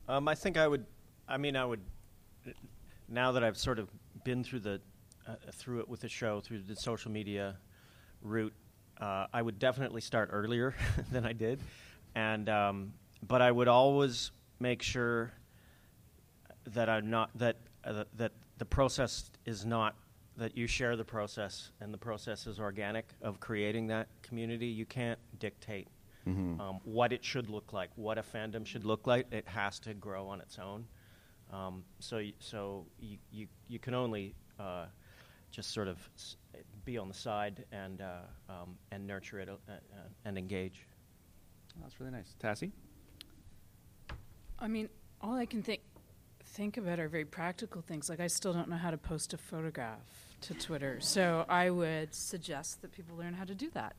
Um, 0.08 0.28
I 0.28 0.34
think 0.34 0.58
I 0.58 0.68
would 0.68 0.86
I 1.30 1.38
mean, 1.38 1.56
I 1.56 1.64
would 1.64 1.82
now 3.08 3.32
that 3.34 3.44
I've 3.44 3.58
sort 3.58 3.80
of 3.80 3.90
been 4.24 4.44
through 4.44 4.62
the 4.62 4.82
uh, 5.28 5.36
through 5.54 5.80
it 5.80 5.88
with 5.88 6.02
the 6.02 6.10
show 6.10 6.42
through 6.42 6.64
the 6.64 6.76
social 6.76 7.12
media 7.12 7.58
route, 8.22 8.54
uh, 9.00 9.28
I 9.32 9.42
would 9.42 9.60
definitely 9.60 10.02
start 10.02 10.30
earlier 10.32 10.76
than 11.12 11.26
I 11.26 11.34
did, 11.34 11.62
and 12.16 12.50
um, 12.50 12.94
but 13.28 13.42
I 13.42 13.52
would 13.52 13.68
always 13.68 14.32
make 14.60 14.82
sure 14.82 15.32
that 16.66 16.90
I'm 16.90 17.10
not 17.10 17.30
that 17.36 17.58
uh, 17.84 18.06
that 18.16 18.32
the 18.58 18.66
process 18.66 19.30
is 19.46 19.66
not 19.66 19.96
that 20.36 20.58
you 20.58 20.66
share 20.66 20.96
the 20.96 21.06
process, 21.06 21.72
and 21.80 21.94
the 21.94 21.98
process 21.98 22.48
is 22.48 22.60
organic 22.60 23.14
of 23.22 23.40
creating 23.40 23.88
that 23.88 24.08
community. 24.24 24.68
You 24.68 24.86
can't 24.86 25.20
dictate 25.40 25.88
Mm-hmm. 26.28 26.62
um, 26.62 26.80
what 26.84 27.12
it 27.14 27.24
should 27.24 27.50
look 27.50 27.72
like, 27.74 27.90
what 27.96 28.18
a 28.18 28.22
fandom 28.22 28.64
should 28.66 28.84
look 28.84 29.08
like. 29.08 29.26
It 29.32 29.48
has 29.48 29.80
to 29.80 29.94
grow 29.96 30.28
on 30.28 30.42
its 30.42 30.60
own. 30.60 30.86
Um, 31.52 31.84
so, 32.00 32.18
y- 32.18 32.34
so 32.40 32.86
you, 33.00 33.18
you, 33.32 33.48
you 33.68 33.80
can 33.80 33.94
only 33.94 34.36
uh, 34.60 34.86
just 35.52 35.72
sort 35.72 35.88
of 35.88 35.98
s- 36.16 36.36
be 36.86 36.98
on 36.98 37.08
the 37.08 37.14
side 37.14 37.66
and 37.72 38.02
uh, 38.02 38.20
um, 38.50 38.78
and 38.92 39.06
nurture 39.08 39.40
it 39.40 39.50
uh, 39.50 39.54
uh, 39.72 39.76
and 40.26 40.38
engage. 40.38 40.86
That's 41.82 42.00
really 42.00 42.12
nice. 42.12 42.36
Tassie? 42.42 42.72
I 44.60 44.68
mean, 44.68 44.90
all 45.22 45.36
I 45.36 45.46
can 45.46 45.64
think 45.64 45.82
think 46.44 46.78
about 46.78 47.00
are 47.00 47.08
very 47.08 47.26
practical 47.26 47.82
things. 47.82 48.10
Like 48.10 48.20
I 48.20 48.28
still 48.28 48.54
don't 48.54 48.70
know 48.70 48.76
how 48.78 48.92
to 48.92 48.98
post 48.98 49.34
a 49.34 49.38
photograph 49.38 50.00
to 50.42 50.54
Twitter, 50.54 51.00
so 51.00 51.46
I 51.48 51.70
would 51.70 52.14
suggest 52.14 52.82
that 52.82 52.92
people 52.92 53.16
learn 53.18 53.34
how 53.34 53.46
to 53.46 53.56
do 53.56 53.70
that. 53.74 53.96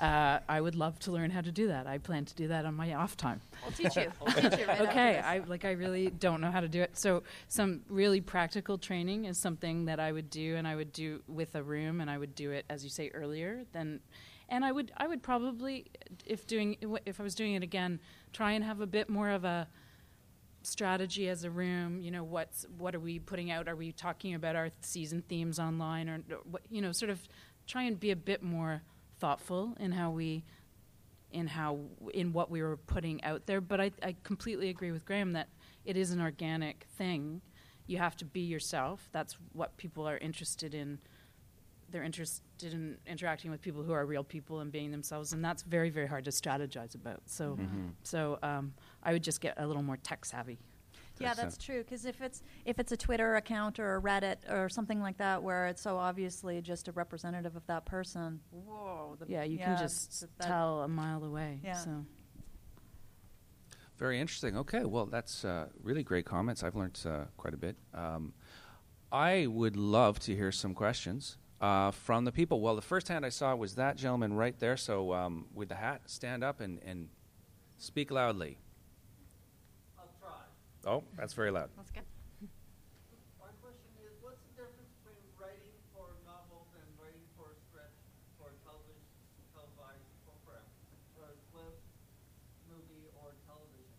Uh, 0.00 0.38
I 0.48 0.60
would 0.60 0.74
love 0.74 0.98
to 1.00 1.12
learn 1.12 1.30
how 1.30 1.40
to 1.40 1.50
do 1.50 1.68
that. 1.68 1.86
I 1.86 1.98
plan 1.98 2.24
to 2.26 2.34
do 2.34 2.48
that 2.48 2.64
on 2.64 2.74
my 2.74 2.94
off 2.94 3.16
time. 3.16 3.40
We'll 3.62 3.72
teach 3.72 3.96
you. 3.96 4.12
We'll 4.20 4.34
teach 4.34 4.60
you 4.60 4.66
right 4.66 4.80
okay, 4.82 5.16
after 5.16 5.28
I 5.28 5.38
like 5.48 5.64
I 5.64 5.72
really 5.72 6.10
don't 6.10 6.40
know 6.40 6.50
how 6.50 6.60
to 6.60 6.68
do 6.68 6.82
it. 6.82 6.96
So 6.96 7.22
some 7.48 7.82
really 7.88 8.20
practical 8.20 8.78
training 8.78 9.24
is 9.24 9.38
something 9.38 9.86
that 9.86 9.98
I 10.00 10.12
would 10.12 10.30
do, 10.30 10.56
and 10.56 10.66
I 10.66 10.76
would 10.76 10.92
do 10.92 11.22
with 11.26 11.54
a 11.54 11.62
room, 11.62 12.00
and 12.00 12.10
I 12.10 12.18
would 12.18 12.34
do 12.34 12.50
it 12.50 12.64
as 12.68 12.84
you 12.84 12.90
say 12.90 13.10
earlier. 13.14 13.64
Then, 13.72 14.00
and 14.48 14.64
I 14.64 14.72
would 14.72 14.92
I 14.96 15.06
would 15.06 15.22
probably 15.22 15.86
if 16.24 16.46
doing 16.46 16.76
if 17.04 17.20
I 17.20 17.22
was 17.22 17.34
doing 17.34 17.54
it 17.54 17.62
again, 17.62 18.00
try 18.32 18.52
and 18.52 18.64
have 18.64 18.80
a 18.80 18.86
bit 18.86 19.08
more 19.08 19.30
of 19.30 19.44
a 19.44 19.68
strategy 20.62 21.28
as 21.28 21.44
a 21.44 21.50
room. 21.50 22.00
You 22.00 22.10
know, 22.10 22.24
what's 22.24 22.66
what 22.76 22.94
are 22.94 23.00
we 23.00 23.18
putting 23.18 23.50
out? 23.50 23.68
Are 23.68 23.76
we 23.76 23.92
talking 23.92 24.34
about 24.34 24.56
our 24.56 24.70
season 24.80 25.22
themes 25.28 25.58
online, 25.58 26.08
or, 26.08 26.20
or 26.30 26.38
what? 26.50 26.62
You 26.70 26.82
know, 26.82 26.92
sort 26.92 27.10
of 27.10 27.20
try 27.66 27.82
and 27.82 27.98
be 27.98 28.10
a 28.10 28.16
bit 28.16 28.42
more 28.42 28.82
thoughtful 29.18 29.74
in 29.80 29.92
how 29.92 30.10
we 30.10 30.44
in 31.30 31.46
how 31.46 31.78
in 32.14 32.32
what 32.32 32.50
we 32.50 32.62
were 32.62 32.76
putting 32.76 33.22
out 33.24 33.46
there. 33.46 33.60
But 33.60 33.80
I, 33.80 33.90
I 34.02 34.16
completely 34.22 34.68
agree 34.70 34.92
with 34.92 35.04
Graeme 35.04 35.32
that 35.32 35.48
it 35.84 35.96
is 35.96 36.10
an 36.10 36.20
organic 36.20 36.86
thing. 36.96 37.40
You 37.86 37.98
have 37.98 38.16
to 38.16 38.24
be 38.24 38.40
yourself. 38.40 39.08
That's 39.12 39.36
what 39.52 39.76
people 39.76 40.08
are 40.08 40.18
interested 40.18 40.74
in. 40.74 40.98
They're 41.90 42.02
interested 42.02 42.74
in 42.74 42.98
interacting 43.06 43.50
with 43.50 43.62
people 43.62 43.82
who 43.82 43.92
are 43.92 44.04
real 44.04 44.22
people 44.24 44.60
and 44.60 44.70
being 44.70 44.90
themselves, 44.90 45.32
and 45.32 45.42
that's 45.42 45.62
very, 45.62 45.88
very 45.88 46.06
hard 46.06 46.24
to 46.26 46.30
strategize 46.30 46.94
about. 46.94 47.22
So, 47.26 47.56
Mm-hmm. 47.58 47.88
so 48.02 48.38
um, 48.42 48.74
I 49.02 49.12
would 49.14 49.22
just 49.24 49.40
get 49.40 49.54
a 49.56 49.66
little 49.66 49.82
more 49.82 49.96
tech 49.96 50.24
savvy. 50.26 50.58
Yeah, 51.20 51.34
that's 51.34 51.54
sense. 51.54 51.58
true. 51.58 51.82
Because 51.82 52.04
if 52.04 52.20
it's 52.20 52.42
if 52.64 52.78
it's 52.78 52.92
a 52.92 52.96
Twitter 52.96 53.36
account 53.36 53.78
or 53.78 53.96
a 53.96 54.00
Reddit 54.02 54.36
or 54.50 54.68
something 54.68 55.00
like 55.00 55.18
that, 55.18 55.42
where 55.42 55.66
it's 55.66 55.82
so 55.82 55.96
obviously 55.98 56.60
just 56.62 56.88
a 56.88 56.92
representative 56.92 57.56
of 57.56 57.66
that 57.66 57.84
person, 57.84 58.40
whoa, 58.50 59.16
the, 59.18 59.26
Yeah, 59.28 59.42
you 59.44 59.58
yeah, 59.58 59.64
can 59.66 59.78
just 59.78 60.20
that- 60.38 60.46
tell 60.46 60.82
a 60.82 60.88
mile 60.88 61.24
away. 61.24 61.60
Yeah. 61.64 61.74
So. 61.74 62.04
Very 63.96 64.20
interesting. 64.20 64.56
Okay, 64.56 64.84
well, 64.84 65.06
that's 65.06 65.44
uh, 65.44 65.66
really 65.82 66.04
great 66.04 66.24
comments. 66.24 66.62
I've 66.62 66.76
learned 66.76 67.00
uh, 67.04 67.24
quite 67.36 67.52
a 67.52 67.56
bit. 67.56 67.76
Um, 67.92 68.32
I 69.10 69.46
would 69.48 69.74
love 69.76 70.20
to 70.20 70.36
hear 70.36 70.52
some 70.52 70.72
questions 70.72 71.36
uh, 71.60 71.90
from 71.90 72.24
the 72.24 72.30
people. 72.30 72.60
Well, 72.60 72.76
the 72.76 72.82
first 72.82 73.08
hand 73.08 73.26
I 73.26 73.30
saw 73.30 73.56
was 73.56 73.74
that 73.74 73.96
gentleman 73.96 74.34
right 74.34 74.56
there. 74.60 74.76
So, 74.76 75.12
um, 75.14 75.46
with 75.52 75.68
the 75.68 75.74
hat, 75.74 76.02
stand 76.06 76.44
up 76.44 76.60
and, 76.60 76.78
and 76.84 77.08
speak 77.76 78.12
loudly. 78.12 78.58
I'll 80.86 81.00
try. 81.00 81.08
Oh, 81.08 81.16
that's 81.16 81.34
very 81.34 81.50
loud. 81.50 81.70
That's 81.76 81.90
good. 81.90 82.02
My 83.40 83.50
question 83.62 83.90
is, 84.04 84.12
what's 84.20 84.38
the 84.46 84.62
difference 84.62 84.92
between 85.02 85.22
writing 85.40 85.74
for 85.94 86.06
novels 86.26 86.68
and 86.78 86.86
writing 87.00 87.24
for 87.36 87.50
a 87.50 87.58
script 87.68 87.94
for 88.38 88.52
television, 88.62 89.02
televised 89.54 90.06
program, 90.26 90.64
for 91.16 91.24
a 91.30 91.36
clip, 91.52 91.76
movie, 92.70 93.10
or 93.18 93.34
television? 93.46 93.90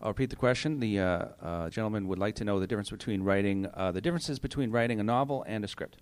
I'll 0.00 0.10
repeat 0.14 0.30
the 0.30 0.36
question. 0.36 0.80
The 0.80 1.00
uh, 1.00 1.04
uh, 1.42 1.70
gentleman 1.70 2.08
would 2.08 2.18
like 2.18 2.34
to 2.36 2.44
know 2.44 2.60
the 2.60 2.66
difference 2.66 2.90
between 2.90 3.22
writing, 3.22 3.66
uh, 3.74 3.92
the 3.92 4.00
differences 4.00 4.38
between 4.38 4.70
writing 4.70 5.00
a 5.00 5.04
novel 5.04 5.44
and 5.46 5.64
a 5.64 5.68
script. 5.68 5.98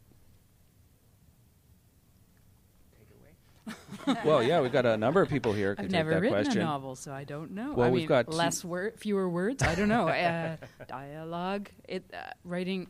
well, 4.25 4.43
yeah, 4.43 4.61
we've 4.61 4.73
got 4.73 4.87
a 4.87 4.97
number 4.97 5.21
of 5.21 5.29
people 5.29 5.53
here. 5.53 5.75
I've 5.79 5.91
never 5.91 6.11
written 6.21 6.31
question. 6.31 6.63
a 6.63 6.65
novel, 6.65 6.97
so 6.97 7.13
I 7.13 7.25
don't 7.25 7.53
know. 7.53 7.73
Well, 7.73 7.89
I 7.89 7.91
we've 7.91 8.03
mean, 8.03 8.09
got 8.09 8.29
less 8.29 8.65
word, 8.65 8.99
fewer 8.99 9.29
words. 9.29 9.63
I 9.63 9.75
don't 9.75 9.89
know. 9.89 10.09
uh, 10.09 10.57
dialogue, 10.87 11.71
it 11.89 12.05
uh, 12.13 12.31
writing. 12.45 12.89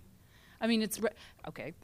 I 0.61 0.67
mean, 0.67 0.83
it's 0.83 1.01
okay. 1.49 1.75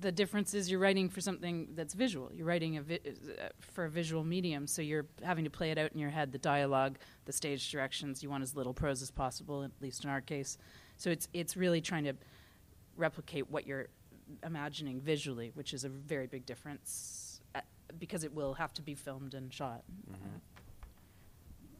The 0.00 0.12
difference 0.12 0.54
is 0.54 0.70
you're 0.70 0.80
writing 0.80 1.08
for 1.08 1.20
something 1.20 1.68
that's 1.74 1.92
visual. 1.94 2.30
You're 2.32 2.46
writing 2.46 2.76
a 2.76 2.82
vi- 2.82 3.00
uh, 3.04 3.48
for 3.60 3.84
a 3.84 3.90
visual 3.90 4.22
medium, 4.22 4.66
so 4.66 4.80
you're 4.80 5.06
having 5.24 5.44
to 5.44 5.50
play 5.50 5.72
it 5.72 5.78
out 5.78 5.92
in 5.92 5.98
your 5.98 6.10
head. 6.10 6.32
The 6.32 6.38
dialogue, 6.38 6.98
the 7.24 7.32
stage 7.32 7.70
directions. 7.70 8.22
You 8.22 8.30
want 8.30 8.42
as 8.42 8.54
little 8.54 8.74
prose 8.74 9.02
as 9.02 9.10
possible, 9.10 9.64
at 9.64 9.70
least 9.80 10.04
in 10.04 10.10
our 10.10 10.20
case. 10.20 10.58
So 10.96 11.10
it's 11.10 11.28
it's 11.32 11.56
really 11.56 11.80
trying 11.80 12.04
to 12.04 12.14
replicate 12.96 13.50
what 13.50 13.66
you're 13.66 13.88
imagining 14.44 15.00
visually, 15.00 15.50
which 15.54 15.74
is 15.74 15.84
a 15.84 15.88
very 15.88 16.26
big 16.26 16.46
difference 16.46 17.21
because 17.98 18.24
it 18.24 18.34
will 18.34 18.54
have 18.54 18.72
to 18.74 18.82
be 18.82 18.94
filmed 18.94 19.34
and 19.34 19.52
shot. 19.52 19.82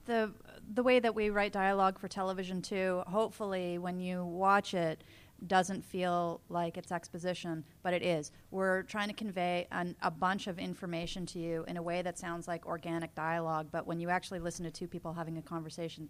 the 0.05 0.33
the 0.75 0.83
way 0.83 0.99
that 0.99 1.15
we 1.15 1.31
write 1.31 1.53
dialogue 1.53 1.99
for 1.99 2.09
television 2.09 2.61
too 2.61 3.03
hopefully 3.07 3.79
when 3.79 4.01
you 4.01 4.25
watch 4.25 4.75
it 4.75 5.05
doesn't 5.47 5.85
feel 5.85 6.41
like 6.49 6.77
it's 6.77 6.93
exposition 6.93 7.65
but 7.83 7.95
it 7.95 8.03
is. 8.03 8.31
We're 8.51 8.83
trying 8.83 9.09
to 9.09 9.15
convey 9.15 9.67
an, 9.73 9.97
a 10.03 10.11
bunch 10.11 10.47
of 10.47 10.59
information 10.59 11.27
to 11.27 11.39
you 11.39 11.65
in 11.67 11.77
a 11.77 11.83
way 11.83 12.03
that 12.03 12.19
sounds 12.19 12.47
like 12.49 12.67
organic 12.67 13.15
dialogue 13.15 13.69
but 13.71 13.87
when 13.87 14.01
you 14.01 14.09
actually 14.09 14.41
listen 14.41 14.65
to 14.65 14.71
two 14.71 14.89
people 14.89 15.13
having 15.13 15.39
a 15.39 15.43
conversation 15.43 16.09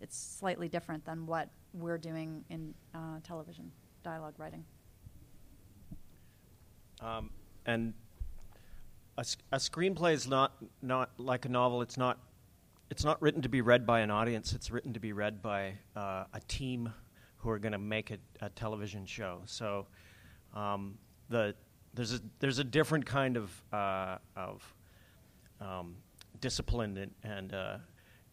it's 0.00 0.16
slightly 0.16 0.68
different 0.68 1.04
than 1.04 1.26
what 1.26 1.48
we're 1.72 1.98
doing 1.98 2.44
in 2.50 2.74
uh, 2.94 3.18
television 3.22 3.70
dialogue 4.02 4.34
writing. 4.38 4.64
Um, 7.00 7.30
and 7.66 7.92
a, 9.18 9.24
a 9.52 9.56
screenplay 9.58 10.12
is 10.12 10.26
not 10.28 10.52
not 10.82 11.10
like 11.18 11.44
a 11.44 11.48
novel. 11.48 11.82
It's 11.82 11.96
not 11.96 12.18
it's 12.90 13.04
not 13.04 13.20
written 13.20 13.42
to 13.42 13.48
be 13.48 13.60
read 13.60 13.86
by 13.86 14.00
an 14.00 14.10
audience. 14.10 14.52
It's 14.52 14.70
written 14.70 14.92
to 14.92 15.00
be 15.00 15.12
read 15.12 15.42
by 15.42 15.74
uh, 15.96 16.24
a 16.32 16.40
team 16.48 16.92
who 17.38 17.50
are 17.50 17.58
going 17.58 17.72
to 17.72 17.78
make 17.78 18.10
a, 18.10 18.18
a 18.40 18.48
television 18.50 19.04
show. 19.06 19.40
So 19.46 19.86
um, 20.54 20.98
the 21.28 21.54
there's 21.94 22.12
a 22.14 22.20
there's 22.40 22.58
a 22.58 22.64
different 22.64 23.06
kind 23.06 23.36
of 23.36 23.50
uh, 23.72 24.18
of 24.36 24.74
um, 25.60 25.96
discipline 26.40 26.96
and, 26.98 27.10
and 27.24 27.54
uh, 27.54 27.76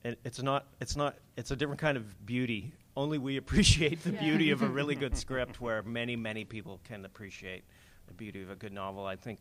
it, 0.04 0.20
it's 0.26 0.42
not 0.42 0.68
it's 0.82 0.96
not 0.96 1.16
it's 1.38 1.52
a 1.52 1.56
different 1.56 1.80
kind 1.80 1.98
of 1.98 2.26
beauty. 2.26 2.74
Only 2.96 3.18
we 3.18 3.38
appreciate 3.44 4.04
the 4.04 4.12
Yeah. 4.12 4.20
beauty 4.20 4.52
of 4.52 4.62
a 4.62 4.68
really 4.68 4.96
good 4.96 5.18
script, 5.18 5.60
where 5.62 5.82
many 5.84 6.16
many 6.16 6.44
people 6.46 6.80
can 6.84 7.06
appreciate 7.06 7.64
the 8.08 8.14
beauty 8.14 8.41
of 8.41 8.49
a 8.49 8.56
good 8.56 8.74
novel. 8.74 9.06
I 9.06 9.16
think 9.16 9.39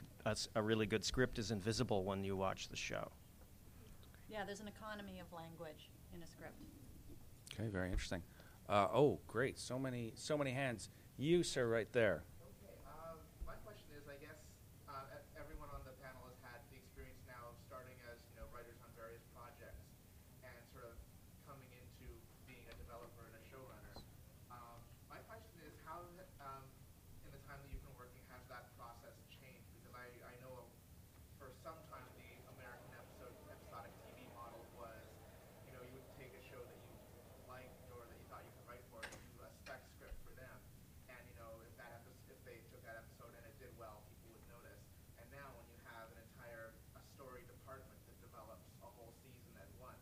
a 0.54 0.62
really 0.62 0.86
good 0.86 1.04
script 1.04 1.38
is 1.38 1.50
invisible 1.50 2.04
when 2.04 2.22
you 2.24 2.36
watch 2.36 2.68
the 2.68 2.76
show. 2.76 3.10
yeah 4.30 4.44
there's 4.46 4.60
an 4.60 4.68
economy 4.68 5.18
of 5.20 5.26
language 5.32 5.90
in 6.14 6.22
a 6.22 6.26
script 6.26 6.54
Okay, 7.52 7.68
very 7.68 7.90
interesting. 7.92 8.22
Uh, 8.66 8.88
oh, 8.94 9.20
great! 9.28 9.58
So 9.60 9.76
many, 9.78 10.12
so 10.16 10.38
many 10.38 10.52
hands. 10.56 10.88
You, 11.18 11.42
sir, 11.44 11.68
right 11.68 11.90
there. 11.92 12.24
Okay, 12.64 12.72
um, 12.88 13.20
my 13.44 13.52
question 13.60 13.92
is, 13.92 14.08
I 14.08 14.16
guess 14.16 14.40
uh, 14.88 15.04
e- 15.12 15.28
everyone 15.36 15.68
on 15.76 15.84
the 15.84 15.92
panel 16.00 16.24
has 16.32 16.38
had 16.40 16.64
the 16.72 16.80
experience 16.80 17.20
now 17.28 17.52
of 17.52 17.56
starting 17.68 17.92
as 18.08 18.16
you 18.32 18.40
know 18.40 18.48
writers 18.56 18.80
on 18.80 18.88
various 18.96 19.20
projects 19.36 19.84
and 20.40 20.56
sort 20.72 20.88
of 20.88 20.96
coming 21.44 21.68
into 21.76 22.08
being 22.48 22.64
a 22.72 22.76
developer 22.80 23.20
and 23.28 23.36
a 23.36 23.44
showrunner. 23.52 24.00
Um, 24.48 24.80
my 25.12 25.20
question 25.28 25.60
is, 25.68 25.76
how 25.84 26.08
um, 26.40 26.64
in 27.28 27.36
the 27.36 27.42
time 27.44 27.60
that 27.60 27.68
you've 27.68 27.84
been 27.84 27.98
working 28.00 28.24
has 28.32 28.40
that 28.48 28.72
process 28.80 29.12
changed? 29.28 29.68
Because 29.76 29.92
I, 29.92 30.08
I 30.24 30.34
know 30.40 30.64
for 31.36 31.52
some 31.60 31.76
time 31.92 32.08
the 32.16 32.32
American 32.56 32.96
episode 32.96 33.36
episodic 33.52 33.92
TV 34.08 34.24
model 34.32 34.64
was, 34.72 35.04
you 35.68 35.76
know, 35.76 35.84
you 35.84 35.92
would 36.00 36.08
take 36.16 36.32
a 36.32 36.42
show 36.48 36.64
that 36.64 36.78
you 36.88 36.96
liked 37.50 37.76
or 37.92 38.08
that 38.08 38.16
you 38.16 38.26
thought 38.32 38.42
you 38.48 38.54
could 38.56 38.64
write 38.70 38.84
for, 38.88 39.04
and 39.04 39.12
do 39.36 39.44
a 39.44 39.50
spec 39.62 39.82
script 39.92 40.16
for 40.24 40.32
them, 40.38 40.56
and 41.12 41.20
you 41.28 41.34
know 41.36 41.52
if 41.68 41.74
that 41.76 41.92
episode, 42.00 42.32
if 42.32 42.40
they 42.48 42.58
took 42.72 42.80
that 42.86 42.96
episode 42.96 43.32
and 43.36 43.44
it 43.44 43.54
did 43.60 43.72
well, 43.76 44.00
people 44.08 44.32
would 44.32 44.46
notice. 44.48 44.80
And 45.20 45.26
now 45.34 45.52
when 45.58 45.66
you 45.68 45.78
have 45.92 46.08
an 46.16 46.18
entire 46.32 46.72
a 46.96 47.02
story 47.14 47.44
department 47.44 47.98
that 48.08 48.16
develops 48.24 48.64
a 48.80 48.88
whole 48.96 49.12
season 49.20 49.52
at 49.60 49.68
once, 49.76 50.00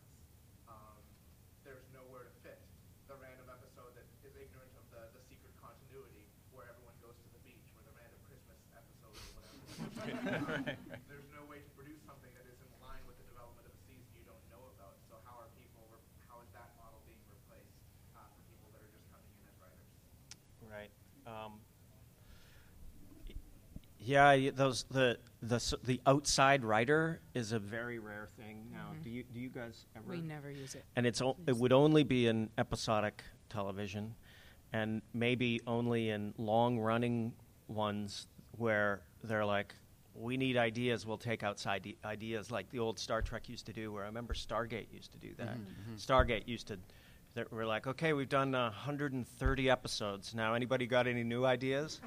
um, 0.71 0.95
there's 1.67 1.83
nowhere 1.91 2.23
to 2.29 2.33
fit 2.45 2.61
the 3.11 3.17
random 3.19 3.51
episode 3.51 3.91
that 3.99 4.07
is 4.23 4.31
ignorant 4.39 4.71
of 4.79 4.85
the, 4.95 5.03
the 5.11 5.21
secret 5.27 5.51
continuity 5.59 6.23
where 6.55 6.71
everyone 6.71 6.95
goes 7.03 7.17
to 7.19 7.27
the 7.35 7.41
beach, 7.43 7.67
or 7.75 7.83
the 7.83 7.93
random 7.99 8.19
Christmas 8.31 8.59
episode 8.71 9.11
or 9.17 9.27
whatever. 9.35 9.59
Um, 10.55 10.63
There's 11.11 11.27
no 11.35 11.43
way 11.51 11.59
to 11.59 11.69
produce 11.75 11.99
something 12.07 12.31
that 12.37 12.47
is 12.47 12.55
in 12.63 12.71
line 12.79 13.03
with 13.07 13.19
the 13.19 13.27
development 13.27 13.67
of 13.67 13.73
a 13.75 13.81
season 13.87 14.07
you 14.15 14.23
don't 14.23 14.41
know 14.51 14.63
about. 14.79 14.95
So 15.11 15.19
how 15.27 15.35
are 15.43 15.51
people, 15.59 15.83
re- 15.91 16.07
how 16.31 16.39
is 16.43 16.49
that 16.55 16.71
model 16.79 16.99
being 17.07 17.19
replaced 17.27 17.75
uh, 18.15 18.23
for 18.31 18.39
people 18.47 18.67
that 18.75 18.79
are 18.83 18.91
just 18.95 19.07
coming 19.11 19.27
in 19.35 19.43
as 19.47 19.55
writers? 19.59 19.89
Right. 20.67 20.91
Um, 21.27 21.59
Yeah, 24.11 24.49
those 24.53 24.83
the 24.91 25.17
the 25.41 25.77
the 25.83 26.01
outside 26.05 26.65
writer 26.65 27.21
is 27.33 27.53
a 27.53 27.59
very 27.59 27.97
rare 27.97 28.27
thing 28.37 28.67
now. 28.71 28.89
Mm-hmm. 28.91 29.03
Do 29.03 29.09
you 29.09 29.23
do 29.33 29.39
you 29.39 29.49
guys 29.49 29.85
ever? 29.95 30.05
We 30.05 30.21
never 30.21 30.51
use 30.51 30.75
it. 30.75 30.83
And 30.97 31.05
it's 31.05 31.21
o- 31.21 31.37
it 31.47 31.55
would 31.55 31.71
only 31.71 32.03
be 32.03 32.27
in 32.27 32.49
episodic 32.57 33.23
television, 33.49 34.15
and 34.73 35.01
maybe 35.13 35.61
only 35.65 36.09
in 36.09 36.33
long 36.37 36.77
running 36.77 37.31
ones 37.69 38.27
where 38.57 39.01
they're 39.23 39.45
like, 39.45 39.73
we 40.13 40.35
need 40.35 40.57
ideas. 40.57 41.05
We'll 41.05 41.17
take 41.17 41.41
outside 41.41 41.95
ideas 42.03 42.51
like 42.51 42.69
the 42.69 42.79
old 42.79 42.99
Star 42.99 43.21
Trek 43.21 43.47
used 43.47 43.65
to 43.67 43.73
do. 43.73 43.93
Where 43.93 44.03
I 44.03 44.07
remember 44.07 44.33
Stargate 44.33 44.91
used 44.91 45.13
to 45.13 45.19
do 45.19 45.29
that. 45.37 45.55
Mm-hmm. 45.57 45.95
Stargate 45.95 46.47
used 46.47 46.67
to. 46.67 46.77
We're 47.49 47.65
like, 47.65 47.87
okay, 47.87 48.11
we've 48.11 48.27
done 48.27 48.53
uh, 48.53 48.71
130 48.71 49.69
episodes. 49.69 50.35
Now, 50.35 50.53
anybody 50.53 50.85
got 50.85 51.07
any 51.07 51.23
new 51.23 51.45
ideas? 51.45 52.01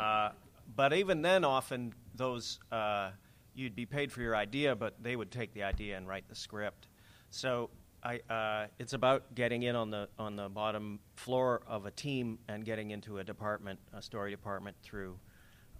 Uh, 0.00 0.30
but 0.76 0.92
even 0.92 1.22
then, 1.22 1.44
often 1.44 1.94
those 2.14 2.58
uh, 2.70 3.10
you'd 3.54 3.74
be 3.74 3.86
paid 3.86 4.12
for 4.12 4.20
your 4.20 4.36
idea, 4.36 4.74
but 4.74 5.02
they 5.02 5.16
would 5.16 5.30
take 5.30 5.52
the 5.54 5.62
idea 5.62 5.96
and 5.96 6.08
write 6.08 6.28
the 6.28 6.34
script. 6.34 6.88
So 7.30 7.70
I, 8.02 8.20
uh, 8.28 8.66
it's 8.78 8.92
about 8.92 9.34
getting 9.34 9.62
in 9.62 9.76
on 9.76 9.90
the 9.90 10.08
on 10.18 10.36
the 10.36 10.48
bottom 10.48 11.00
floor 11.14 11.62
of 11.66 11.86
a 11.86 11.90
team 11.90 12.38
and 12.48 12.64
getting 12.64 12.90
into 12.90 13.18
a 13.18 13.24
department, 13.24 13.78
a 13.92 14.02
story 14.02 14.30
department, 14.30 14.76
through 14.82 15.18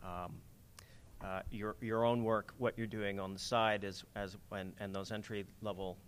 um, 0.04 0.34
uh, 1.24 1.40
your 1.50 1.76
your 1.80 2.04
own 2.04 2.24
work. 2.24 2.54
What 2.58 2.78
you're 2.78 2.86
doing 2.86 3.20
on 3.20 3.32
the 3.32 3.40
side 3.40 3.84
is 3.84 4.04
as 4.14 4.36
and, 4.50 4.72
and 4.78 4.94
those 4.94 5.12
entry 5.12 5.44
level 5.60 5.98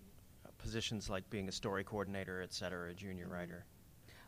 positions 0.58 1.10
like 1.10 1.28
being 1.30 1.48
a 1.48 1.52
story 1.52 1.84
coordinator, 1.84 2.42
et 2.42 2.52
cetera, 2.54 2.90
a 2.90 2.94
junior 2.94 3.28
writer. 3.28 3.66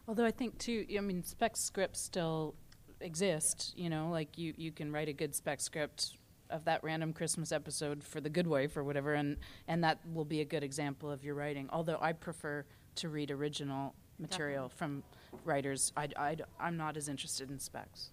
Although 0.09 0.27
I 0.27 0.31
think 0.31 0.59
too, 0.59 0.87
I 0.97 1.01
mean, 1.01 1.23
spec 1.23 1.57
scripts 1.57 2.01
still 2.01 2.55
exist. 3.01 3.73
You 3.77 3.91
know, 3.91 4.11
like 4.11 4.39
you 4.39 4.55
you 4.57 4.73
can 4.73 4.93
write 4.93 5.09
a 5.09 5.13
good 5.13 5.35
spec 5.35 5.61
script 5.61 6.17
of 6.51 6.65
that 6.65 6.83
random 6.85 7.13
Christmas 7.13 7.53
episode 7.53 8.05
for 8.05 8.21
The 8.21 8.31
Good 8.31 8.47
Wife 8.47 8.77
or 8.77 8.85
whatever, 8.85 9.15
and 9.15 9.37
and 9.69 9.83
that 9.85 9.99
will 10.13 10.25
be 10.25 10.41
a 10.41 10.45
good 10.45 10.63
example 10.63 11.11
of 11.11 11.25
your 11.25 11.35
writing. 11.35 11.69
Although 11.73 11.99
I 12.01 12.13
prefer 12.13 12.65
to 12.97 13.09
read 13.09 13.31
original 13.31 13.95
material 14.19 14.69
Definitely. 14.69 15.03
from 15.33 15.43
writers, 15.45 15.93
I, 15.97 16.09
I, 16.17 16.37
I'm 16.59 16.77
not 16.77 16.97
as 16.97 17.09
interested 17.09 17.51
in 17.51 17.59
specs. 17.59 18.11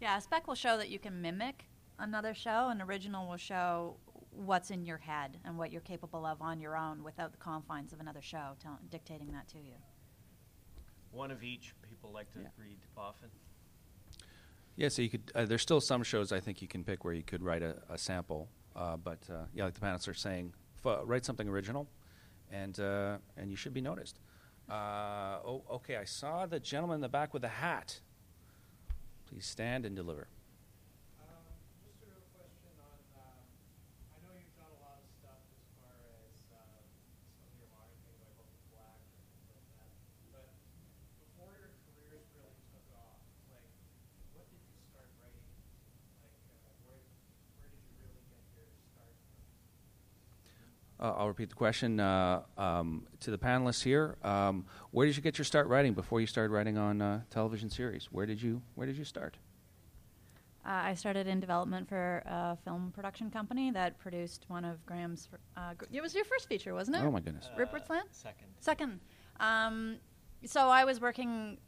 Yeah, 0.00 0.16
a 0.16 0.20
spec 0.20 0.46
will 0.46 0.54
show 0.54 0.76
that 0.76 0.88
you 0.88 0.98
can 0.98 1.20
mimic 1.20 1.64
another 1.98 2.34
show, 2.34 2.68
and 2.70 2.80
original 2.82 3.28
will 3.28 3.36
show 3.36 3.96
what's 4.30 4.70
in 4.70 4.84
your 4.84 4.98
head 4.98 5.38
and 5.44 5.56
what 5.56 5.70
you're 5.72 5.80
capable 5.80 6.26
of 6.26 6.42
on 6.42 6.60
your 6.60 6.76
own 6.76 7.02
without 7.04 7.32
the 7.32 7.38
confines 7.38 7.92
of 7.92 8.00
another 8.00 8.22
show 8.22 8.56
tell, 8.60 8.78
dictating 8.90 9.32
that 9.32 9.48
to 9.48 9.58
you. 9.58 9.74
One 11.12 11.30
of 11.30 11.44
each 11.44 11.74
people 11.88 12.10
like 12.12 12.32
to 12.32 12.40
yeah. 12.40 12.48
read 12.58 12.78
often. 12.96 13.30
Yeah, 14.76 14.88
so 14.88 15.02
you 15.02 15.08
could. 15.08 15.30
Uh, 15.34 15.44
there's 15.44 15.62
still 15.62 15.80
some 15.80 16.02
shows 16.02 16.32
I 16.32 16.40
think 16.40 16.60
you 16.60 16.68
can 16.68 16.82
pick 16.84 17.04
where 17.04 17.14
you 17.14 17.22
could 17.22 17.42
write 17.42 17.62
a, 17.62 17.76
a 17.88 17.96
sample, 17.96 18.48
uh, 18.74 18.96
but 18.96 19.18
uh, 19.30 19.44
yeah, 19.54 19.64
like 19.64 19.74
the 19.74 19.80
panelists 19.80 20.08
are 20.08 20.14
saying, 20.14 20.52
f- 20.84 21.00
write 21.04 21.24
something 21.24 21.48
original, 21.48 21.88
and 22.50 22.78
uh, 22.80 23.18
and 23.36 23.50
you 23.50 23.56
should 23.56 23.72
be 23.72 23.80
noticed. 23.80 24.18
Uh, 24.68 25.38
oh, 25.44 25.62
okay. 25.70 25.96
I 25.96 26.04
saw 26.04 26.46
the 26.46 26.58
gentleman 26.58 26.96
in 26.96 27.00
the 27.02 27.08
back 27.08 27.32
with 27.34 27.44
a 27.44 27.48
hat. 27.48 28.00
Please 29.26 29.46
stand 29.46 29.84
and 29.86 29.94
deliver. 29.94 30.28
Uh, 51.04 51.12
I'll 51.18 51.28
repeat 51.28 51.50
the 51.50 51.54
question 51.54 52.00
uh, 52.00 52.40
um, 52.56 53.06
to 53.20 53.30
the 53.30 53.36
panelists 53.36 53.82
here. 53.82 54.16
Um, 54.22 54.64
where 54.90 55.06
did 55.06 55.14
you 55.14 55.22
get 55.22 55.36
your 55.36 55.44
start 55.44 55.66
writing 55.66 55.92
before 55.92 56.18
you 56.18 56.26
started 56.26 56.50
writing 56.50 56.78
on 56.78 57.02
uh, 57.02 57.20
television 57.28 57.68
series? 57.68 58.08
Where 58.10 58.24
did 58.24 58.40
you 58.40 58.62
Where 58.74 58.86
did 58.86 58.96
you 58.96 59.04
start? 59.04 59.36
Uh, 60.64 60.70
I 60.70 60.94
started 60.94 61.26
in 61.26 61.40
development 61.40 61.90
for 61.90 62.22
a 62.24 62.56
film 62.64 62.90
production 62.94 63.30
company 63.30 63.70
that 63.72 63.98
produced 63.98 64.46
one 64.48 64.64
of 64.64 64.84
Graeme's. 64.86 65.28
Uh, 65.54 65.74
it 65.92 66.00
was 66.00 66.14
your 66.14 66.24
first 66.24 66.48
feature, 66.48 66.72
wasn't 66.72 66.96
it? 66.96 67.02
Oh 67.02 67.10
my 67.10 67.20
goodness! 67.20 67.50
Rupert's 67.54 67.90
Land. 67.90 68.08
Second. 68.10 68.46
Second. 68.60 69.00
Um, 69.40 69.96
so 70.46 70.68
I 70.68 70.86
was 70.86 71.02
working 71.02 71.58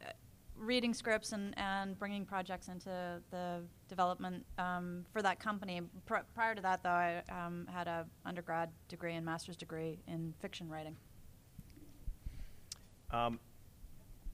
reading 0.57 0.93
scripts 0.93 1.31
and, 1.31 1.53
and 1.57 1.97
bringing 1.97 2.25
projects 2.25 2.67
into 2.67 3.21
the 3.31 3.61
development 3.87 4.45
um, 4.57 5.05
for 5.11 5.21
that 5.21 5.39
company. 5.39 5.81
Pr- 6.05 6.25
prior 6.33 6.55
to 6.55 6.61
that, 6.61 6.83
though, 6.83 6.89
I 6.89 7.21
um, 7.29 7.67
had 7.71 7.87
a 7.87 8.05
undergrad 8.25 8.69
degree 8.87 9.15
and 9.15 9.25
master's 9.25 9.55
degree 9.55 9.99
in 10.07 10.33
fiction 10.39 10.69
writing. 10.69 10.95
Um, 13.11 13.39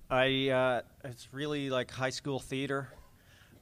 I 0.10 0.50
uh, 0.50 0.82
it's 1.04 1.30
really 1.32 1.70
like 1.70 1.92
high 1.92 2.10
school 2.10 2.40
theater, 2.40 2.90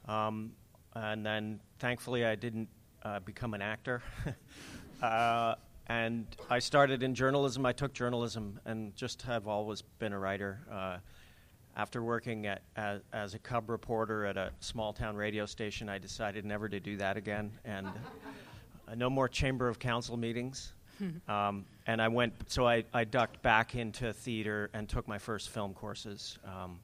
um, 0.07 0.53
and 0.95 1.25
then 1.25 1.59
thankfully 1.79 2.25
I 2.25 2.35
didn't 2.35 2.69
uh, 3.03 3.19
become 3.19 3.53
an 3.53 3.61
actor. 3.61 4.01
uh, 5.01 5.55
and 5.87 6.25
I 6.49 6.59
started 6.59 7.03
in 7.03 7.13
journalism. 7.13 7.65
I 7.65 7.73
took 7.73 7.93
journalism 7.93 8.59
and 8.65 8.95
just 8.95 9.23
have 9.23 9.47
always 9.47 9.81
been 9.99 10.13
a 10.13 10.19
writer. 10.19 11.01
After 11.75 12.03
working 12.03 12.47
at, 12.47 12.61
as, 12.75 13.01
as, 13.13 13.33
a 13.33 13.39
cub 13.39 13.69
reporter 13.69 14.25
at 14.25 14.35
a 14.35 14.51
small 14.59 14.91
town 14.91 15.15
radio 15.15 15.45
station, 15.45 15.87
I 15.87 15.99
decided 15.99 16.43
never 16.43 16.67
to 16.67 16.79
do 16.79 16.97
that 16.97 17.15
again, 17.15 17.51
and 17.63 17.87
uh, 17.87 18.95
no 18.95 19.09
more 19.09 19.29
chamber 19.29 19.69
of 19.69 19.79
council 19.79 20.17
meetings. 20.17 20.73
um, 21.27 21.65
and 21.87 22.01
I 22.01 22.09
went, 22.09 22.33
so 22.47 22.67
I, 22.67 22.83
I, 22.93 23.05
ducked 23.05 23.41
back 23.41 23.75
into 23.75 24.13
theater 24.13 24.69
and 24.73 24.87
took 24.87 25.07
my 25.07 25.17
first 25.17 25.49
film 25.49 25.73
courses. 25.73 26.37
Um, 26.45 26.79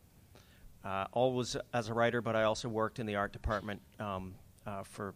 uh, 0.83 1.05
always 1.11 1.57
as 1.73 1.89
a 1.89 1.93
writer, 1.93 2.21
but 2.21 2.35
I 2.35 2.43
also 2.43 2.69
worked 2.69 2.99
in 2.99 3.05
the 3.05 3.15
art 3.15 3.33
department 3.33 3.81
um, 3.99 4.33
uh, 4.65 4.83
for 4.83 5.13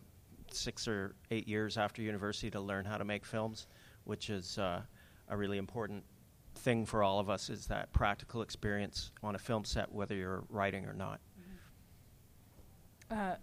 six 0.52 0.88
or 0.88 1.16
eight 1.32 1.48
years 1.48 1.78
after 1.78 2.02
university 2.02 2.52
to 2.52 2.60
learn 2.60 2.84
how 2.84 2.98
to 2.98 3.06
make 3.06 3.26
films, 3.26 3.68
which 4.04 4.30
is 4.30 4.58
uh, 4.58 4.82
a 5.30 5.38
really 5.38 5.58
important 5.58 6.04
thing 6.62 6.86
for 6.86 7.04
all 7.04 7.20
of 7.20 7.30
us 7.30 7.50
is 7.50 7.68
that 7.68 7.92
practical 7.92 8.42
experience 8.42 9.12
on 9.24 9.36
a 9.36 9.40
film 9.40 9.66
set, 9.66 9.92
whether 9.92 10.16
you're 10.16 10.44
writing 10.50 10.86
or 10.86 10.94
not. 10.94 11.20
Uh, 13.10 13.36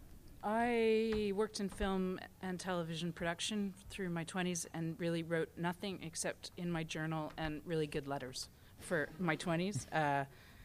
I 0.43 1.33
worked 1.35 1.61
in 1.61 1.69
film 1.69 2.21
and 2.41 2.59
television 2.59 3.12
production 3.12 3.75
through 3.91 4.11
my 4.11 4.25
20s 4.25 4.66
and 4.73 4.99
really 4.99 5.23
wrote 5.23 5.51
nothing 5.57 5.99
except 6.03 6.53
in 6.57 6.71
my 6.71 6.85
journal 6.85 7.33
and 7.37 7.61
really 7.66 7.87
good 7.87 8.07
letters 8.07 8.49
for 8.81 9.09
my 9.19 9.37
20s. 9.37 9.87
Uh, 9.99 10.25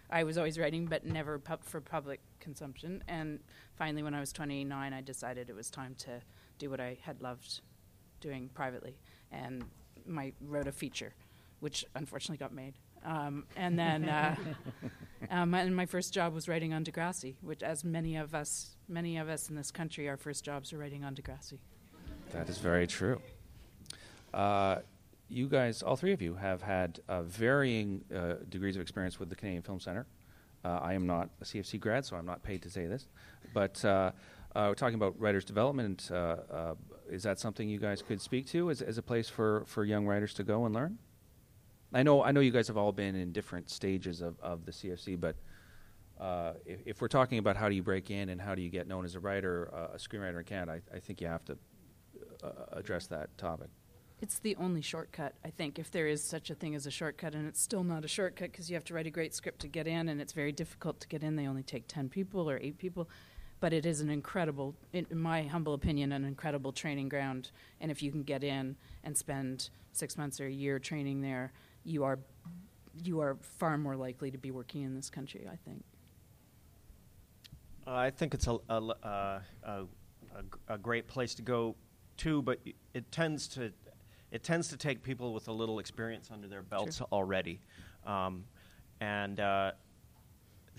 I 0.10 0.26
was 0.26 0.38
always 0.38 0.60
writing, 0.60 0.86
but 0.86 1.06
never 1.06 1.40
pub- 1.40 1.64
for 1.64 1.82
public 1.82 2.20
consumption. 2.40 3.04
And 3.08 3.40
finally, 3.76 4.04
when 4.04 4.14
I 4.14 4.20
was 4.20 4.32
29, 4.32 4.94
I 4.94 5.02
decided 5.02 5.50
it 5.50 5.56
was 5.56 5.72
time 5.72 5.96
to 6.00 6.22
do 6.60 6.70
what 6.70 6.80
I 6.80 7.00
had 7.02 7.20
loved 7.20 7.62
doing 8.20 8.50
privately, 8.54 8.96
and 9.32 9.66
my 10.06 10.34
wrote 10.40 10.68
a 10.68 10.72
feature 10.72 11.16
which 11.64 11.86
unfortunately 11.96 12.36
got 12.36 12.54
made. 12.54 12.74
Um, 13.06 13.46
and 13.56 13.80
then, 13.80 14.10
uh, 14.10 14.36
um, 15.32 15.54
and 15.54 15.74
my 15.74 15.86
first 15.86 16.14
job 16.14 16.34
was 16.34 16.50
writing 16.50 16.74
on 16.74 16.84
Degrassi, 16.84 17.36
which, 17.42 17.64
as 17.64 17.86
many 17.86 18.18
of 18.18 18.36
us, 18.36 18.76
many 18.90 19.18
of 19.18 19.30
us 19.30 19.50
in 19.50 19.56
this 19.56 19.72
country, 19.72 20.10
our 20.10 20.18
first 20.18 20.44
jobs 20.44 20.74
are 20.74 20.78
writing 20.78 21.06
on 21.06 21.16
Degrassi. 21.16 21.60
That 22.34 22.50
is 22.50 22.58
very 22.58 22.86
true. 22.86 23.22
Uh, 24.34 24.80
you 25.30 25.48
guys, 25.48 25.82
all 25.82 25.96
three 25.96 26.12
of 26.12 26.22
you, 26.22 26.36
have 26.36 26.62
had 26.62 27.00
uh, 27.08 27.22
varying 27.22 28.04
uh, 28.14 28.34
degrees 28.50 28.76
of 28.76 28.82
experience 28.82 29.18
with 29.18 29.30
the 29.30 29.36
Canadian 29.36 29.64
Film 29.64 29.80
Centre. 29.80 30.06
Uh, 30.66 30.80
I 30.82 30.96
am 30.96 31.08
not 31.08 31.30
a 31.40 31.46
CFC 31.46 31.80
grad, 31.80 32.04
so 32.04 32.18
I'm 32.18 32.26
not 32.26 32.44
paid 32.44 32.62
to 32.64 32.70
say 32.70 32.88
this, 32.88 33.08
but. 33.54 33.84
Uh, 33.86 34.12
we're 34.56 34.76
talking 34.76 34.94
about 34.94 35.20
writers' 35.20 35.46
development. 35.46 36.12
is 37.10 37.24
that 37.24 37.40
something 37.40 37.68
you 37.68 37.80
guys 37.80 38.04
could 38.04 38.22
speak 38.22 38.46
to 38.46 38.70
as, 38.70 38.84
as 38.84 39.00
a 39.00 39.02
place 39.02 39.28
for, 39.28 39.64
for 39.66 39.84
young 39.84 40.06
writers 40.06 40.32
to 40.36 40.44
go 40.44 40.66
and 40.66 40.76
learn? 40.76 41.00
I 41.94 42.04
know 42.04 42.24
I 42.24 42.32
know 42.32 42.40
you 42.40 42.52
guys 42.52 42.68
have 42.68 42.78
all 42.78 42.92
been 42.92 43.16
in 43.16 43.32
different 43.32 43.70
stages 43.70 44.22
of, 44.22 44.40
of 44.40 44.66
the 44.66 44.72
CFC, 44.72 45.20
but 45.20 45.36
uh, 46.20 46.54
if, 46.66 46.80
if, 46.86 47.02
we're 47.02 47.08
talking 47.08 47.38
about 47.38 47.56
how 47.56 47.68
do 47.68 47.76
you 47.76 47.84
break 47.84 48.10
in 48.10 48.30
and 48.30 48.40
how 48.40 48.56
do 48.56 48.62
you 48.62 48.70
get 48.70 48.88
known 48.88 49.04
as 49.04 49.16
a 49.16 49.20
writer, 49.20 49.70
uh, 49.74 49.96
a 49.96 49.98
screenwriter 49.98 50.40
in 50.40 50.44
Canada, 50.46 50.80
I, 50.92 50.98
I 50.98 51.00
think 51.00 51.20
you 51.20 51.28
have 51.28 51.44
to 51.46 51.58
uh, 52.44 52.50
address 52.72 53.08
that 53.08 53.36
topic. 53.38 53.70
It's 54.22 54.40
the 54.40 54.56
only 54.56 54.82
shortcut, 54.82 55.34
I 55.44 55.50
think, 55.50 55.80
if 55.80 55.92
there 55.92 56.08
is 56.08 56.24
such 56.24 56.50
a 56.50 56.56
thing 56.56 56.76
as 56.76 56.86
a 56.86 56.92
shortcut, 56.92 57.36
and 57.36 57.46
it's 57.46 57.62
still 57.62 57.84
not 57.84 58.06
a 58.06 58.08
shortcut 58.08 58.52
because 58.52 58.70
you 58.70 58.76
have 58.76 58.86
to 58.86 58.94
write 58.94 59.08
a 59.08 59.10
great 59.10 59.36
script 59.36 59.60
to 59.62 59.68
get 59.68 59.86
in, 59.86 60.08
and 60.08 60.22
it's 60.22 60.32
very 60.32 60.54
difficult 60.54 61.02
to 61.02 61.08
get 61.10 61.24
in. 61.24 61.36
They 61.36 61.46
only 61.46 61.64
take 61.64 61.88
10 61.90 62.08
people 62.08 62.50
or 62.50 62.58
8 62.58 62.78
people, 62.78 63.10
but 63.60 63.74
it 63.74 63.86
is 63.86 64.00
an 64.00 64.10
incredible, 64.10 64.76
in 64.94 65.08
my 65.12 65.44
humble 65.44 65.74
opinion, 65.74 66.14
an 66.14 66.24
incredible 66.24 66.72
training 66.72 67.10
ground. 67.10 67.52
And 67.82 67.92
if 67.92 68.02
you 68.02 68.12
can 68.12 68.24
get 68.24 68.46
in 68.46 68.78
and 69.04 69.18
spend 69.18 69.70
six 69.92 70.18
months 70.18 70.40
or 70.40 70.46
a 70.46 70.52
year 70.52 70.80
training 70.80 71.20
there, 71.20 71.52
you 71.84 72.04
are 72.04 72.20
you 73.04 73.20
are 73.22 73.38
far 73.42 73.78
more 73.78 73.96
likely 73.96 74.32
to 74.32 74.38
be 74.38 74.52
working 74.52 74.84
in 74.84 74.96
this 74.96 75.10
country. 75.10 75.48
I 75.52 75.56
think. 75.68 75.84
Uh, 77.86 77.96
I 77.96 78.10
think 78.12 78.34
it's 78.34 78.48
a, 78.48 78.58
a, 78.70 78.80
uh, 79.04 79.40
a, 79.64 79.86
a, 80.70 80.78
great 80.78 81.06
place 81.06 81.36
to 81.36 81.42
go 81.42 81.76
too, 82.16 82.42
but 82.42 82.60
it 82.94 83.12
tends 83.12 83.48
to 83.50 83.74
it 84.32 84.42
tends 84.42 84.70
to 84.70 84.78
take 84.78 85.04
people 85.04 85.34
with 85.34 85.50
a 85.50 85.52
little 85.52 85.80
experience 85.80 86.30
under 86.32 86.48
their 86.48 86.62
belts 86.62 86.98
sure. 86.98 87.08
already, 87.12 87.60
um, 88.06 88.46
and 89.02 89.40
uh, 89.42 89.74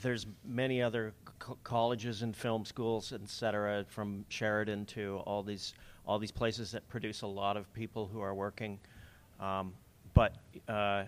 there's 0.00 0.26
many 0.46 0.80
other 0.80 1.12
co- 1.38 1.58
colleges 1.62 2.22
and 2.22 2.34
film 2.34 2.64
schools, 2.64 3.12
et 3.12 3.28
cetera, 3.28 3.84
from 3.86 4.24
Sheridan 4.30 4.86
to 4.86 5.18
all 5.26 5.42
these 5.42 5.74
all 6.06 6.18
these 6.18 6.32
places 6.32 6.70
that 6.72 6.88
produce 6.88 7.22
a 7.22 7.26
lot 7.26 7.56
of 7.56 7.72
people 7.74 8.08
who 8.10 8.20
are 8.20 8.34
working. 8.34 8.78
Um, 9.40 9.74
but 10.14 10.36
uh, 10.68 11.04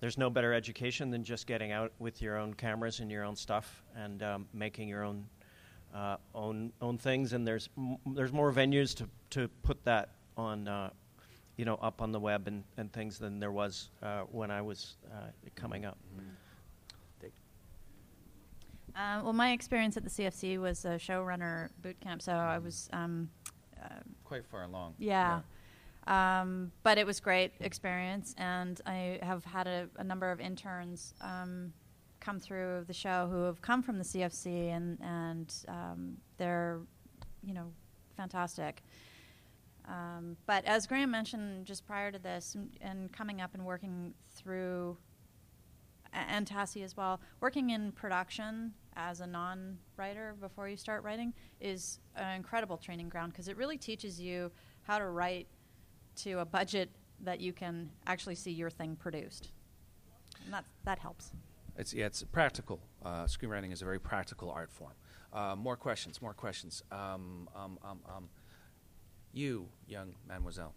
there's 0.00 0.18
no 0.18 0.28
better 0.28 0.52
education 0.52 1.10
than 1.10 1.24
just 1.24 1.46
getting 1.46 1.72
out 1.72 1.92
with 1.98 2.20
your 2.20 2.36
own 2.36 2.54
cameras 2.54 3.00
and 3.00 3.10
your 3.10 3.24
own 3.24 3.36
stuff 3.36 3.82
and 3.96 4.22
um, 4.22 4.46
making 4.52 4.88
your 4.88 5.04
own 5.04 5.26
uh, 5.94 6.16
own 6.34 6.72
own 6.82 6.98
things. 6.98 7.32
And 7.32 7.46
there's 7.46 7.68
m- 7.78 7.98
there's 8.14 8.32
more 8.32 8.52
venues 8.52 8.94
to 8.96 9.08
to 9.30 9.48
put 9.62 9.84
that 9.84 10.10
on. 10.36 10.68
Uh, 10.68 10.90
you 11.56 11.64
know, 11.64 11.76
up 11.76 12.02
on 12.02 12.12
the 12.12 12.20
web 12.20 12.48
and, 12.48 12.64
and 12.76 12.92
things 12.92 13.18
than 13.18 13.40
there 13.40 13.50
was 13.50 13.88
uh, 14.02 14.24
when 14.30 14.50
I 14.50 14.60
was 14.60 14.96
uh, 15.10 15.28
coming 15.54 15.86
up. 15.86 15.96
Mm-hmm. 16.14 16.28
Uh, 18.96 19.20
well, 19.22 19.32
my 19.34 19.52
experience 19.52 19.96
at 19.98 20.04
the 20.04 20.10
CFC 20.10 20.58
was 20.58 20.86
a 20.86 20.96
showrunner 20.96 21.68
boot 21.82 22.00
camp, 22.00 22.22
so 22.22 22.32
I 22.32 22.56
was 22.56 22.88
um, 22.94 23.28
uh, 23.82 23.88
quite 24.24 24.46
far 24.46 24.62
along. 24.62 24.94
Yeah. 24.98 25.10
yeah. 25.10 25.40
Um, 26.06 26.70
but 26.84 26.98
it 26.98 27.06
was 27.06 27.18
great 27.18 27.52
experience, 27.60 28.34
and 28.38 28.80
I 28.86 29.18
have 29.22 29.44
had 29.44 29.66
a, 29.66 29.88
a 29.96 30.04
number 30.04 30.30
of 30.30 30.40
interns 30.40 31.14
um, 31.20 31.72
come 32.20 32.38
through 32.38 32.84
the 32.86 32.92
show 32.92 33.28
who 33.30 33.42
have 33.42 33.60
come 33.60 33.82
from 33.82 33.98
the 33.98 34.04
CFC, 34.04 34.68
and 34.68 34.98
and 35.02 35.52
um, 35.68 36.16
they're, 36.38 36.80
you 37.42 37.54
know, 37.54 37.72
fantastic. 38.16 38.82
Um, 39.88 40.36
but 40.46 40.64
as 40.64 40.86
Graeme 40.86 41.10
mentioned 41.10 41.64
just 41.64 41.86
prior 41.86 42.12
to 42.12 42.18
this, 42.18 42.54
and, 42.54 42.70
and 42.80 43.12
coming 43.12 43.40
up 43.40 43.54
and 43.54 43.64
working 43.64 44.14
through 44.34 44.96
and 46.12 46.46
Tassie 46.48 46.84
as 46.84 46.96
well, 46.96 47.20
working 47.40 47.70
in 47.70 47.92
production 47.92 48.72
as 48.96 49.20
a 49.20 49.26
non 49.26 49.78
writer 49.96 50.34
before 50.40 50.68
you 50.68 50.76
start 50.76 51.02
writing 51.04 51.34
is 51.60 52.00
an 52.16 52.36
incredible 52.36 52.76
training 52.76 53.08
ground 53.08 53.32
because 53.32 53.48
it 53.48 53.56
really 53.56 53.76
teaches 53.76 54.20
you 54.20 54.50
how 54.82 54.98
to 54.98 55.06
write 55.06 55.46
to 56.16 56.40
a 56.40 56.44
budget 56.44 56.90
that 57.20 57.40
you 57.40 57.52
can 57.52 57.90
actually 58.06 58.34
see 58.34 58.50
your 58.50 58.70
thing 58.70 58.96
produced. 58.96 59.52
And 60.44 60.52
that, 60.52 60.64
that 60.84 60.98
helps. 60.98 61.32
It's, 61.76 61.92
yeah, 61.92 62.06
it's 62.06 62.22
practical. 62.24 62.80
Uh, 63.04 63.24
screenwriting 63.24 63.72
is 63.72 63.82
a 63.82 63.84
very 63.84 63.98
practical 63.98 64.50
art 64.50 64.70
form. 64.70 64.92
Uh, 65.32 65.54
more 65.56 65.76
questions, 65.76 66.22
more 66.22 66.34
questions. 66.34 66.82
Um, 66.90 67.48
um, 67.54 67.78
um, 67.84 67.98
um 68.08 68.28
you, 69.32 69.68
young 69.86 70.14
mademoiselle. 70.26 70.74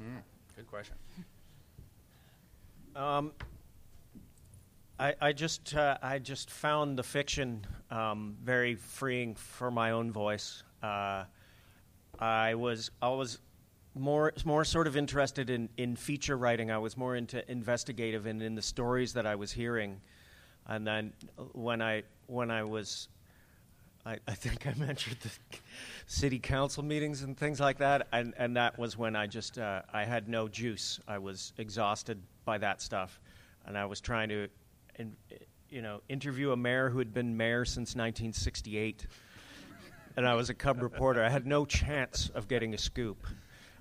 Mm, 0.00 0.22
good 0.56 0.66
question. 0.66 0.96
Um, 2.94 3.32
I, 5.02 5.14
I 5.20 5.32
just 5.32 5.74
uh, 5.74 5.98
I 6.00 6.20
just 6.20 6.48
found 6.48 6.96
the 6.96 7.02
fiction 7.02 7.66
um, 7.90 8.36
very 8.44 8.76
freeing 8.76 9.34
for 9.34 9.68
my 9.68 9.90
own 9.90 10.12
voice. 10.12 10.62
Uh, 10.80 11.24
I 12.20 12.54
was 12.54 12.92
always 13.02 13.40
more 13.96 14.32
more 14.44 14.64
sort 14.64 14.86
of 14.86 14.96
interested 14.96 15.50
in, 15.50 15.68
in 15.76 15.96
feature 15.96 16.36
writing. 16.36 16.70
I 16.70 16.78
was 16.78 16.96
more 16.96 17.16
into 17.16 17.50
investigative 17.50 18.26
and 18.26 18.40
in 18.40 18.54
the 18.54 18.62
stories 18.62 19.12
that 19.14 19.26
I 19.26 19.34
was 19.34 19.50
hearing. 19.50 20.00
And 20.68 20.86
then 20.86 21.14
when 21.50 21.82
I 21.82 22.04
when 22.28 22.52
I 22.52 22.62
was 22.62 23.08
I, 24.06 24.18
I 24.28 24.34
think 24.34 24.68
I 24.68 24.74
mentioned 24.74 25.16
the 25.20 25.30
city 26.06 26.38
council 26.38 26.84
meetings 26.84 27.22
and 27.22 27.36
things 27.36 27.58
like 27.58 27.78
that, 27.78 28.06
and, 28.12 28.34
and 28.38 28.56
that 28.56 28.78
was 28.78 28.96
when 28.96 29.16
I 29.16 29.26
just 29.26 29.58
uh, 29.58 29.82
I 29.92 30.04
had 30.04 30.28
no 30.28 30.46
juice. 30.46 31.00
I 31.08 31.18
was 31.18 31.54
exhausted 31.58 32.22
by 32.44 32.58
that 32.58 32.80
stuff, 32.80 33.20
and 33.66 33.76
I 33.76 33.84
was 33.86 34.00
trying 34.00 34.28
to, 34.28 34.46
you 35.68 35.82
know, 35.82 36.00
interview 36.08 36.52
a 36.52 36.56
mayor 36.56 36.90
who 36.90 36.98
had 36.98 37.14
been 37.14 37.36
mayor 37.36 37.64
since 37.64 37.94
1968, 37.94 39.06
and 40.16 40.26
I 40.26 40.34
was 40.34 40.50
a 40.50 40.54
cub 40.54 40.82
reporter. 40.82 41.24
I 41.24 41.30
had 41.30 41.46
no 41.46 41.64
chance 41.64 42.30
of 42.34 42.48
getting 42.48 42.74
a 42.74 42.78
scoop, 42.78 43.26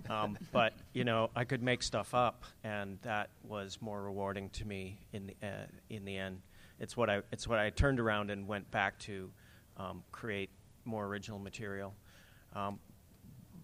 um, 0.10 0.38
but 0.52 0.74
you 0.94 1.04
know 1.04 1.30
I 1.36 1.44
could 1.44 1.62
make 1.62 1.84
stuff 1.84 2.14
up, 2.14 2.46
and 2.64 2.98
that 3.02 3.30
was 3.44 3.78
more 3.82 4.02
rewarding 4.02 4.50
to 4.52 4.66
me 4.66 5.00
in 5.14 5.28
the 5.28 5.48
uh, 5.48 5.66
in 5.90 6.06
the 6.06 6.18
end. 6.18 6.42
It's 6.80 6.96
what 6.96 7.10
I 7.10 7.22
it's 7.32 7.48
what 7.48 7.60
I 7.60 7.70
turned 7.70 8.00
around 8.00 8.32
and 8.32 8.48
went 8.48 8.70
back 8.72 8.98
to 9.00 9.30
um, 9.78 10.04
create 10.12 10.50
more 10.86 11.06
original 11.06 11.40
material. 11.40 11.94
Um, 12.54 12.80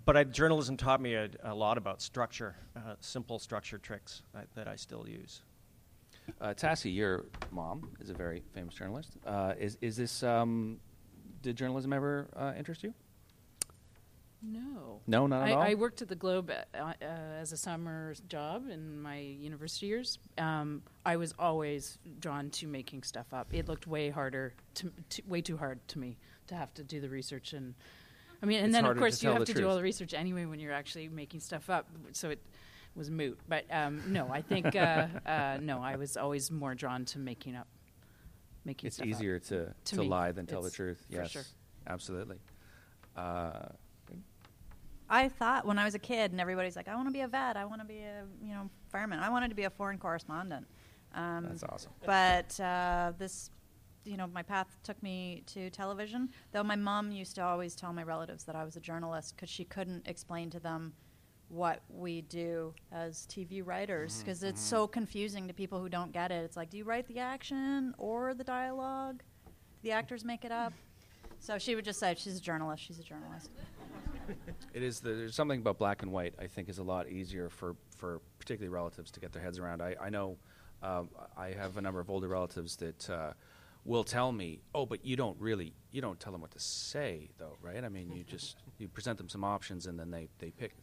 but 0.06 0.16
I, 0.16 0.24
journalism 0.24 0.78
taught 0.78 1.02
me 1.02 1.16
a, 1.16 1.30
a, 1.44 1.54
lot 1.54 1.78
about 1.78 2.02
structure, 2.02 2.56
uh, 2.76 2.96
simple 3.02 3.40
structure 3.40 3.78
tricks 3.78 4.22
that, 4.34 4.48
that 4.56 4.68
I 4.68 4.78
still 4.78 5.06
use. 5.08 5.42
Uh, 6.40 6.54
Tassie, 6.54 6.94
your 6.94 7.26
mom 7.52 7.90
is 8.00 8.10
a 8.10 8.14
very 8.14 8.44
famous 8.54 8.74
journalist. 8.74 9.18
Uh, 9.26 9.54
is 9.60 9.78
is 9.82 9.98
this? 9.98 10.24
Um, 10.24 10.80
did 11.42 11.56
journalism 11.56 11.94
ever 11.94 12.28
uh, 12.36 12.54
interest 12.58 12.84
you? 12.84 12.94
No. 14.42 15.02
No, 15.08 15.26
not 15.26 15.44
at 15.44 15.50
I, 15.50 15.52
all. 15.54 15.62
I 15.62 15.74
worked 15.74 16.02
at 16.02 16.10
the 16.10 16.16
Globe 16.16 16.52
uh, 16.52 16.78
uh, 16.80 16.94
as 17.02 17.52
a 17.52 17.58
summer 17.58 18.14
job 18.30 18.70
in 18.70 19.02
my 19.02 19.18
university 19.18 19.88
years. 19.88 20.20
Um, 20.38 20.84
I 21.06 21.18
was 21.18 21.34
always 21.40 21.98
drawn 22.20 22.52
to 22.52 22.68
making 22.68 23.04
stuff 23.04 23.34
up. 23.34 23.48
It 23.52 23.68
looked 23.68 23.88
way 23.88 24.10
harder, 24.10 24.54
to, 24.76 24.92
to, 25.10 25.22
way 25.28 25.42
too 25.42 25.58
hard 25.58 25.80
to 25.90 26.00
me 26.00 26.18
to 26.48 26.56
have 26.56 26.74
to 26.76 26.84
do 26.84 27.02
the 27.02 27.10
research 27.10 27.54
and. 27.54 27.74
I 28.40 28.46
mean, 28.46 28.58
and 28.60 28.68
it's 28.68 28.74
then 28.74 28.86
of 28.86 28.96
course 28.98 29.24
you 29.24 29.30
have 29.30 29.40
to 29.40 29.46
truth. 29.46 29.58
do 29.58 29.68
all 29.68 29.76
the 29.76 29.82
research 29.82 30.14
anyway 30.14 30.46
when 30.46 30.60
you're 30.60 30.72
actually 30.72 31.10
making 31.10 31.40
stuff 31.40 31.72
up. 31.72 31.88
So 32.12 32.30
it 32.30 32.40
was 32.98 33.10
moot. 33.12 33.40
But 33.48 33.66
um, 33.72 34.02
no, 34.08 34.30
I 34.32 34.42
think 34.42 34.76
uh, 34.76 35.08
uh, 35.26 35.58
no. 35.62 35.82
I 35.82 35.96
was 35.96 36.18
always 36.18 36.52
more 36.52 36.76
drawn 36.76 37.06
to 37.06 37.20
making 37.20 37.56
up, 37.56 37.68
making. 38.66 38.88
It's 38.88 39.02
easier 39.02 39.38
up. 39.38 39.44
to 39.44 39.74
to, 39.86 39.96
to 39.98 40.04
lie 40.04 40.32
than 40.32 40.46
tell 40.46 40.62
the 40.62 40.72
truth. 40.72 41.06
Yes, 41.10 41.32
sure. 41.32 41.44
absolutely. 41.88 42.40
Uh, 43.16 43.68
I 45.10 45.30
thought 45.30 45.66
when 45.66 45.80
I 45.80 45.86
was 45.86 45.96
a 45.96 46.00
kid, 46.00 46.32
and 46.32 46.42
everybody's 46.42 46.76
like, 46.76 46.88
"I 46.88 46.96
want 46.96 47.08
to 47.08 47.14
be 47.14 47.22
a 47.22 47.28
vet. 47.28 47.56
I 47.56 47.66
want 47.66 47.82
to 47.82 47.88
be 47.88 48.00
a 48.00 48.24
you 48.44 48.54
know 48.54 48.70
fireman. 48.90 49.20
I 49.20 49.30
wanted 49.30 49.50
to 49.50 49.56
be 49.56 49.64
a 49.64 49.70
foreign 49.70 49.98
correspondent." 49.98 50.68
Um, 51.14 51.46
That's 51.48 51.64
awesome. 51.64 51.92
But 52.06 52.60
uh, 52.60 53.14
this, 53.18 53.50
you 54.04 54.18
know, 54.18 54.28
my 54.28 54.44
path 54.44 54.78
took 54.84 55.02
me 55.02 55.44
to 55.48 55.70
television. 55.70 56.30
Though 56.52 56.64
my 56.64 56.76
mom 56.76 57.12
used 57.12 57.36
to 57.36 57.44
always 57.44 57.76
tell 57.76 57.94
my 57.94 58.04
relatives 58.04 58.44
that 58.44 58.56
I 58.56 58.66
was 58.66 58.76
a 58.76 58.82
journalist 58.82 59.36
because 59.36 59.50
she 59.50 59.64
couldn't 59.64 60.08
explain 60.08 60.50
to 60.50 60.60
them 60.60 60.94
what 61.50 61.82
we 61.90 62.22
do 62.22 62.74
as 62.92 63.26
TV 63.28 63.66
writers 63.66 64.22
because 64.22 64.40
mm-hmm, 64.40 64.48
it's 64.48 64.62
mm-hmm. 64.62 64.76
so 64.76 64.88
confusing 64.88 65.48
to 65.48 65.54
people 65.54 65.80
who 65.80 65.90
don't 65.90 66.12
get 66.12 66.32
it. 66.32 66.44
It's 66.44 66.58
like, 66.58 66.70
do 66.70 66.78
you 66.78 66.84
write 66.84 67.08
the 67.08 67.20
action 67.20 67.94
or 67.98 68.34
the 68.34 68.44
dialogue? 68.44 69.24
The 69.84 69.92
actors 69.92 70.26
make 70.26 70.44
it 70.44 70.52
up. 70.52 70.74
So 71.40 71.58
she 71.58 71.76
would 71.76 71.86
just 71.86 72.00
say, 72.00 72.16
"She's 72.18 72.38
a 72.38 72.42
journalist. 72.42 72.84
She's 72.84 73.00
a 73.00 73.04
journalist." 73.04 73.52
it 74.74 74.84
is 74.84 75.00
the, 75.00 75.10
there's 75.10 75.36
something 75.36 75.60
about 75.60 75.78
black 75.78 76.02
and 76.02 76.12
white. 76.12 76.34
I 76.40 76.48
think 76.48 76.68
is 76.68 76.80
a 76.80 76.84
lot 76.84 77.08
easier 77.10 77.50
for 77.50 77.76
for 77.96 78.22
particularly 78.40 78.74
relatives 78.74 79.12
to 79.12 79.20
get 79.20 79.32
their 79.32 79.42
heads 79.42 79.60
around. 79.60 79.82
I 79.82 79.96
I 80.02 80.10
know 80.10 80.38
um, 80.82 81.10
I 81.38 81.50
have 81.50 81.78
a 81.78 81.82
number 81.82 82.00
of 82.00 82.10
older 82.10 82.28
relatives 82.28 82.76
that. 82.78 83.10
Uh, 83.10 83.34
will 83.86 84.04
tell 84.04 84.34
me, 84.34 84.60
"Oh, 84.76 84.86
but 84.86 85.06
you 85.06 85.16
don't 85.16 85.40
really 85.40 85.74
you 85.92 86.02
don't 86.02 86.20
tell 86.20 86.34
them 86.34 86.42
what 86.42 86.52
to 86.52 86.60
say, 86.60 87.30
though, 87.38 87.58
right? 87.62 87.84
I 87.86 87.88
mean, 87.88 88.12
you 88.12 88.26
just 88.26 88.58
you 88.80 88.90
present 88.90 89.18
them 89.18 89.30
some 89.30 89.46
options 89.46 89.88
and 89.88 89.98
then 89.98 90.12
they 90.12 90.28
they 90.40 90.52
pick." 90.52 90.74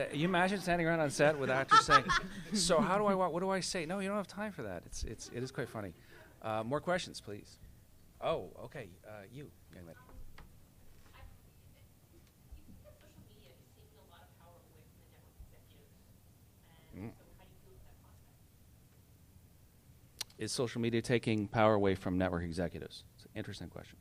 That, 0.00 0.16
you 0.16 0.26
imagine 0.26 0.58
standing 0.62 0.86
around 0.86 1.00
on 1.00 1.10
set 1.10 1.38
with 1.38 1.50
actors 1.50 1.80
saying, 1.80 2.04
"So 2.54 2.80
how 2.80 2.96
do 2.96 3.04
I 3.04 3.14
what 3.14 3.40
do 3.40 3.50
I 3.50 3.60
say?" 3.60 3.84
No, 3.84 3.98
you 3.98 4.08
don't 4.08 4.16
have 4.16 4.26
time 4.26 4.50
for 4.50 4.62
that. 4.62 4.82
It's 4.86 5.04
it's 5.04 5.28
it 5.34 5.42
is 5.42 5.50
quite 5.50 5.68
funny. 5.68 5.92
Uh, 6.40 6.62
more 6.64 6.80
questions, 6.80 7.20
please. 7.20 7.58
Oh, 8.22 8.48
okay, 8.64 8.88
uh, 9.06 9.24
you 9.30 9.50
young 9.74 9.84
lady. 9.86 9.98
Is 20.38 20.50
social 20.50 20.80
media 20.80 21.02
taking 21.02 21.46
power 21.46 21.74
away 21.74 21.94
from 21.94 22.16
network 22.16 22.44
executives? 22.44 23.04
It's 23.16 23.26
an 23.26 23.32
interesting 23.34 23.68
question. 23.68 23.98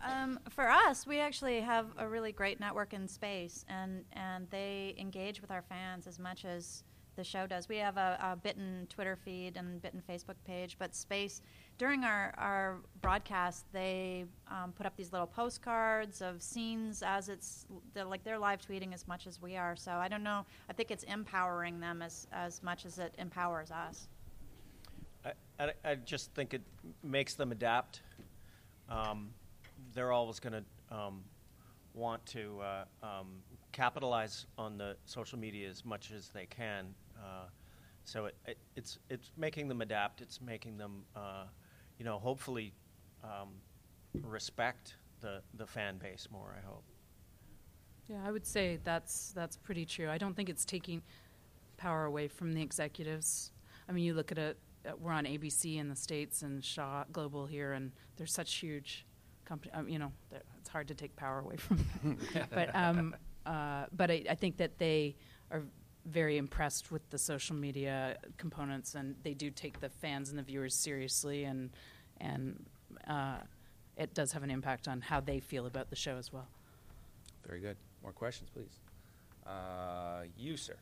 Um, 0.00 0.38
for 0.50 0.68
us, 0.68 1.06
we 1.06 1.18
actually 1.20 1.60
have 1.60 1.86
a 1.98 2.08
really 2.08 2.32
great 2.32 2.60
network 2.60 2.92
in 2.92 3.08
space, 3.08 3.64
and, 3.68 4.04
and 4.12 4.48
they 4.50 4.94
engage 4.98 5.40
with 5.40 5.50
our 5.50 5.62
fans 5.62 6.06
as 6.06 6.18
much 6.18 6.44
as 6.44 6.84
the 7.16 7.24
show 7.24 7.46
does. 7.46 7.68
We 7.68 7.78
have 7.78 7.96
a, 7.96 8.16
a 8.22 8.36
Bitten 8.36 8.86
Twitter 8.88 9.16
feed 9.16 9.56
and 9.56 9.82
Bitten 9.82 10.00
Facebook 10.08 10.36
page, 10.46 10.76
but 10.78 10.94
Space 10.94 11.42
during 11.76 12.04
our, 12.04 12.32
our 12.38 12.78
broadcast, 13.02 13.66
they 13.72 14.24
um, 14.48 14.72
put 14.72 14.86
up 14.86 14.96
these 14.96 15.12
little 15.12 15.26
postcards 15.26 16.22
of 16.22 16.42
scenes 16.42 17.02
as 17.04 17.28
it's 17.28 17.66
like 17.94 18.24
they're 18.24 18.38
live 18.38 18.60
tweeting 18.60 18.94
as 18.94 19.06
much 19.08 19.26
as 19.26 19.42
we 19.42 19.56
are. 19.56 19.76
So 19.76 19.92
I 19.92 20.08
don't 20.08 20.22
know. 20.22 20.46
I 20.70 20.72
think 20.72 20.90
it's 20.90 21.04
empowering 21.04 21.80
them 21.80 22.02
as 22.02 22.26
as 22.32 22.62
much 22.62 22.86
as 22.86 22.98
it 22.98 23.14
empowers 23.18 23.70
us. 23.70 24.08
I, 25.24 25.32
I, 25.58 25.72
I 25.84 25.94
just 25.96 26.32
think 26.34 26.54
it 26.54 26.62
makes 27.02 27.34
them 27.34 27.52
adapt. 27.52 28.02
Um, 28.88 29.30
they're 29.98 30.12
always 30.12 30.38
going 30.38 30.52
to 30.52 30.96
um, 30.96 31.24
want 31.92 32.24
to 32.24 32.60
uh, 32.60 32.84
um, 33.04 33.26
capitalize 33.72 34.46
on 34.56 34.78
the 34.78 34.96
social 35.06 35.36
media 35.36 35.68
as 35.68 35.84
much 35.84 36.12
as 36.12 36.28
they 36.28 36.46
can. 36.46 36.94
Uh, 37.18 37.48
so 38.04 38.26
it, 38.26 38.36
it, 38.46 38.58
it's 38.76 39.00
it's 39.10 39.32
making 39.36 39.66
them 39.66 39.80
adapt. 39.80 40.20
It's 40.20 40.40
making 40.40 40.78
them, 40.78 41.02
uh, 41.16 41.46
you 41.98 42.04
know, 42.04 42.16
hopefully 42.16 42.72
um, 43.24 43.48
respect 44.22 44.94
the 45.20 45.42
the 45.54 45.66
fan 45.66 45.98
base 45.98 46.28
more. 46.30 46.54
I 46.56 46.64
hope. 46.64 46.84
Yeah, 48.06 48.18
I 48.24 48.30
would 48.30 48.46
say 48.46 48.78
that's 48.84 49.32
that's 49.32 49.56
pretty 49.56 49.84
true. 49.84 50.08
I 50.08 50.16
don't 50.16 50.36
think 50.36 50.48
it's 50.48 50.64
taking 50.64 51.02
power 51.76 52.04
away 52.04 52.28
from 52.28 52.52
the 52.52 52.62
executives. 52.62 53.50
I 53.88 53.92
mean, 53.92 54.04
you 54.04 54.14
look 54.14 54.30
at 54.30 54.38
it. 54.38 54.58
We're 55.00 55.10
on 55.10 55.24
ABC 55.24 55.76
in 55.76 55.88
the 55.88 55.96
states 55.96 56.42
and 56.42 56.64
Shaw 56.64 57.02
Global 57.10 57.46
here, 57.46 57.72
and 57.72 57.90
they're 58.16 58.28
such 58.28 58.54
huge 58.54 59.04
company. 59.48 59.72
Um, 59.74 59.88
you 59.88 59.98
know, 59.98 60.12
it's 60.58 60.68
hard 60.68 60.88
to 60.88 60.94
take 60.94 61.16
power 61.16 61.38
away 61.38 61.56
from 61.56 61.78
them. 62.02 62.18
but 62.50 62.74
um, 62.74 63.16
uh, 63.46 63.86
but 63.96 64.10
I, 64.10 64.24
I 64.28 64.34
think 64.34 64.58
that 64.58 64.78
they 64.78 65.16
are 65.50 65.62
very 66.04 66.36
impressed 66.36 66.90
with 66.90 67.08
the 67.10 67.18
social 67.18 67.56
media 67.56 68.18
components, 68.36 68.94
and 68.94 69.16
they 69.22 69.34
do 69.34 69.50
take 69.50 69.80
the 69.80 69.88
fans 69.88 70.30
and 70.30 70.38
the 70.38 70.42
viewers 70.42 70.74
seriously, 70.74 71.44
and 71.44 71.70
and 72.20 72.64
uh, 73.08 73.38
it 73.96 74.14
does 74.14 74.32
have 74.32 74.42
an 74.42 74.50
impact 74.50 74.86
on 74.86 75.00
how 75.00 75.20
they 75.20 75.40
feel 75.40 75.66
about 75.66 75.90
the 75.90 75.96
show 75.96 76.16
as 76.16 76.32
well. 76.32 76.48
Very 77.46 77.60
good. 77.60 77.76
More 78.02 78.12
questions, 78.12 78.50
please. 78.50 78.78
Uh, 79.46 80.24
you, 80.36 80.56
sir. 80.56 80.76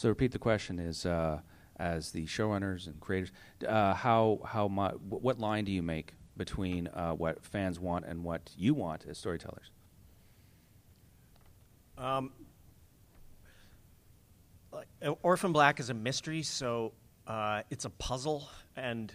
So 0.00 0.08
repeat 0.08 0.32
the 0.32 0.38
question 0.38 0.78
is 0.78 1.04
uh, 1.04 1.40
as 1.76 2.10
the 2.10 2.24
showrunners 2.24 2.86
and 2.86 2.98
creators, 3.00 3.32
uh, 3.68 3.92
how 3.92 4.40
how 4.46 4.66
mu- 4.66 4.96
what 5.10 5.38
line 5.38 5.66
do 5.66 5.72
you 5.72 5.82
make 5.82 6.14
between 6.38 6.86
uh, 6.86 7.12
what 7.12 7.44
fans 7.44 7.78
want 7.78 8.06
and 8.06 8.24
what 8.24 8.50
you 8.56 8.72
want 8.72 9.04
as 9.06 9.18
storytellers? 9.18 9.70
Um, 11.98 12.32
Orphan 15.20 15.52
Black 15.52 15.78
is 15.80 15.90
a 15.90 15.94
mystery, 15.94 16.44
so 16.44 16.92
uh, 17.26 17.60
it's 17.68 17.84
a 17.84 17.90
puzzle, 17.90 18.48
and 18.76 19.12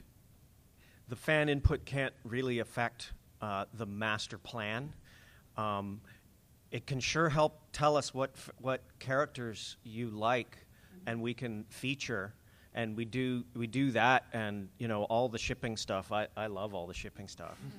the 1.09 1.15
fan 1.15 1.49
input 1.49 1.83
can't 1.86 2.13
really 2.23 2.59
affect 2.59 3.11
uh, 3.41 3.65
the 3.73 3.88
master 3.88 4.38
plan. 4.38 4.93
Um, 5.57 5.99
it 6.69 6.86
can 6.86 6.99
sure 6.99 7.29
help 7.29 7.59
tell 7.71 7.97
us 7.97 8.13
what 8.13 8.29
f- 8.36 8.51
what 8.59 8.81
characters 8.99 9.77
you 9.83 10.11
like 10.11 10.59
and 11.07 11.21
we 11.21 11.33
can 11.33 11.65
feature 11.69 12.33
and 12.73 12.95
we 12.95 13.05
do 13.05 13.43
we 13.55 13.67
do 13.67 13.91
that 13.91 14.25
and 14.33 14.67
you 14.77 14.87
know 14.87 15.03
all 15.03 15.29
the 15.29 15.37
shipping 15.37 15.77
stuff. 15.77 16.11
I, 16.11 16.27
I 16.35 16.47
love 16.47 16.73
all 16.73 16.85
the 16.87 16.93
shipping 16.93 17.27
stuff. 17.27 17.57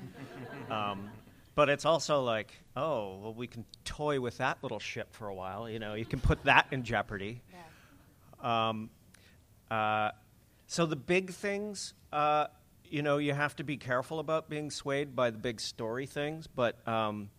Um, 0.70 1.10
but 1.54 1.68
it's 1.68 1.84
also 1.84 2.22
like 2.24 2.52
oh 2.76 3.18
well 3.18 3.34
we 3.34 3.46
can 3.46 3.64
toy 3.84 4.20
with 4.20 4.38
that 4.38 4.58
little 4.62 4.80
ship 4.80 5.12
for 5.12 5.28
a 5.28 5.34
while 5.34 5.70
you 5.70 5.78
know 5.78 5.94
you 5.94 6.04
can 6.04 6.18
put 6.18 6.42
that 6.44 6.66
in 6.72 6.82
jeopardy. 6.82 7.40
Yeah. 8.42 8.68
um, 8.68 8.90
uh, 9.70 10.10
so 10.66 10.86
the 10.86 10.96
big 10.96 11.30
things 11.30 11.94
uh, 12.12 12.46
you 12.84 13.02
know 13.02 13.18
you 13.18 13.32
have 13.32 13.54
to 13.56 13.64
be 13.64 13.76
careful 13.76 14.18
about 14.18 14.48
being 14.48 14.70
swayed 14.70 15.14
by 15.14 15.30
the 15.30 15.38
big 15.38 15.60
story 15.60 16.06
things 16.06 16.48
but 16.48 16.86
um, 16.88 17.30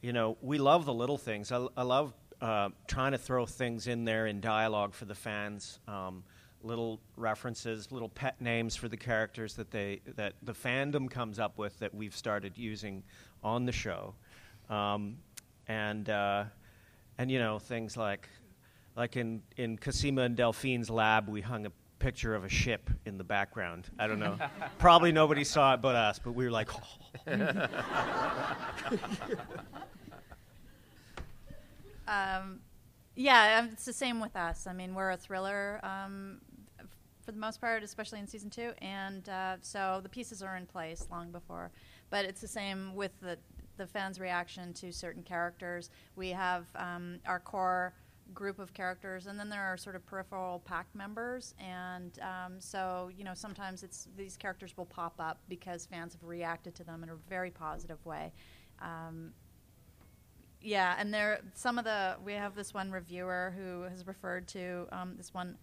you 0.00 0.12
know 0.12 0.38
we 0.40 0.58
love 0.58 0.84
the 0.86 0.94
little 0.94 1.18
things. 1.18 1.52
I, 1.52 1.66
I 1.76 1.82
love 1.82 2.14
uh, 2.44 2.68
trying 2.86 3.12
to 3.12 3.18
throw 3.18 3.46
things 3.46 3.86
in 3.86 4.04
there 4.04 4.26
in 4.26 4.38
dialogue 4.38 4.92
for 4.92 5.06
the 5.06 5.14
fans, 5.14 5.78
um, 5.88 6.22
little 6.62 7.00
references, 7.16 7.90
little 7.90 8.10
pet 8.10 8.38
names 8.38 8.76
for 8.76 8.86
the 8.86 8.98
characters 8.98 9.54
that 9.54 9.70
they 9.70 10.02
that 10.16 10.34
the 10.42 10.52
fandom 10.52 11.10
comes 11.10 11.38
up 11.38 11.56
with 11.56 11.78
that 11.78 11.94
we've 11.94 12.14
started 12.14 12.58
using 12.58 13.02
on 13.42 13.64
the 13.64 13.72
show, 13.72 14.14
um, 14.68 15.16
and 15.68 16.10
uh, 16.10 16.44
and 17.16 17.30
you 17.30 17.38
know 17.38 17.58
things 17.58 17.96
like 17.96 18.28
like 18.94 19.16
in 19.16 19.40
in 19.56 19.78
Cosima 19.78 20.20
and 20.20 20.36
Delphine's 20.36 20.90
lab, 20.90 21.30
we 21.30 21.40
hung 21.40 21.64
a 21.64 21.72
picture 21.98 22.34
of 22.34 22.44
a 22.44 22.50
ship 22.50 22.90
in 23.06 23.16
the 23.16 23.24
background. 23.24 23.88
I 23.98 24.06
don't 24.06 24.18
know. 24.18 24.36
Probably 24.78 25.12
nobody 25.12 25.44
saw 25.44 25.72
it 25.72 25.80
but 25.80 25.96
us, 25.96 26.20
but 26.22 26.32
we 26.32 26.44
were 26.44 26.50
like. 26.50 26.68
Oh. 26.74 26.80
Um, 32.06 32.60
yeah, 33.16 33.60
um, 33.60 33.70
it's 33.72 33.84
the 33.84 33.92
same 33.92 34.20
with 34.20 34.36
us. 34.36 34.66
I 34.66 34.72
mean, 34.72 34.94
we're 34.94 35.12
a 35.12 35.16
thriller 35.16 35.80
um, 35.82 36.40
for 37.24 37.32
the 37.32 37.38
most 37.38 37.60
part, 37.60 37.82
especially 37.82 38.18
in 38.18 38.26
season 38.26 38.50
two, 38.50 38.72
and 38.82 39.28
uh, 39.28 39.56
so 39.60 40.00
the 40.02 40.08
pieces 40.08 40.42
are 40.42 40.56
in 40.56 40.66
place 40.66 41.06
long 41.10 41.30
before. 41.30 41.70
But 42.10 42.24
it's 42.24 42.40
the 42.40 42.48
same 42.48 42.94
with 42.94 43.12
the 43.20 43.38
the 43.76 43.86
fans' 43.86 44.20
reaction 44.20 44.72
to 44.74 44.92
certain 44.92 45.22
characters. 45.22 45.90
We 46.14 46.30
have 46.30 46.66
um, 46.76 47.18
our 47.26 47.40
core 47.40 47.94
group 48.32 48.58
of 48.58 48.72
characters, 48.72 49.26
and 49.26 49.38
then 49.38 49.48
there 49.48 49.62
are 49.62 49.76
sort 49.76 49.96
of 49.96 50.06
peripheral 50.06 50.60
pack 50.64 50.86
members, 50.94 51.54
and 51.58 52.18
um, 52.20 52.54
so 52.58 53.10
you 53.16 53.24
know 53.24 53.34
sometimes 53.34 53.82
it's 53.82 54.08
these 54.16 54.36
characters 54.36 54.76
will 54.76 54.86
pop 54.86 55.14
up 55.18 55.40
because 55.48 55.86
fans 55.86 56.14
have 56.14 56.22
reacted 56.22 56.74
to 56.76 56.84
them 56.84 57.02
in 57.02 57.10
a 57.10 57.16
very 57.28 57.50
positive 57.50 58.04
way. 58.04 58.32
Um, 58.80 59.32
yeah, 60.64 60.96
and 60.98 61.12
there 61.12 61.40
some 61.54 61.78
of 61.78 61.84
the 61.84 62.16
we 62.24 62.32
have 62.32 62.54
this 62.54 62.72
one 62.72 62.90
reviewer 62.90 63.54
who 63.56 63.82
has 63.82 64.06
referred 64.06 64.48
to 64.48 64.86
um, 64.90 65.14
this 65.16 65.32
one 65.32 65.56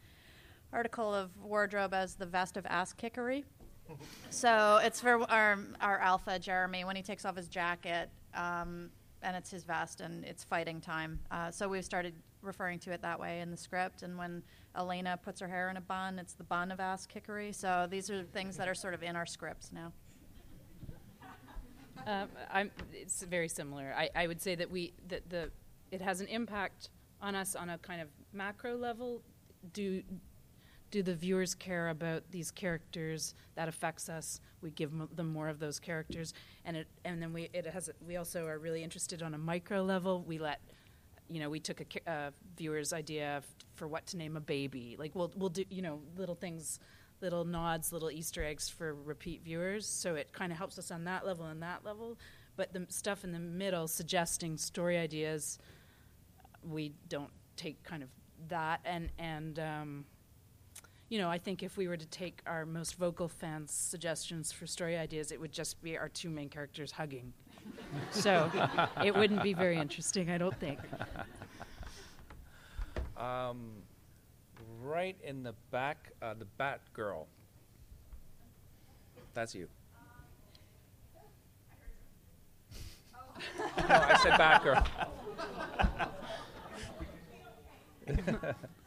article 0.72 1.14
of 1.14 1.32
wardrobe 1.42 1.94
as 1.94 2.16
the 2.16 2.26
vest 2.26 2.56
of 2.56 2.66
ass 2.68 2.94
kickery. 2.94 3.44
so 4.30 4.80
it's 4.84 5.02
for 5.02 5.30
our 5.30 5.60
our 5.82 6.00
alpha 6.00 6.40
Jeremy 6.40 6.86
when 6.86 6.96
he 6.96 7.02
takes 7.02 7.26
off 7.26 7.36
his 7.36 7.48
jacket. 7.48 8.10
Um, 8.34 8.92
and 9.24 9.36
it's 9.36 9.52
his 9.52 9.64
vest, 9.64 10.02
and 10.02 10.26
it's 10.26 10.44
fighting 10.44 10.82
time. 10.82 11.20
Uh, 11.30 11.52
so 11.52 11.68
we've 11.70 11.86
started 11.86 12.16
referring 12.42 12.80
to 12.80 12.92
it 12.92 13.02
that 13.02 13.20
way 13.20 13.42
in 13.42 13.52
the 13.52 13.58
script. 13.58 14.02
And 14.04 14.18
when 14.18 14.42
Elena 14.76 15.20
puts 15.22 15.40
her 15.42 15.48
hair 15.48 15.70
in 15.70 15.78
a 15.78 15.82
bun, 15.82 16.18
it's 16.18 16.34
the 16.34 16.44
bun 16.44 16.72
of 16.72 16.80
ass 16.80 17.06
kickery. 17.06 17.52
So 17.52 17.88
these 17.90 18.10
are 18.10 18.24
things 18.24 18.58
that 18.58 18.68
are 18.68 18.74
sort 18.74 18.94
of 18.94 19.04
in 19.04 19.16
our 19.16 19.26
scripts 19.26 19.72
now. 19.72 19.94
Um, 22.08 22.30
I'm, 22.52 22.72
it's 22.94 23.24
very 23.24 23.48
similar. 23.48 23.94
I, 23.96 24.10
I 24.16 24.28
would 24.28 24.42
say 24.42 24.56
that 24.56 24.70
we 24.70 24.94
that 25.08 25.30
the 25.30 25.52
it 25.92 26.02
has 26.02 26.22
an 26.22 26.28
impact 26.28 26.90
on 27.22 27.36
us 27.36 27.56
on 27.56 27.70
a 27.70 27.78
kind 27.78 28.02
of 28.02 28.08
macro 28.34 28.76
level. 28.76 29.22
Do 29.74 30.02
do 30.90 31.04
the 31.04 31.16
viewers 31.16 31.54
care 31.56 31.90
about 31.90 32.24
these 32.32 32.52
characters? 32.52 33.34
That 33.56 33.68
affects 33.68 34.10
us. 34.10 34.40
We 34.62 34.72
give 34.72 34.92
m- 34.92 35.10
them 35.16 35.32
more 35.32 35.48
of 35.48 35.60
those 35.60 35.80
characters, 35.80 36.34
and 36.66 36.76
it 36.78 36.88
and 37.06 37.22
then 37.22 37.34
we 37.34 37.50
it 37.54 37.66
has 37.68 37.90
we 38.06 38.18
also 38.18 38.46
are 38.48 38.58
really 38.58 38.84
interested 38.84 39.22
on 39.22 39.34
a 39.34 39.38
micro 39.38 39.84
level. 39.84 40.24
We 40.24 40.40
let 40.40 40.60
you 41.30 41.40
know 41.40 41.50
we 41.50 41.60
took 41.60 41.82
a 41.82 42.12
uh, 42.12 42.32
viewer's 42.58 42.94
idea 42.94 43.38
f- 43.38 43.46
for 43.76 43.88
what 43.88 44.08
to 44.08 44.18
name 44.18 44.36
a 44.38 44.42
baby. 44.42 44.96
Like 44.98 45.16
we'll 45.16 45.32
we'll 45.36 45.50
do 45.50 45.66
you 45.70 45.82
know 45.82 46.00
little 46.18 46.36
things 46.36 46.80
little 47.22 47.46
nods, 47.46 47.92
little 47.92 48.12
Easter 48.12 48.44
eggs 48.44 48.70
for 48.70 48.94
repeat 48.94 49.44
viewers. 49.44 49.88
So 49.88 50.16
it 50.16 50.34
kind 50.34 50.52
of 50.52 50.58
helps 50.58 50.78
us 50.80 50.92
on 50.92 51.04
that 51.06 51.26
level 51.26 51.46
and 51.46 51.62
that 51.62 51.86
level. 51.86 52.18
But 52.56 52.74
the 52.74 52.86
stuff 52.90 53.24
in 53.24 53.32
the 53.32 53.40
middle, 53.40 53.88
suggesting 53.88 54.58
story 54.58 54.98
ideas, 54.98 55.60
we 56.64 56.94
don't 57.08 57.32
take 57.56 57.82
kind 57.84 58.04
of 58.04 58.10
that. 58.50 58.82
And 58.86 59.10
and 59.18 59.60
um, 59.60 60.06
you 61.10 61.18
know, 61.18 61.30
I 61.30 61.38
think 61.38 61.64
if 61.64 61.78
we 61.78 61.88
were 61.88 61.98
to 61.98 62.06
take 62.08 62.42
our 62.46 62.66
most 62.66 62.96
vocal 62.96 63.28
fans' 63.28 63.72
suggestions 63.72 64.52
for 64.52 64.66
story 64.66 64.98
ideas, 64.98 65.32
it 65.32 65.40
would 65.40 65.52
just 65.52 65.82
be 65.84 65.98
our 65.98 66.10
two 66.10 66.30
main 66.30 66.50
characters 66.50 66.92
hugging. 66.92 67.34
so 68.12 68.50
it 69.04 69.16
wouldn't 69.16 69.44
be 69.44 69.54
very 69.54 69.78
interesting, 69.78 70.30
I 70.30 70.38
don't 70.38 70.58
think. 70.60 70.80
Um, 73.22 73.84
right 74.84 75.16
in 75.24 75.44
the 75.44 75.54
back, 75.72 76.12
uh, 76.22 76.34
the 76.34 76.46
Bat 76.58 76.82
Girl. 76.94 77.28
That's 79.34 79.56
you. 79.56 79.68
no, 83.58 83.86
I 83.88 84.18
said 84.22 84.34
Batgirl. 84.34 84.86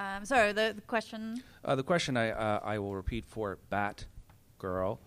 Um, 0.00 0.24
sorry, 0.24 0.52
the, 0.52 0.72
the 0.74 0.80
question. 0.80 1.42
Uh, 1.62 1.74
the 1.74 1.82
question 1.82 2.16
I, 2.16 2.30
uh, 2.30 2.60
I 2.64 2.78
will 2.78 2.94
repeat 2.94 3.26
for 3.26 3.58
Bat 3.68 4.06
Girl 4.58 4.98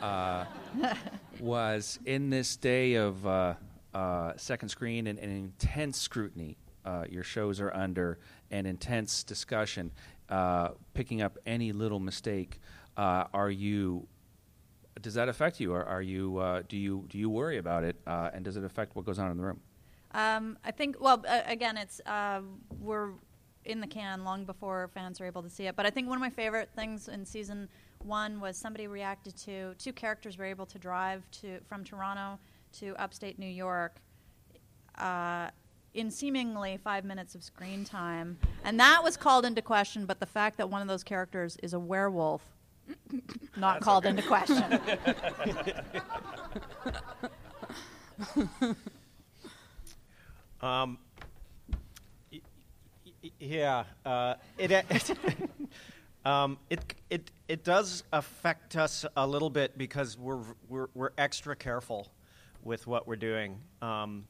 uh, 0.00 0.46
was 1.40 1.98
in 2.06 2.30
this 2.30 2.56
day 2.56 2.94
of 2.94 3.26
uh, 3.26 3.54
uh, 3.92 4.32
second 4.38 4.70
screen 4.70 5.06
and, 5.06 5.18
and 5.18 5.30
intense 5.30 6.00
scrutiny 6.00 6.56
uh, 6.86 7.04
your 7.10 7.24
shows 7.24 7.60
are 7.60 7.74
under 7.74 8.18
and 8.50 8.66
intense 8.66 9.22
discussion, 9.22 9.90
picking 10.94 11.20
up 11.20 11.36
any 11.44 11.72
little 11.72 12.00
mistake, 12.00 12.58
are 12.96 13.50
you 13.50 14.06
does 15.02 15.12
that 15.12 15.28
affect 15.28 15.60
you? 15.60 15.74
Or 15.74 15.84
are 15.84 16.00
you 16.00 16.62
do 16.68 16.78
you 16.78 17.04
do 17.08 17.18
you 17.18 17.28
worry 17.28 17.58
about 17.58 17.84
it? 17.84 17.96
and 18.06 18.42
does 18.44 18.56
it 18.56 18.64
affect 18.64 18.96
what 18.96 19.04
goes 19.04 19.18
on 19.18 19.30
in 19.30 19.36
the 19.36 19.42
room? 19.42 19.60
Um, 20.16 20.56
I 20.64 20.70
think. 20.70 20.96
Well, 20.98 21.22
uh, 21.28 21.42
again, 21.46 21.76
it's 21.76 22.00
uh, 22.06 22.40
we're 22.80 23.10
in 23.66 23.80
the 23.80 23.86
can 23.86 24.24
long 24.24 24.44
before 24.44 24.88
fans 24.94 25.20
are 25.20 25.26
able 25.26 25.42
to 25.42 25.50
see 25.50 25.66
it. 25.66 25.76
But 25.76 25.86
I 25.86 25.90
think 25.90 26.08
one 26.08 26.16
of 26.16 26.22
my 26.22 26.30
favorite 26.30 26.70
things 26.74 27.08
in 27.08 27.24
season 27.24 27.68
one 28.04 28.40
was 28.40 28.56
somebody 28.56 28.86
reacted 28.86 29.36
to 29.38 29.74
two 29.74 29.92
characters 29.92 30.38
were 30.38 30.44
able 30.44 30.66
to 30.66 30.78
drive 30.78 31.28
to 31.42 31.58
from 31.68 31.84
Toronto 31.84 32.38
to 32.78 32.94
upstate 32.98 33.38
New 33.38 33.46
York. 33.46 33.96
Uh, 34.96 35.50
in 35.96 36.10
seemingly 36.10 36.76
five 36.76 37.04
minutes 37.06 37.34
of 37.34 37.42
screen 37.42 37.82
time. 37.84 38.38
And 38.64 38.78
that 38.78 39.02
was 39.02 39.16
called 39.16 39.46
into 39.46 39.62
question, 39.62 40.04
but 40.04 40.20
the 40.20 40.26
fact 40.26 40.58
that 40.58 40.68
one 40.68 40.82
of 40.82 40.88
those 40.88 41.02
characters 41.02 41.56
is 41.62 41.72
a 41.72 41.80
werewolf, 41.80 42.42
not 43.56 43.76
That's 43.76 43.84
called 43.84 44.04
okay. 44.04 44.10
into 44.10 44.22
question. 44.22 44.78
um, 50.60 50.98
yeah, 53.38 53.84
uh, 54.04 54.34
it, 54.58 54.70
it, 54.70 55.10
um, 56.24 56.58
it, 56.70 56.80
it, 57.10 57.30
it 57.48 57.64
does 57.64 58.04
affect 58.12 58.76
us 58.76 59.04
a 59.16 59.26
little 59.26 59.50
bit 59.50 59.76
because 59.78 60.18
we're, 60.18 60.40
we're, 60.68 60.88
we're 60.94 61.10
extra 61.18 61.54
careful 61.56 62.08
with 62.62 62.86
what 62.86 63.06
we're 63.06 63.16
doing. 63.16 63.60
Um, 63.80 64.26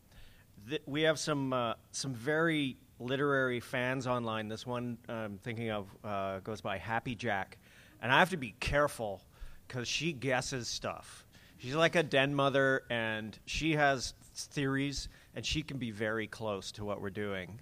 th- 0.69 0.83
we 0.87 1.03
have 1.03 1.19
some, 1.19 1.53
uh, 1.53 1.75
some 1.93 2.15
very 2.15 2.77
literary 2.99 3.61
fans 3.61 4.07
online. 4.07 4.49
This 4.49 4.67
one 4.67 4.99
I'm 5.09 5.39
thinking 5.39 5.71
of 5.71 5.89
uh, 6.05 6.41
goes 6.41 6.61
by 6.61 6.79
Happy 6.79 7.15
Jack. 7.15 7.59
And 8.03 8.13
I 8.13 8.19
have 8.19 8.31
to 8.31 8.37
be 8.37 8.55
careful 8.61 9.23
because 9.67 9.89
she 9.89 10.13
guesses 10.13 10.69
stuff. 10.69 11.27
She's 11.59 11.75
like 11.75 11.97
a 11.97 12.03
den 12.03 12.35
mother, 12.35 12.83
and 12.91 13.37
she 13.47 13.73
has 13.73 14.13
theories, 14.35 15.09
and 15.35 15.45
she 15.45 15.63
can 15.63 15.79
be 15.79 15.91
very 15.91 16.27
close 16.27 16.71
to 16.73 16.85
what 16.85 17.01
we're 17.01 17.11
doing. 17.11 17.59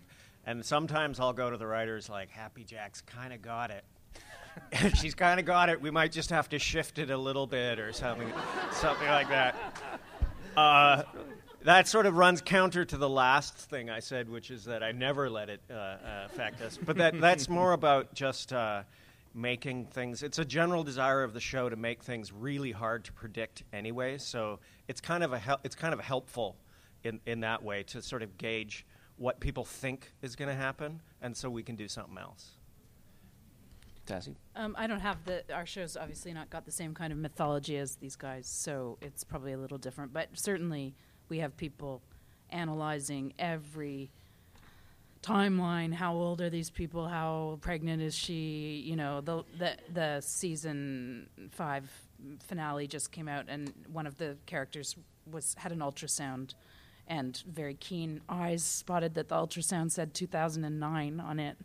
And 0.47 0.65
sometimes 0.65 1.21
I'll 1.21 1.33
go 1.33 1.51
to 1.51 1.57
the 1.57 1.67
writers 1.67 2.09
like, 2.09 2.31
Happy 2.31 2.65
Jack's 2.65 3.01
kind 3.01 3.33
of 3.33 3.41
got 3.41 3.71
it. 3.71 3.85
She's 5.01 5.15
kind 5.15 5.41
of 5.41 5.47
got 5.47 5.69
it. 5.69 5.81
We 5.81 5.91
might 5.91 6.13
just 6.13 6.31
have 6.31 6.49
to 6.51 6.59
shift 6.59 6.99
it 6.99 7.11
a 7.11 7.17
little 7.17 7.47
bit 7.47 7.79
or 7.79 7.93
something, 7.93 8.31
something 8.73 9.09
like 9.09 9.29
that. 9.29 9.57
Uh, 10.57 11.03
that 11.63 11.89
sort 11.89 12.07
of 12.07 12.17
runs 12.17 12.43
counter 12.43 12.85
to 12.85 12.97
the 12.97 13.09
last 13.09 13.57
thing 13.57 13.89
I 13.89 14.01
said, 14.01 14.29
which 14.29 14.51
is 14.51 14.67
that 14.67 14.83
I 14.83 14.93
never 14.93 15.31
let 15.31 15.49
it 15.49 15.61
uh, 15.71 15.75
uh, 15.75 15.99
affect 16.27 16.61
us. 16.61 16.79
But 16.81 16.99
that, 16.99 17.21
that's 17.21 17.49
more 17.49 17.73
about 17.73 18.15
just 18.15 18.53
uh, 18.53 18.83
making 19.35 19.87
things. 19.87 20.23
It's 20.23 20.39
a 20.39 20.45
general 20.45 20.85
desire 20.85 21.23
of 21.23 21.33
the 21.33 21.41
show 21.41 21.69
to 21.69 21.77
make 21.77 22.03
things 22.03 22.33
really 22.33 22.71
hard 22.71 23.05
to 23.07 23.13
predict 23.13 23.63
anyway. 23.73 24.19
So 24.19 24.61
it's 24.89 25.01
kind 25.01 25.25
of 25.25 25.33
a 25.33 25.39
hel- 25.39 25.61
it's 25.65 25.75
kind 25.75 25.95
of 25.95 26.01
helpful 26.01 26.57
in, 27.03 27.19
in 27.27 27.41
that 27.41 27.63
way 27.63 27.83
to 27.85 28.03
sort 28.03 28.23
of 28.23 28.37
gauge 28.39 28.85
what 29.17 29.41
people 29.41 29.65
think 29.65 30.13
is 30.23 30.37
going 30.37 30.49
to 30.49 30.55
happen, 30.55 31.01
and 31.23 31.37
so 31.37 31.49
we 31.49 31.63
can 31.63 31.77
do 31.77 31.89
something 31.89 32.19
else. 32.19 32.53
Tassie? 34.07 34.35
Um, 34.55 34.75
I 34.79 34.87
don't 34.87 35.01
have 35.01 35.25
the. 35.25 35.45
Our 35.53 35.67
show's 35.67 35.97
obviously 35.97 36.33
not 36.33 36.51
got 36.51 36.65
the 36.65 36.73
same 36.73 36.95
kind 36.95 37.13
of 37.13 37.19
mythology 37.19 37.77
as 37.79 37.97
these 37.97 38.17
guys, 38.17 38.47
so 38.47 38.99
it's 39.01 39.25
probably 39.25 39.53
a 39.53 39.59
little 39.59 39.79
different. 39.79 40.13
But 40.13 40.29
certainly, 40.35 40.95
we 41.29 41.39
have 41.39 41.57
people 41.57 42.03
analyzing 42.51 43.33
every 43.39 44.11
timeline. 45.23 45.95
How 45.95 46.15
old 46.15 46.41
are 46.41 46.51
these 46.51 46.71
people? 46.71 47.09
How 47.09 47.59
pregnant 47.63 48.03
is 48.03 48.15
she? 48.15 48.83
You 48.87 48.97
know, 48.97 49.21
the 49.21 49.45
the 49.59 49.77
the 49.93 50.21
season 50.21 51.29
five 51.53 51.91
finale 52.47 52.87
just 52.87 53.11
came 53.11 53.29
out, 53.29 53.47
and 53.49 53.73
one 53.91 54.07
of 54.07 54.19
the 54.19 54.37
characters 54.47 54.97
was 55.31 55.55
had 55.59 55.73
an 55.73 55.79
ultrasound 55.79 56.55
and 57.09 57.43
very 57.47 57.75
keen 57.75 58.21
eyes 58.29 58.63
spotted 58.63 59.15
that 59.15 59.29
the 59.29 59.35
ultrasound 59.35 59.91
said 59.91 60.15
2009 60.15 61.21
on 61.21 61.41
it. 61.41 61.57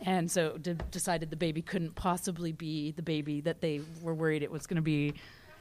And 0.00 0.30
so 0.30 0.56
decided 0.90 1.30
the 1.30 1.36
baby 1.36 1.60
couldn't 1.60 1.94
possibly 1.94 2.52
be 2.52 2.92
the 2.92 3.02
baby 3.02 3.40
that 3.40 3.60
they 3.60 3.80
were 4.00 4.14
worried 4.14 4.42
it 4.42 4.50
was 4.50 4.66
going 4.66 4.76
to 4.76 4.82
be 4.82 5.14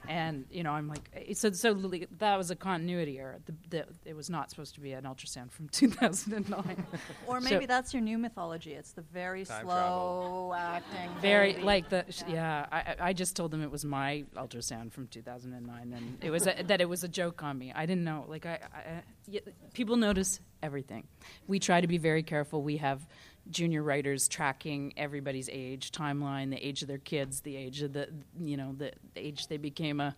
and 0.07 0.45
you 0.49 0.63
know 0.63 0.71
i'm 0.71 0.87
like 0.87 1.09
eh, 1.13 1.33
so 1.33 1.51
so 1.51 1.73
that 2.19 2.37
was 2.37 2.51
a 2.51 2.55
continuity 2.55 3.19
error. 3.19 3.37
The, 3.45 3.53
the, 3.69 3.85
it 4.05 4.15
was 4.15 4.29
not 4.29 4.49
supposed 4.49 4.75
to 4.75 4.81
be 4.81 4.93
an 4.93 5.03
ultrasound 5.03 5.51
from 5.51 5.69
2009 5.71 6.85
or 7.27 7.41
maybe 7.41 7.63
so, 7.63 7.67
that's 7.67 7.93
your 7.93 8.01
new 8.01 8.17
mythology. 8.17 8.73
It's 8.73 8.91
the 8.91 9.01
very 9.01 9.45
slow 9.45 9.61
travel. 9.61 10.55
acting 10.57 11.09
very 11.21 11.53
baby. 11.53 11.63
like 11.63 11.89
the 11.89 12.05
yeah, 12.27 12.33
yeah 12.33 12.65
I, 12.71 13.09
I, 13.09 13.13
just 13.13 13.35
told 13.35 13.51
them 13.51 13.63
it 13.63 13.71
was 13.71 13.85
my 13.85 14.25
ultrasound 14.35 14.91
from 14.91 15.07
2009 15.07 15.93
and 15.93 16.23
it 16.23 16.29
was 16.29 16.47
a, 16.47 16.63
that 16.67 16.81
it 16.81 16.89
was 16.89 17.03
a 17.03 17.07
joke 17.07 17.43
on 17.43 17.57
me. 17.57 17.71
I 17.73 17.85
didn't 17.85 18.03
know 18.03 18.25
like 18.27 18.45
I, 18.45 18.59
I 18.73 19.41
people 19.73 19.97
notice 19.97 20.39
everything. 20.63 21.07
We 21.47 21.59
try 21.59 21.81
to 21.81 21.87
be 21.87 21.97
very 21.97 22.23
careful. 22.23 22.61
We 22.61 22.77
have 22.77 23.05
junior 23.49 23.83
writers 23.83 24.27
tracking 24.27 24.93
everybody's 24.97 25.49
age 25.51 25.91
timeline, 25.91 26.49
the 26.49 26.65
age 26.65 26.81
of 26.81 26.87
their 26.87 26.97
kids, 26.97 27.41
the 27.41 27.55
age 27.55 27.81
of 27.81 27.93
the 27.93 28.09
you 28.39 28.57
know 28.57 28.73
the, 28.77 28.91
the 29.13 29.25
age 29.25 29.47
they 29.47 29.57
became 29.57 29.99
a. 29.99 30.15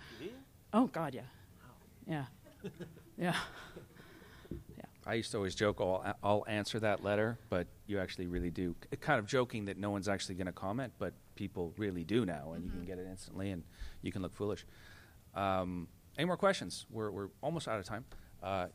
Oh 0.73 0.87
God, 0.87 1.15
yeah, 1.15 1.21
yeah, 2.07 2.25
yeah. 3.17 3.35
yeah. 4.77 4.85
I 5.05 5.15
used 5.15 5.31
to 5.31 5.37
always 5.37 5.55
joke, 5.55 5.81
oh, 5.81 6.03
I'll, 6.05 6.15
I'll 6.23 6.43
answer 6.47 6.79
that 6.81 7.03
letter, 7.03 7.39
but 7.49 7.67
you 7.87 7.99
actually 7.99 8.27
really 8.27 8.51
do. 8.51 8.75
Kind 8.99 9.17
of 9.19 9.25
joking 9.25 9.65
that 9.65 9.77
no 9.77 9.89
one's 9.89 10.07
actually 10.07 10.35
going 10.35 10.47
to 10.47 10.53
comment, 10.53 10.93
but 10.99 11.13
people 11.35 11.73
really 11.77 12.03
do 12.03 12.25
now, 12.25 12.53
and 12.53 12.63
mm-hmm. 12.63 12.65
you 12.65 12.69
can 12.69 12.79
mm-hmm. 12.81 12.87
get 12.87 12.99
it 12.99 13.07
instantly, 13.09 13.51
and 13.51 13.63
you 14.01 14.11
can 14.11 14.21
look 14.21 14.35
foolish. 14.35 14.65
Um, 15.33 15.87
any 16.17 16.25
more 16.25 16.37
questions? 16.37 16.85
We're, 16.91 17.11
we're 17.11 17.29
almost 17.41 17.67
out 17.67 17.79
of 17.79 17.85
time. 17.85 18.05
Uh, 18.43 18.67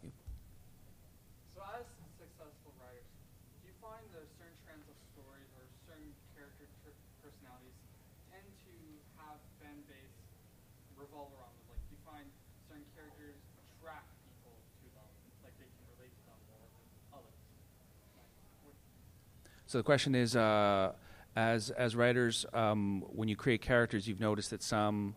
So 19.74 19.78
the 19.78 19.82
question 19.82 20.14
is, 20.14 20.36
uh, 20.36 20.92
as 21.34 21.70
as 21.70 21.96
writers, 21.96 22.46
um, 22.54 23.02
when 23.08 23.26
you 23.26 23.34
create 23.34 23.60
characters, 23.60 24.06
you've 24.06 24.20
noticed 24.20 24.50
that 24.50 24.62
some, 24.62 25.16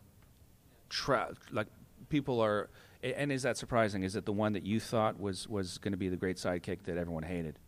tra- 0.89 1.35
like 1.51 1.67
people 2.09 2.41
are, 2.41 2.71
and 3.03 3.31
is 3.31 3.43
that 3.43 3.57
surprising? 3.57 4.01
Is 4.01 4.15
it 4.15 4.25
the 4.25 4.33
one 4.33 4.53
that 4.53 4.63
you 4.63 4.79
thought 4.79 5.19
was 5.19 5.47
was 5.47 5.77
going 5.77 5.91
to 5.91 5.97
be 5.97 6.09
the 6.09 6.15
great 6.15 6.37
sidekick 6.37 6.81
that 6.85 6.97
everyone 6.97 7.21
hated, 7.21 7.59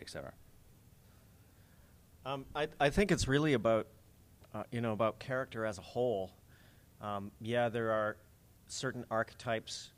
etc. 0.00 0.32
Um, 2.26 2.46
I 2.52 2.66
I 2.80 2.90
think 2.90 3.12
it's 3.12 3.28
really 3.28 3.52
about, 3.52 3.86
uh, 4.52 4.64
you 4.72 4.80
know, 4.80 4.94
about 4.94 5.20
character 5.20 5.64
as 5.64 5.78
a 5.78 5.82
whole. 5.82 6.32
Um, 7.00 7.30
yeah, 7.40 7.68
there 7.68 7.92
are 7.92 8.16
certain 8.66 9.04
archetypes 9.08 9.92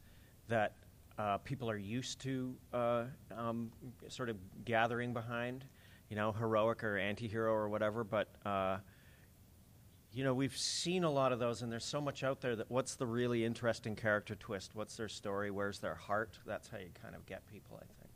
that 0.48 0.74
uh, 1.18 1.38
people 1.38 1.70
are 1.70 1.78
used 1.78 2.20
to 2.20 2.54
uh, 2.74 3.04
um, 3.34 3.72
sort 4.08 4.28
of 4.28 4.36
gathering 4.66 5.14
behind 5.14 5.64
you 6.10 6.16
know, 6.16 6.32
heroic 6.32 6.84
or 6.84 6.98
anti-hero 6.98 7.52
or 7.52 7.68
whatever. 7.70 8.04
But 8.04 8.28
uh, 8.44 8.78
you 10.12 10.24
know, 10.24 10.34
we've 10.34 10.56
seen 10.56 11.04
a 11.04 11.10
lot 11.10 11.32
of 11.32 11.38
those, 11.38 11.62
and 11.62 11.70
there's 11.70 11.84
so 11.84 12.00
much 12.00 12.24
out 12.24 12.40
there 12.40 12.56
that 12.56 12.70
what's 12.70 12.96
the 12.96 13.06
really 13.06 13.44
interesting 13.44 13.94
character 13.94 14.34
twist? 14.34 14.72
What's 14.74 14.96
their 14.96 15.08
story? 15.08 15.50
Where's 15.50 15.78
their 15.78 15.94
heart? 15.94 16.38
That's 16.44 16.68
how 16.68 16.78
you 16.78 16.90
kind 17.00 17.14
of 17.14 17.24
get 17.26 17.46
people, 17.46 17.80
I 17.80 17.86
think. 17.86 18.10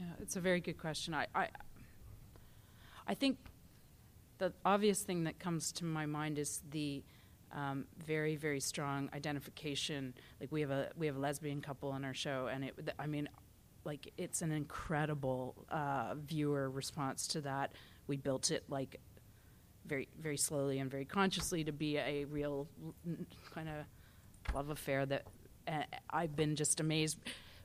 Yeah, 0.00 0.22
it's 0.22 0.36
a 0.36 0.40
very 0.40 0.60
good 0.60 0.78
question. 0.78 1.12
I, 1.12 1.26
I, 1.34 1.48
I 3.06 3.14
think 3.14 3.36
the 4.38 4.52
obvious 4.64 5.02
thing 5.02 5.24
that 5.24 5.38
comes 5.38 5.70
to 5.72 5.84
my 5.84 6.06
mind 6.06 6.38
is 6.38 6.62
the 6.70 7.02
um, 7.52 7.86
very, 8.06 8.36
very 8.36 8.60
strong 8.60 9.10
identification. 9.12 10.14
Like 10.40 10.50
we 10.50 10.60
have 10.62 10.70
a 10.70 10.90
we 10.96 11.06
have 11.06 11.16
a 11.16 11.20
lesbian 11.20 11.60
couple 11.60 11.90
on 11.90 12.04
our 12.04 12.14
show, 12.14 12.48
and 12.50 12.64
it. 12.64 12.74
I 12.98 13.06
mean, 13.06 13.28
like 13.88 14.12
it's 14.18 14.42
an 14.42 14.52
incredible 14.52 15.54
uh, 15.70 16.14
viewer 16.14 16.68
response 16.68 17.26
to 17.28 17.40
that. 17.40 17.72
We 18.06 18.18
built 18.18 18.50
it 18.50 18.64
like 18.68 19.00
very, 19.86 20.08
very 20.20 20.36
slowly 20.36 20.78
and 20.78 20.90
very 20.90 21.06
consciously 21.06 21.64
to 21.64 21.72
be 21.72 21.96
a 21.96 22.26
real 22.26 22.68
kind 23.54 23.68
of 23.70 24.54
love 24.54 24.68
affair 24.68 25.06
that 25.06 25.24
uh, 25.66 25.84
I've 26.10 26.36
been 26.36 26.54
just 26.54 26.80
amazed 26.80 27.18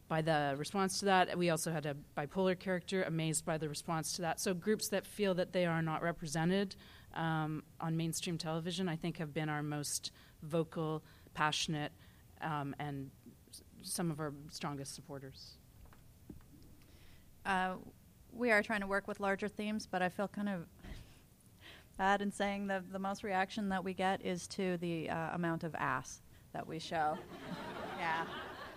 by 0.08 0.22
the 0.22 0.56
response 0.58 1.00
to 1.00 1.06
that. 1.06 1.38
We 1.38 1.50
also 1.50 1.74
had 1.74 1.86
a 1.86 1.96
bipolar 2.18 2.58
character, 2.58 3.04
amazed 3.04 3.46
by 3.46 3.58
the 3.58 3.68
response 3.68 4.14
to 4.14 4.22
that. 4.22 4.40
So 4.40 4.54
groups 4.54 4.88
that 4.90 5.06
feel 5.06 5.34
that 5.34 5.52
they 5.52 5.66
are 5.66 5.82
not 5.82 6.02
represented 6.02 6.78
um, 7.16 7.64
on 7.82 7.98
mainstream 7.98 8.38
television, 8.38 8.88
I 8.88 8.96
think, 8.96 9.18
have 9.18 9.34
been 9.34 9.50
our 9.50 9.62
most 9.62 10.12
vocal, 10.42 11.04
passionate, 11.34 11.92
um, 12.40 12.74
and 12.80 13.12
some 13.82 14.10
of 14.10 14.22
our 14.22 14.34
strongest 14.50 14.96
supporters. 14.96 15.58
Uh, 17.46 17.74
we 18.32 18.52
are 18.52 18.64
trying 18.64 18.82
to 18.82 18.88
work 18.88 19.08
with 19.08 19.20
larger 19.20 19.48
themes, 19.48 19.88
but 19.90 20.02
I 20.02 20.10
feel 20.10 20.28
kind 20.28 20.50
of 20.50 20.66
bad 21.98 22.22
in 22.22 22.32
saying 22.32 22.68
that 22.68 22.92
the 22.92 23.00
most 23.00 23.24
reaction 23.24 23.70
that 23.70 23.84
we 23.84 23.94
get 23.94 24.26
is 24.26 24.48
to 24.50 24.78
the 24.78 25.10
uh, 25.10 25.36
amount 25.36 25.64
of 25.64 25.76
ass 25.76 26.22
that 26.54 26.68
we 26.68 26.80
show. 26.80 27.18
yeah. 28.00 28.26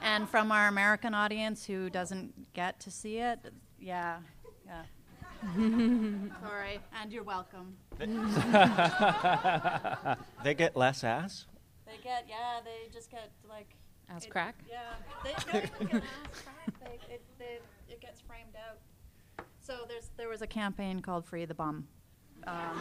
And 0.03 0.29
from 0.29 0.53
our 0.53 0.69
American 0.69 1.15
audience 1.15 1.65
who 1.65 1.89
doesn't 1.91 2.53
get 2.53 2.79
to 2.81 2.91
see 2.91 3.19
it, 3.19 3.39
yeah, 3.79 4.19
yeah. 4.67 4.83
Sorry, 5.55 6.81
and 7.01 7.13
you're 7.13 7.23
welcome. 7.23 7.77
they 10.45 10.55
get 10.55 10.77
less 10.77 11.05
ass? 11.05 11.47
They 11.87 11.99
get, 12.03 12.27
yeah, 12.29 12.61
they 12.65 12.91
just 12.93 13.11
get 13.11 13.31
like. 13.49 13.77
Ass 14.09 14.25
it, 14.25 14.31
crack? 14.31 14.55
Yeah. 14.69 14.95
They 15.25 15.33
don't 15.33 15.65
even 15.81 15.87
get 15.89 16.03
ass 16.03 16.43
crack. 16.45 16.73
They, 16.81 17.15
it, 17.15 17.23
they, 17.36 17.36
it 17.36 17.36
gets 17.36 17.36
framed 17.36 17.36
out. 17.36 17.36
So 19.67 19.75
there's, 19.89 20.11
there 20.17 20.29
was 20.29 20.43
a 20.43 20.47
campaign 20.47 21.01
called 21.01 21.25
Free 21.25 21.45
the 21.45 21.55
Bum 21.55 21.89
um, 22.47 22.81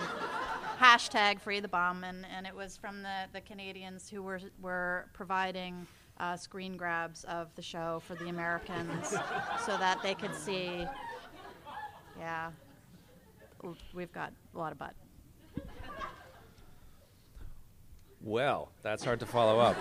hashtag 0.80 1.40
free 1.40 1.60
the 1.60 1.68
bum, 1.68 2.04
and, 2.04 2.26
and 2.36 2.46
it 2.46 2.56
was 2.56 2.78
from 2.78 3.02
the, 3.02 3.26
the 3.34 3.42
Canadians 3.42 4.10
who 4.10 4.22
were, 4.22 4.40
were 4.62 5.08
providing 5.14 5.88
uh, 6.20 6.38
screen 6.38 6.78
grabs 6.78 7.24
of 7.26 7.54
the 7.56 7.62
show 7.62 8.02
for 8.06 8.16
the 8.16 8.30
Americans 8.30 9.10
so 9.66 9.78
that 9.78 10.00
they 10.02 10.14
could 10.14 10.36
see. 10.36 10.86
Yeah, 12.18 12.52
we've 13.94 14.14
got 14.14 14.32
a 14.54 14.58
lot 14.58 14.72
of 14.72 14.78
butt. 14.78 14.94
Well, 18.22 18.72
that's 18.82 19.04
hard 19.04 19.20
to 19.20 19.26
follow 19.26 19.60
up. 19.60 19.78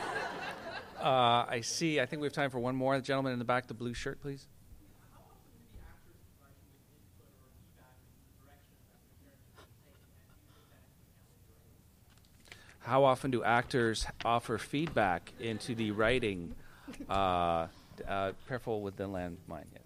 Uh, 1.01 1.47
I 1.49 1.61
see. 1.63 2.01
I 2.01 2.07
think 2.07 2.21
we 2.21 2.27
have 2.27 2.33
time 2.33 2.51
for 2.51 2.59
one 2.59 2.77
more. 2.77 2.97
The 2.97 3.03
gentleman 3.03 3.33
in 3.33 3.39
the 3.39 3.45
back, 3.45 3.69
the 3.69 3.75
blue 3.75 3.95
shirt, 3.95 4.21
please. 4.21 4.49
How 12.95 13.03
often 13.03 13.29
do 13.29 13.43
actors 13.43 14.07
offer 14.25 14.57
feedback 14.57 15.33
into 15.41 15.75
the 15.75 15.91
writing? 15.91 16.55
Uh, 17.11 17.67
uh, 18.07 18.31
careful 18.47 18.83
with 18.83 18.95
the 18.95 19.03
landmine. 19.03 19.65
Yeah. 19.73 19.81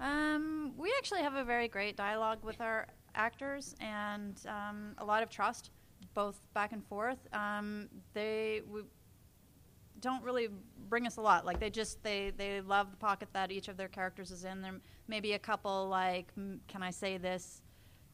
Um, 0.00 0.72
we 0.76 0.94
actually 0.96 1.22
have 1.22 1.34
a 1.34 1.42
very 1.42 1.66
great 1.66 1.96
dialogue 1.96 2.38
with 2.44 2.60
our 2.60 2.86
actors 3.16 3.74
and 3.80 4.40
um, 4.46 4.94
a 4.98 5.04
lot 5.04 5.24
of 5.24 5.28
trust, 5.28 5.72
both 6.14 6.38
back 6.54 6.70
and 6.70 6.86
forth. 6.86 7.18
Um, 7.32 7.88
they 8.14 8.62
don't 9.98 10.22
really 10.22 10.46
bring 10.88 11.04
us 11.04 11.16
a 11.16 11.22
lot. 11.22 11.44
Like 11.44 11.58
they 11.58 11.70
just 11.70 12.00
they 12.04 12.32
they 12.36 12.60
love 12.60 12.92
the 12.92 12.96
pocket 12.96 13.28
that 13.32 13.50
each 13.50 13.66
of 13.66 13.76
their 13.76 13.88
characters 13.88 14.30
is 14.30 14.44
in. 14.44 14.62
There 14.62 14.80
may 15.08 15.18
be 15.18 15.32
a 15.32 15.38
couple 15.40 15.88
like, 15.88 16.32
can 16.68 16.82
I 16.82 16.90
say 16.90 17.18
this? 17.18 17.62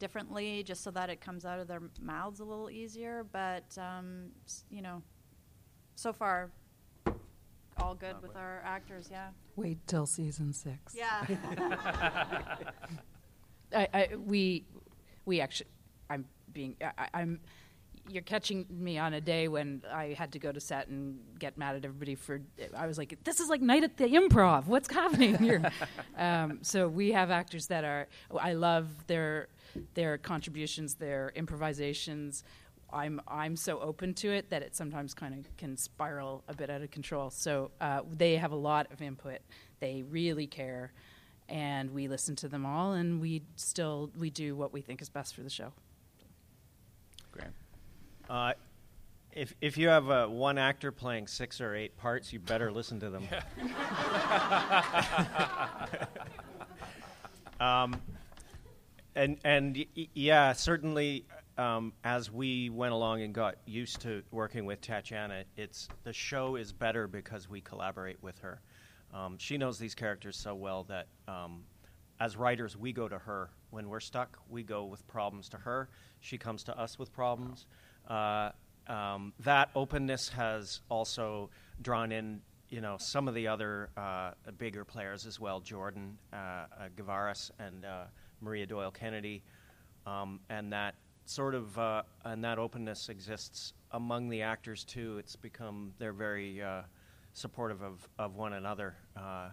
Differently 0.02 0.64
just 0.64 0.82
so 0.82 0.90
that 0.90 1.08
it 1.10 1.20
comes 1.20 1.44
out 1.44 1.60
of 1.60 1.68
their 1.68 1.80
mouths 2.00 2.40
a 2.40 2.44
little 2.44 2.68
easier. 2.68 3.24
But, 3.30 3.78
um, 3.78 4.32
you 4.68 4.82
know, 4.82 5.00
so 5.94 6.12
far, 6.12 6.50
all 7.76 7.94
good 7.94 8.16
with 8.20 8.34
our 8.34 8.60
actors, 8.64 9.08
yeah. 9.12 9.28
Wait 9.54 9.78
till 9.86 10.06
season 10.06 10.52
six. 10.52 10.96
Yeah. 10.96 11.24
I, 13.72 13.88
I, 13.94 14.08
we, 14.16 14.64
we 15.24 15.40
actually, 15.40 15.70
I'm 16.10 16.24
being, 16.52 16.74
I, 16.82 17.08
I'm, 17.14 17.38
you're 18.08 18.22
catching 18.22 18.66
me 18.68 18.98
on 18.98 19.14
a 19.14 19.20
day 19.20 19.48
when 19.48 19.82
I 19.92 20.14
had 20.18 20.32
to 20.32 20.38
go 20.38 20.52
to 20.52 20.60
set 20.60 20.88
and 20.88 21.18
get 21.38 21.56
mad 21.56 21.76
at 21.76 21.84
everybody 21.84 22.14
for. 22.14 22.40
I 22.76 22.86
was 22.86 22.98
like, 22.98 23.16
"This 23.24 23.40
is 23.40 23.48
like 23.48 23.60
night 23.60 23.84
at 23.84 23.96
the 23.96 24.06
improv. 24.06 24.66
What's 24.66 24.92
happening 24.92 25.36
here?" 25.36 25.70
um, 26.16 26.58
so 26.62 26.88
we 26.88 27.12
have 27.12 27.30
actors 27.30 27.66
that 27.68 27.84
are. 27.84 28.08
I 28.38 28.54
love 28.54 29.06
their 29.06 29.48
their 29.94 30.18
contributions, 30.18 30.94
their 30.94 31.32
improvisations. 31.34 32.44
I'm 32.92 33.20
I'm 33.26 33.56
so 33.56 33.80
open 33.80 34.14
to 34.14 34.30
it 34.30 34.50
that 34.50 34.62
it 34.62 34.76
sometimes 34.76 35.14
kind 35.14 35.34
of 35.34 35.56
can 35.56 35.76
spiral 35.76 36.44
a 36.48 36.54
bit 36.54 36.70
out 36.70 36.82
of 36.82 36.90
control. 36.90 37.30
So 37.30 37.70
uh, 37.80 38.02
they 38.10 38.36
have 38.36 38.52
a 38.52 38.56
lot 38.56 38.92
of 38.92 39.00
input. 39.00 39.38
They 39.80 40.02
really 40.02 40.46
care, 40.46 40.92
and 41.48 41.90
we 41.92 42.08
listen 42.08 42.36
to 42.36 42.48
them 42.48 42.66
all, 42.66 42.92
and 42.92 43.20
we 43.20 43.42
still 43.56 44.10
we 44.18 44.28
do 44.30 44.56
what 44.56 44.72
we 44.72 44.80
think 44.82 45.00
is 45.00 45.08
best 45.08 45.34
for 45.34 45.42
the 45.42 45.50
show. 45.50 45.72
Uh, 48.28 48.52
if 49.32 49.54
if 49.60 49.78
you 49.78 49.88
have 49.88 50.10
uh, 50.10 50.26
one 50.26 50.58
actor 50.58 50.92
playing 50.92 51.26
six 51.26 51.60
or 51.60 51.74
eight 51.74 51.96
parts, 51.96 52.32
you 52.32 52.38
better 52.38 52.70
listen 52.70 53.00
to 53.00 53.10
them. 53.10 53.26
um, 57.60 58.00
and 59.14 59.38
and 59.44 59.76
y- 59.96 60.08
yeah, 60.14 60.52
certainly 60.52 61.24
um, 61.56 61.92
as 62.04 62.30
we 62.30 62.70
went 62.70 62.92
along 62.92 63.22
and 63.22 63.34
got 63.34 63.56
used 63.66 64.00
to 64.02 64.22
working 64.30 64.64
with 64.64 64.80
Tatiana, 64.80 65.44
it's 65.56 65.88
the 66.04 66.12
show 66.12 66.56
is 66.56 66.72
better 66.72 67.06
because 67.06 67.48
we 67.48 67.60
collaborate 67.60 68.22
with 68.22 68.38
her. 68.40 68.60
Um, 69.12 69.36
she 69.38 69.58
knows 69.58 69.78
these 69.78 69.94
characters 69.94 70.36
so 70.36 70.54
well 70.54 70.84
that 70.84 71.08
um, 71.28 71.64
as 72.20 72.36
writers, 72.36 72.76
we 72.76 72.92
go 72.92 73.08
to 73.08 73.18
her 73.18 73.50
when 73.70 73.88
we're 73.88 74.00
stuck. 74.00 74.38
We 74.48 74.62
go 74.62 74.84
with 74.84 75.06
problems 75.06 75.48
to 75.50 75.56
her. 75.58 75.88
She 76.20 76.38
comes 76.38 76.64
to 76.64 76.78
us 76.78 76.98
with 76.98 77.12
problems. 77.12 77.66
Um, 78.08 79.32
that 79.40 79.70
openness 79.74 80.28
has 80.30 80.80
also 80.88 81.50
drawn 81.80 82.12
in, 82.12 82.40
you 82.68 82.80
know, 82.80 82.96
some 82.98 83.28
of 83.28 83.34
the 83.34 83.46
other 83.46 83.90
uh, 83.96 84.32
bigger 84.58 84.84
players 84.84 85.26
as 85.26 85.38
well. 85.38 85.60
Jordan 85.60 86.18
uh, 86.32 86.36
uh 86.36 86.66
Gavaris 86.96 87.50
and 87.58 87.84
uh, 87.84 88.04
Maria 88.40 88.66
Doyle 88.66 88.90
Kennedy, 88.90 89.42
um, 90.06 90.40
and 90.50 90.72
that 90.72 90.94
sort 91.24 91.54
of 91.54 91.78
uh, 91.78 92.02
and 92.24 92.44
that 92.44 92.58
openness 92.58 93.08
exists 93.08 93.74
among 93.92 94.28
the 94.28 94.42
actors 94.42 94.84
too. 94.84 95.18
It's 95.18 95.36
become 95.36 95.92
they're 95.98 96.12
very 96.12 96.62
uh, 96.62 96.82
supportive 97.32 97.82
of, 97.82 98.06
of 98.18 98.36
one 98.36 98.54
another, 98.54 98.96
uh, 99.16 99.50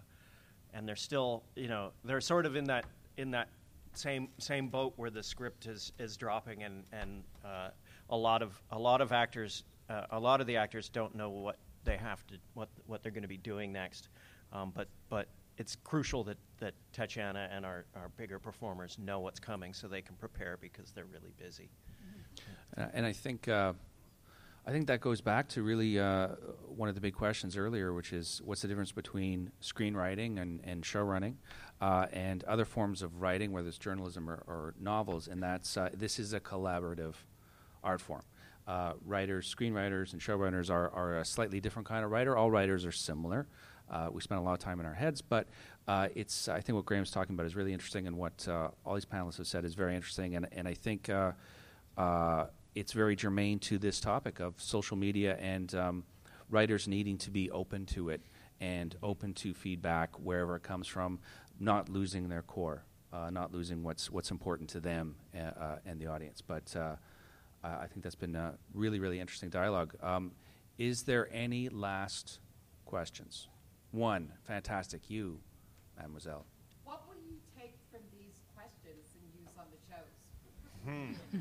and 0.74 0.88
they're 0.88 0.96
still 0.96 1.44
you 1.56 1.68
know 1.68 1.92
they're 2.04 2.20
sort 2.20 2.46
of 2.46 2.56
in 2.56 2.64
that 2.64 2.84
in 3.16 3.30
that 3.30 3.48
same 3.94 4.28
same 4.38 4.68
boat 4.68 4.92
where 4.96 5.10
the 5.10 5.22
script 5.22 5.66
is 5.66 5.92
is 5.98 6.16
dropping 6.16 6.62
and 6.62 6.84
and 6.92 7.22
uh, 7.44 7.70
a 8.10 8.16
lot 8.16 8.42
of 8.42 8.60
a 8.70 8.78
lot 8.78 9.00
of 9.00 9.12
actors 9.12 9.64
uh, 9.88 10.06
a 10.10 10.20
lot 10.20 10.40
of 10.40 10.46
the 10.46 10.56
actors 10.56 10.88
don't 10.88 11.14
know 11.14 11.30
what 11.30 11.58
they 11.84 11.96
have 11.96 12.26
to 12.26 12.34
what 12.54 12.68
what 12.86 13.02
they're 13.02 13.12
going 13.12 13.22
to 13.22 13.28
be 13.28 13.36
doing 13.36 13.72
next, 13.72 14.08
um, 14.52 14.72
but 14.74 14.88
but 15.08 15.28
it's 15.56 15.76
crucial 15.84 16.24
that, 16.24 16.38
that 16.58 16.72
Tatiana 16.92 17.46
and 17.52 17.66
our, 17.66 17.84
our 17.94 18.08
bigger 18.16 18.38
performers 18.38 18.96
know 18.98 19.20
what's 19.20 19.38
coming 19.38 19.74
so 19.74 19.88
they 19.88 20.00
can 20.00 20.16
prepare 20.16 20.56
because 20.58 20.90
they're 20.90 21.04
really 21.04 21.34
busy. 21.38 21.68
Mm-hmm. 22.02 22.80
Uh, 22.80 22.86
and 22.94 23.04
I 23.04 23.12
think 23.12 23.46
uh, 23.46 23.74
I 24.66 24.72
think 24.72 24.86
that 24.86 25.00
goes 25.00 25.20
back 25.20 25.48
to 25.50 25.62
really 25.62 25.98
uh, 25.98 26.28
one 26.66 26.88
of 26.88 26.94
the 26.94 27.00
big 27.00 27.14
questions 27.14 27.56
earlier, 27.56 27.92
which 27.92 28.12
is 28.12 28.40
what's 28.44 28.62
the 28.62 28.68
difference 28.68 28.92
between 28.92 29.52
screenwriting 29.60 30.40
and, 30.40 30.60
and 30.64 30.84
show 30.84 31.02
running 31.02 31.36
uh, 31.80 32.06
and 32.12 32.44
other 32.44 32.64
forms 32.64 33.02
of 33.02 33.20
writing, 33.20 33.52
whether 33.52 33.68
it's 33.68 33.78
journalism 33.78 34.30
or, 34.30 34.42
or 34.46 34.74
novels, 34.80 35.28
and 35.28 35.42
that's 35.42 35.76
uh, 35.76 35.90
this 35.92 36.18
is 36.18 36.32
a 36.32 36.40
collaborative 36.40 37.14
art 37.82 38.00
form. 38.00 38.22
Uh, 38.66 38.92
writers, 39.04 39.52
screenwriters, 39.52 40.12
and 40.12 40.22
showrunners 40.22 40.70
are, 40.70 40.90
are 40.90 41.18
a 41.18 41.24
slightly 41.24 41.60
different 41.60 41.88
kind 41.88 42.04
of 42.04 42.10
writer. 42.10 42.36
All 42.36 42.50
writers 42.50 42.84
are 42.86 42.92
similar. 42.92 43.46
uh, 43.90 44.08
we 44.10 44.20
spend 44.20 44.40
a 44.40 44.42
lot 44.42 44.52
of 44.52 44.58
time 44.58 44.80
in 44.80 44.86
our 44.86 44.94
heads, 44.94 45.20
but 45.20 45.48
uh, 45.88 46.08
it's 46.14 46.48
I 46.48 46.60
think 46.60 46.76
what 46.76 46.86
Graeme's 46.86 47.10
talking 47.10 47.34
about 47.34 47.46
is 47.46 47.56
really 47.56 47.72
interesting, 47.72 48.06
and 48.06 48.16
what 48.16 48.46
uh, 48.48 48.68
all 48.84 48.94
these 48.94 49.04
panelists 49.04 49.38
have 49.38 49.46
said 49.46 49.64
is 49.64 49.74
very 49.74 49.96
interesting, 49.96 50.36
and 50.36 50.46
and 50.52 50.68
I 50.68 50.74
think 50.74 51.08
uh, 51.08 51.32
uh, 51.98 52.46
it's 52.74 52.92
very 52.92 53.16
germane 53.16 53.58
to 53.60 53.78
this 53.78 54.00
topic 54.00 54.40
of 54.40 54.54
social 54.58 54.96
media 54.96 55.36
and 55.40 55.74
um, 55.74 56.04
writers 56.48 56.86
needing 56.86 57.18
to 57.18 57.30
be 57.30 57.50
open 57.50 57.86
to 57.86 58.10
it 58.10 58.20
and 58.60 58.94
open 59.02 59.34
to 59.34 59.54
feedback 59.54 60.10
wherever 60.20 60.54
it 60.54 60.62
comes 60.62 60.86
from, 60.86 61.18
not 61.58 61.88
losing 61.88 62.28
their 62.28 62.42
core, 62.42 62.84
not 63.30 63.52
losing 63.52 63.82
what's 63.82 64.10
what's 64.10 64.30
important 64.30 64.68
to 64.70 64.80
them 64.80 65.16
and 65.34 65.98
the 66.00 66.06
audience, 66.06 66.40
but. 66.40 66.74
I 67.62 67.86
think 67.86 68.02
that's 68.02 68.14
been 68.14 68.34
a 68.34 68.54
really, 68.74 68.98
really 68.98 69.20
interesting 69.20 69.50
dialogue. 69.50 69.94
Um, 70.02 70.32
is 70.78 71.02
there 71.02 71.28
any 71.32 71.68
last 71.68 72.40
questions? 72.86 73.48
One, 73.90 74.32
fantastic. 74.44 75.10
You, 75.10 75.40
mademoiselle. 75.96 76.46
What 76.84 77.02
will 77.06 77.20
you 77.28 77.36
take 77.58 77.74
from 77.90 78.00
these 78.18 78.40
questions 78.54 79.14
and 79.14 79.22
use 79.38 79.50
on 79.58 79.66
the 79.70 79.78
shows? 79.88 80.16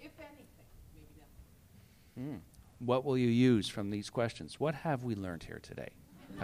if 0.00 0.12
anything, 0.18 0.68
maybe 0.94 1.14
not. 1.18 2.34
Mm. 2.34 2.40
What 2.80 3.04
will 3.04 3.16
you 3.16 3.28
use 3.28 3.68
from 3.68 3.90
these 3.90 4.10
questions? 4.10 4.60
What 4.60 4.74
have 4.74 5.02
we 5.02 5.14
learned 5.14 5.44
here 5.44 5.60
today, 5.62 5.88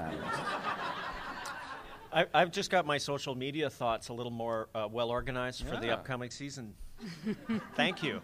I, 2.12 2.26
have 2.34 2.50
just 2.50 2.70
got 2.70 2.86
my 2.86 2.98
social 2.98 3.34
media 3.34 3.68
thoughts 3.68 4.08
a 4.08 4.12
little 4.12 4.32
more 4.32 4.68
uh, 4.74 4.88
well 4.90 5.10
organized 5.10 5.62
yeah. 5.62 5.70
for 5.70 5.80
the 5.80 5.90
upcoming 5.90 6.30
season. 6.30 6.74
Thank 7.76 8.02
you. 8.02 8.20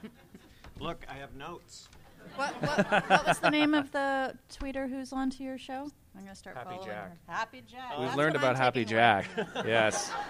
Look, 0.78 1.04
I 1.08 1.14
have 1.14 1.34
notes. 1.34 1.88
What, 2.36 2.52
what, 2.62 3.10
what, 3.10 3.26
was 3.26 3.38
the 3.38 3.50
name 3.50 3.74
of 3.74 3.90
the 3.90 4.34
tweeter 4.52 4.88
who's 4.88 5.12
on 5.12 5.30
to 5.30 5.42
your 5.42 5.58
show? 5.58 5.90
I'm 6.14 6.22
going 6.22 6.28
to 6.28 6.34
start 6.34 6.56
Happy 6.56 6.70
following 6.70 6.88
Jack. 6.88 7.10
her. 7.26 7.32
Happy 7.32 7.62
Jack. 7.66 7.98
We've 7.98 8.06
That's 8.06 8.16
learned 8.16 8.34
what 8.34 8.42
about 8.42 8.56
I'm 8.56 8.62
Happy 8.62 8.80
taking 8.80 8.96
Jack. 8.96 9.26
yes. 9.64 10.12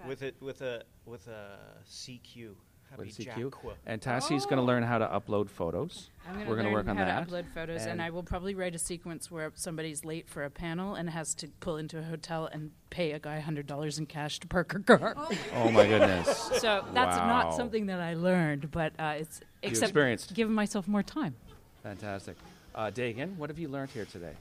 Okay. 0.00 0.08
With 0.08 0.22
it 0.22 0.34
with 0.40 0.60
a 0.60 0.82
with 1.06 1.28
a 1.28 1.56
CQ. 1.88 2.54
Happy 2.96 3.06
With 3.06 3.18
CQ. 3.18 3.52
And 3.86 4.00
Tassie's 4.00 4.44
going 4.44 4.56
to 4.58 4.62
learn 4.62 4.82
how 4.84 4.98
to 4.98 5.06
upload 5.06 5.50
photos. 5.50 6.10
I'm 6.28 6.34
gonna 6.34 6.48
We're 6.48 6.54
going 6.56 6.66
to 6.68 6.72
work 6.72 6.86
on 6.88 6.96
how 6.96 7.04
that. 7.04 7.28
to 7.28 7.34
upload 7.34 7.44
photos, 7.52 7.82
and, 7.82 7.92
And- 7.92 8.02
I 8.02 8.10
will 8.10 8.22
probably 8.22 8.54
write 8.54 8.74
a 8.74 8.78
sequence 8.78 9.30
where 9.30 9.50
somebody's 9.54 10.04
late 10.04 10.28
for 10.28 10.44
a 10.44 10.50
panel 10.50 10.94
and 10.94 11.10
has 11.10 11.34
to 11.36 11.48
pull 11.60 11.76
into 11.76 11.98
a 11.98 12.02
hotel 12.02 12.48
and 12.52 12.70
pay 12.90 13.12
a 13.12 13.18
guy 13.18 13.40
hundred 13.40 13.66
dollars 13.66 13.98
in 13.98 14.06
cash 14.06 14.38
to 14.40 14.46
park 14.46 14.72
her 14.72 14.78
car. 14.78 15.14
Oh 15.54 15.70
my 15.70 15.86
goodness. 15.88 16.28
So 16.60 16.84
that's 16.94 17.16
Wow. 17.18 17.26
not 17.26 17.54
something 17.56 17.86
that 17.86 18.00
I 18.00 18.14
learned, 18.14 18.70
but 18.70 18.92
uh, 18.98 19.14
it's 19.18 19.40
except 19.62 19.88
experienced. 19.90 20.34
giving 20.34 20.54
myself 20.54 20.86
more 20.86 21.02
time. 21.02 21.34
Fantastic. 21.82 22.36
Uh, 22.74 22.90
Daegan, 22.90 23.36
what 23.36 23.50
have 23.50 23.58
you 23.58 23.68
learned 23.68 23.90
here 23.90 24.04
today? 24.04 24.32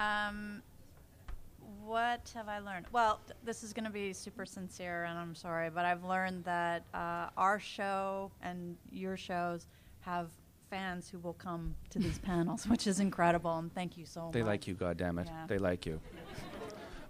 Um, 0.00 0.62
what 1.88 2.30
have 2.34 2.48
I 2.48 2.58
learned? 2.58 2.86
Well, 2.92 3.18
th- 3.26 3.38
this 3.42 3.64
is 3.64 3.72
going 3.72 3.86
to 3.86 3.90
be 3.90 4.12
super 4.12 4.44
sincere, 4.44 5.04
and 5.04 5.18
I'm 5.18 5.34
sorry, 5.34 5.70
but 5.70 5.84
I've 5.84 6.04
learned 6.04 6.44
that 6.44 6.84
uh, 6.92 7.30
our 7.36 7.58
show 7.58 8.30
and 8.42 8.76
your 8.92 9.16
shows 9.16 9.66
have 10.00 10.28
fans 10.68 11.08
who 11.08 11.18
will 11.18 11.32
come 11.32 11.74
to 11.90 11.98
these 11.98 12.18
panels, 12.30 12.68
which 12.68 12.86
is 12.86 13.00
incredible, 13.00 13.56
and 13.58 13.74
thank 13.74 13.96
you 13.96 14.04
so 14.04 14.26
much. 14.26 14.34
They 14.34 14.42
like 14.42 14.66
you, 14.66 14.74
goddammit. 14.74 15.26
Yeah. 15.26 15.46
They 15.48 15.58
like 15.58 15.86
you. 15.86 15.98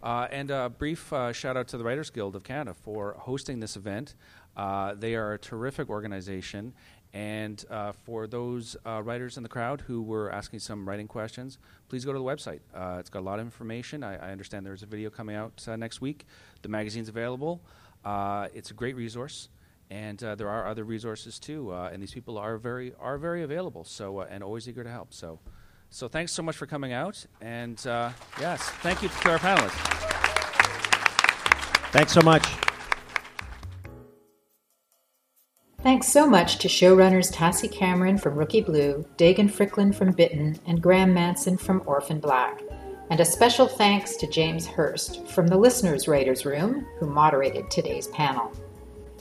Uh, 0.00 0.28
and 0.30 0.52
a 0.52 0.68
brief 0.68 1.12
uh, 1.12 1.32
shout 1.32 1.56
out 1.56 1.66
to 1.68 1.76
the 1.76 1.82
Writers 1.82 2.08
Guild 2.10 2.36
of 2.36 2.44
Canada 2.44 2.72
for 2.72 3.16
hosting 3.18 3.58
this 3.58 3.74
event. 3.76 4.14
Uh, 4.56 4.94
they 4.94 5.16
are 5.16 5.32
a 5.32 5.38
terrific 5.38 5.90
organization. 5.90 6.72
And 7.14 7.64
uh, 7.70 7.92
for 7.92 8.26
those 8.26 8.76
uh, 8.84 9.02
writers 9.02 9.36
in 9.36 9.42
the 9.42 9.48
crowd 9.48 9.80
who 9.82 10.02
were 10.02 10.30
asking 10.30 10.58
some 10.60 10.86
writing 10.86 11.08
questions, 11.08 11.58
please 11.88 12.04
go 12.04 12.12
to 12.12 12.18
the 12.18 12.24
website. 12.24 12.60
Uh, 12.74 12.96
it's 12.98 13.08
got 13.10 13.20
a 13.20 13.26
lot 13.26 13.38
of 13.38 13.46
information. 13.46 14.04
I, 14.04 14.16
I 14.16 14.30
understand 14.30 14.66
there's 14.66 14.82
a 14.82 14.86
video 14.86 15.08
coming 15.08 15.34
out 15.34 15.64
uh, 15.66 15.76
next 15.76 16.00
week. 16.00 16.26
The 16.62 16.68
magazine's 16.68 17.08
available. 17.08 17.60
Uh, 18.04 18.48
it's 18.54 18.70
a 18.70 18.74
great 18.74 18.96
resource. 18.96 19.48
And 19.90 20.22
uh, 20.22 20.34
there 20.34 20.50
are 20.50 20.66
other 20.66 20.84
resources 20.84 21.38
too, 21.38 21.72
and 21.72 22.02
these 22.02 22.12
people 22.12 22.36
are 22.36 22.58
very 22.58 22.92
are 23.00 23.16
very 23.16 23.42
available. 23.42 23.84
So 23.84 24.20
and 24.20 24.44
always 24.44 24.68
eager 24.68 24.84
to 24.84 24.90
help. 24.90 25.14
So 25.14 25.38
so 25.88 26.08
thanks 26.08 26.32
so 26.32 26.42
much 26.42 26.56
for 26.56 26.66
coming 26.66 26.92
out, 26.92 27.24
and 27.40 27.80
yes, 28.38 28.60
thank 28.82 29.02
you 29.02 29.08
to 29.08 29.30
our 29.30 29.38
panelists. 29.38 30.08
Thanks 31.90 32.12
so 32.12 32.20
much. 32.20 32.67
Thanks 35.82 36.08
so 36.08 36.26
much 36.26 36.58
to 36.58 36.66
showrunners 36.66 37.32
Tassie 37.32 37.70
Cameron 37.70 38.18
from 38.18 38.34
Rookie 38.34 38.62
Blue, 38.62 39.06
Daegan 39.16 39.48
Fryklind 39.48 39.94
from 39.94 40.10
Bitten, 40.10 40.58
and 40.66 40.82
Graeme 40.82 41.14
Manson 41.14 41.56
from 41.56 41.84
Orphan 41.86 42.18
Black. 42.18 42.62
And 43.10 43.20
a 43.20 43.24
special 43.24 43.68
thanks 43.68 44.16
to 44.16 44.26
James 44.26 44.66
Hurst 44.66 45.24
from 45.28 45.46
the 45.46 45.56
Listeners' 45.56 46.08
Writers 46.08 46.44
Room, 46.44 46.84
who 46.98 47.06
moderated 47.06 47.70
today's 47.70 48.08
panel. 48.08 48.52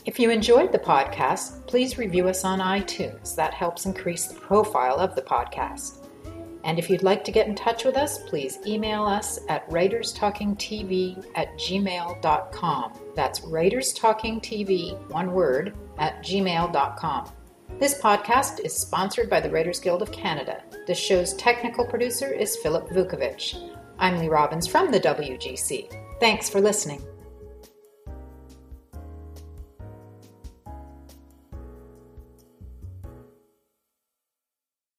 If 0.05 0.19
you 0.19 0.31
enjoyed 0.31 0.71
the 0.71 0.79
podcast, 0.79 1.67
please 1.67 1.99
review 1.99 2.27
us 2.27 2.43
on 2.43 2.57
iTunes. 2.57 3.35
That 3.35 3.53
helps 3.53 3.85
increase 3.85 4.25
the 4.25 4.39
profile 4.39 4.97
of 4.97 5.13
the 5.13 5.21
podcast. 5.21 6.06
And 6.67 6.77
if 6.77 6.89
you'd 6.89 7.01
like 7.01 7.23
to 7.23 7.31
get 7.31 7.47
in 7.47 7.55
touch 7.55 7.85
with 7.85 7.95
us, 7.95 8.19
please 8.19 8.59
email 8.67 9.05
us 9.05 9.39
at 9.47 9.67
writerstalkingtv 9.69 11.25
at 11.35 11.57
gmail.com. 11.57 12.93
That's 13.15 13.39
writerstalkingtv, 13.39 15.09
one 15.09 15.31
word, 15.31 15.75
at 15.97 16.21
gmail.com. 16.23 17.31
This 17.79 17.99
podcast 18.01 18.59
is 18.65 18.75
sponsored 18.75 19.29
by 19.29 19.39
the 19.39 19.49
Writers 19.49 19.79
Guild 19.79 20.01
of 20.01 20.11
Canada. 20.11 20.61
The 20.87 20.93
show's 20.93 21.33
technical 21.35 21.85
producer 21.85 22.31
is 22.31 22.57
Philip 22.57 22.89
Vukovic. 22.89 23.73
I'm 23.97 24.17
Lee 24.17 24.27
Robbins 24.27 24.67
from 24.67 24.91
the 24.91 24.99
WGC. 24.99 25.89
Thanks 26.19 26.49
for 26.49 26.59
listening. 26.59 27.01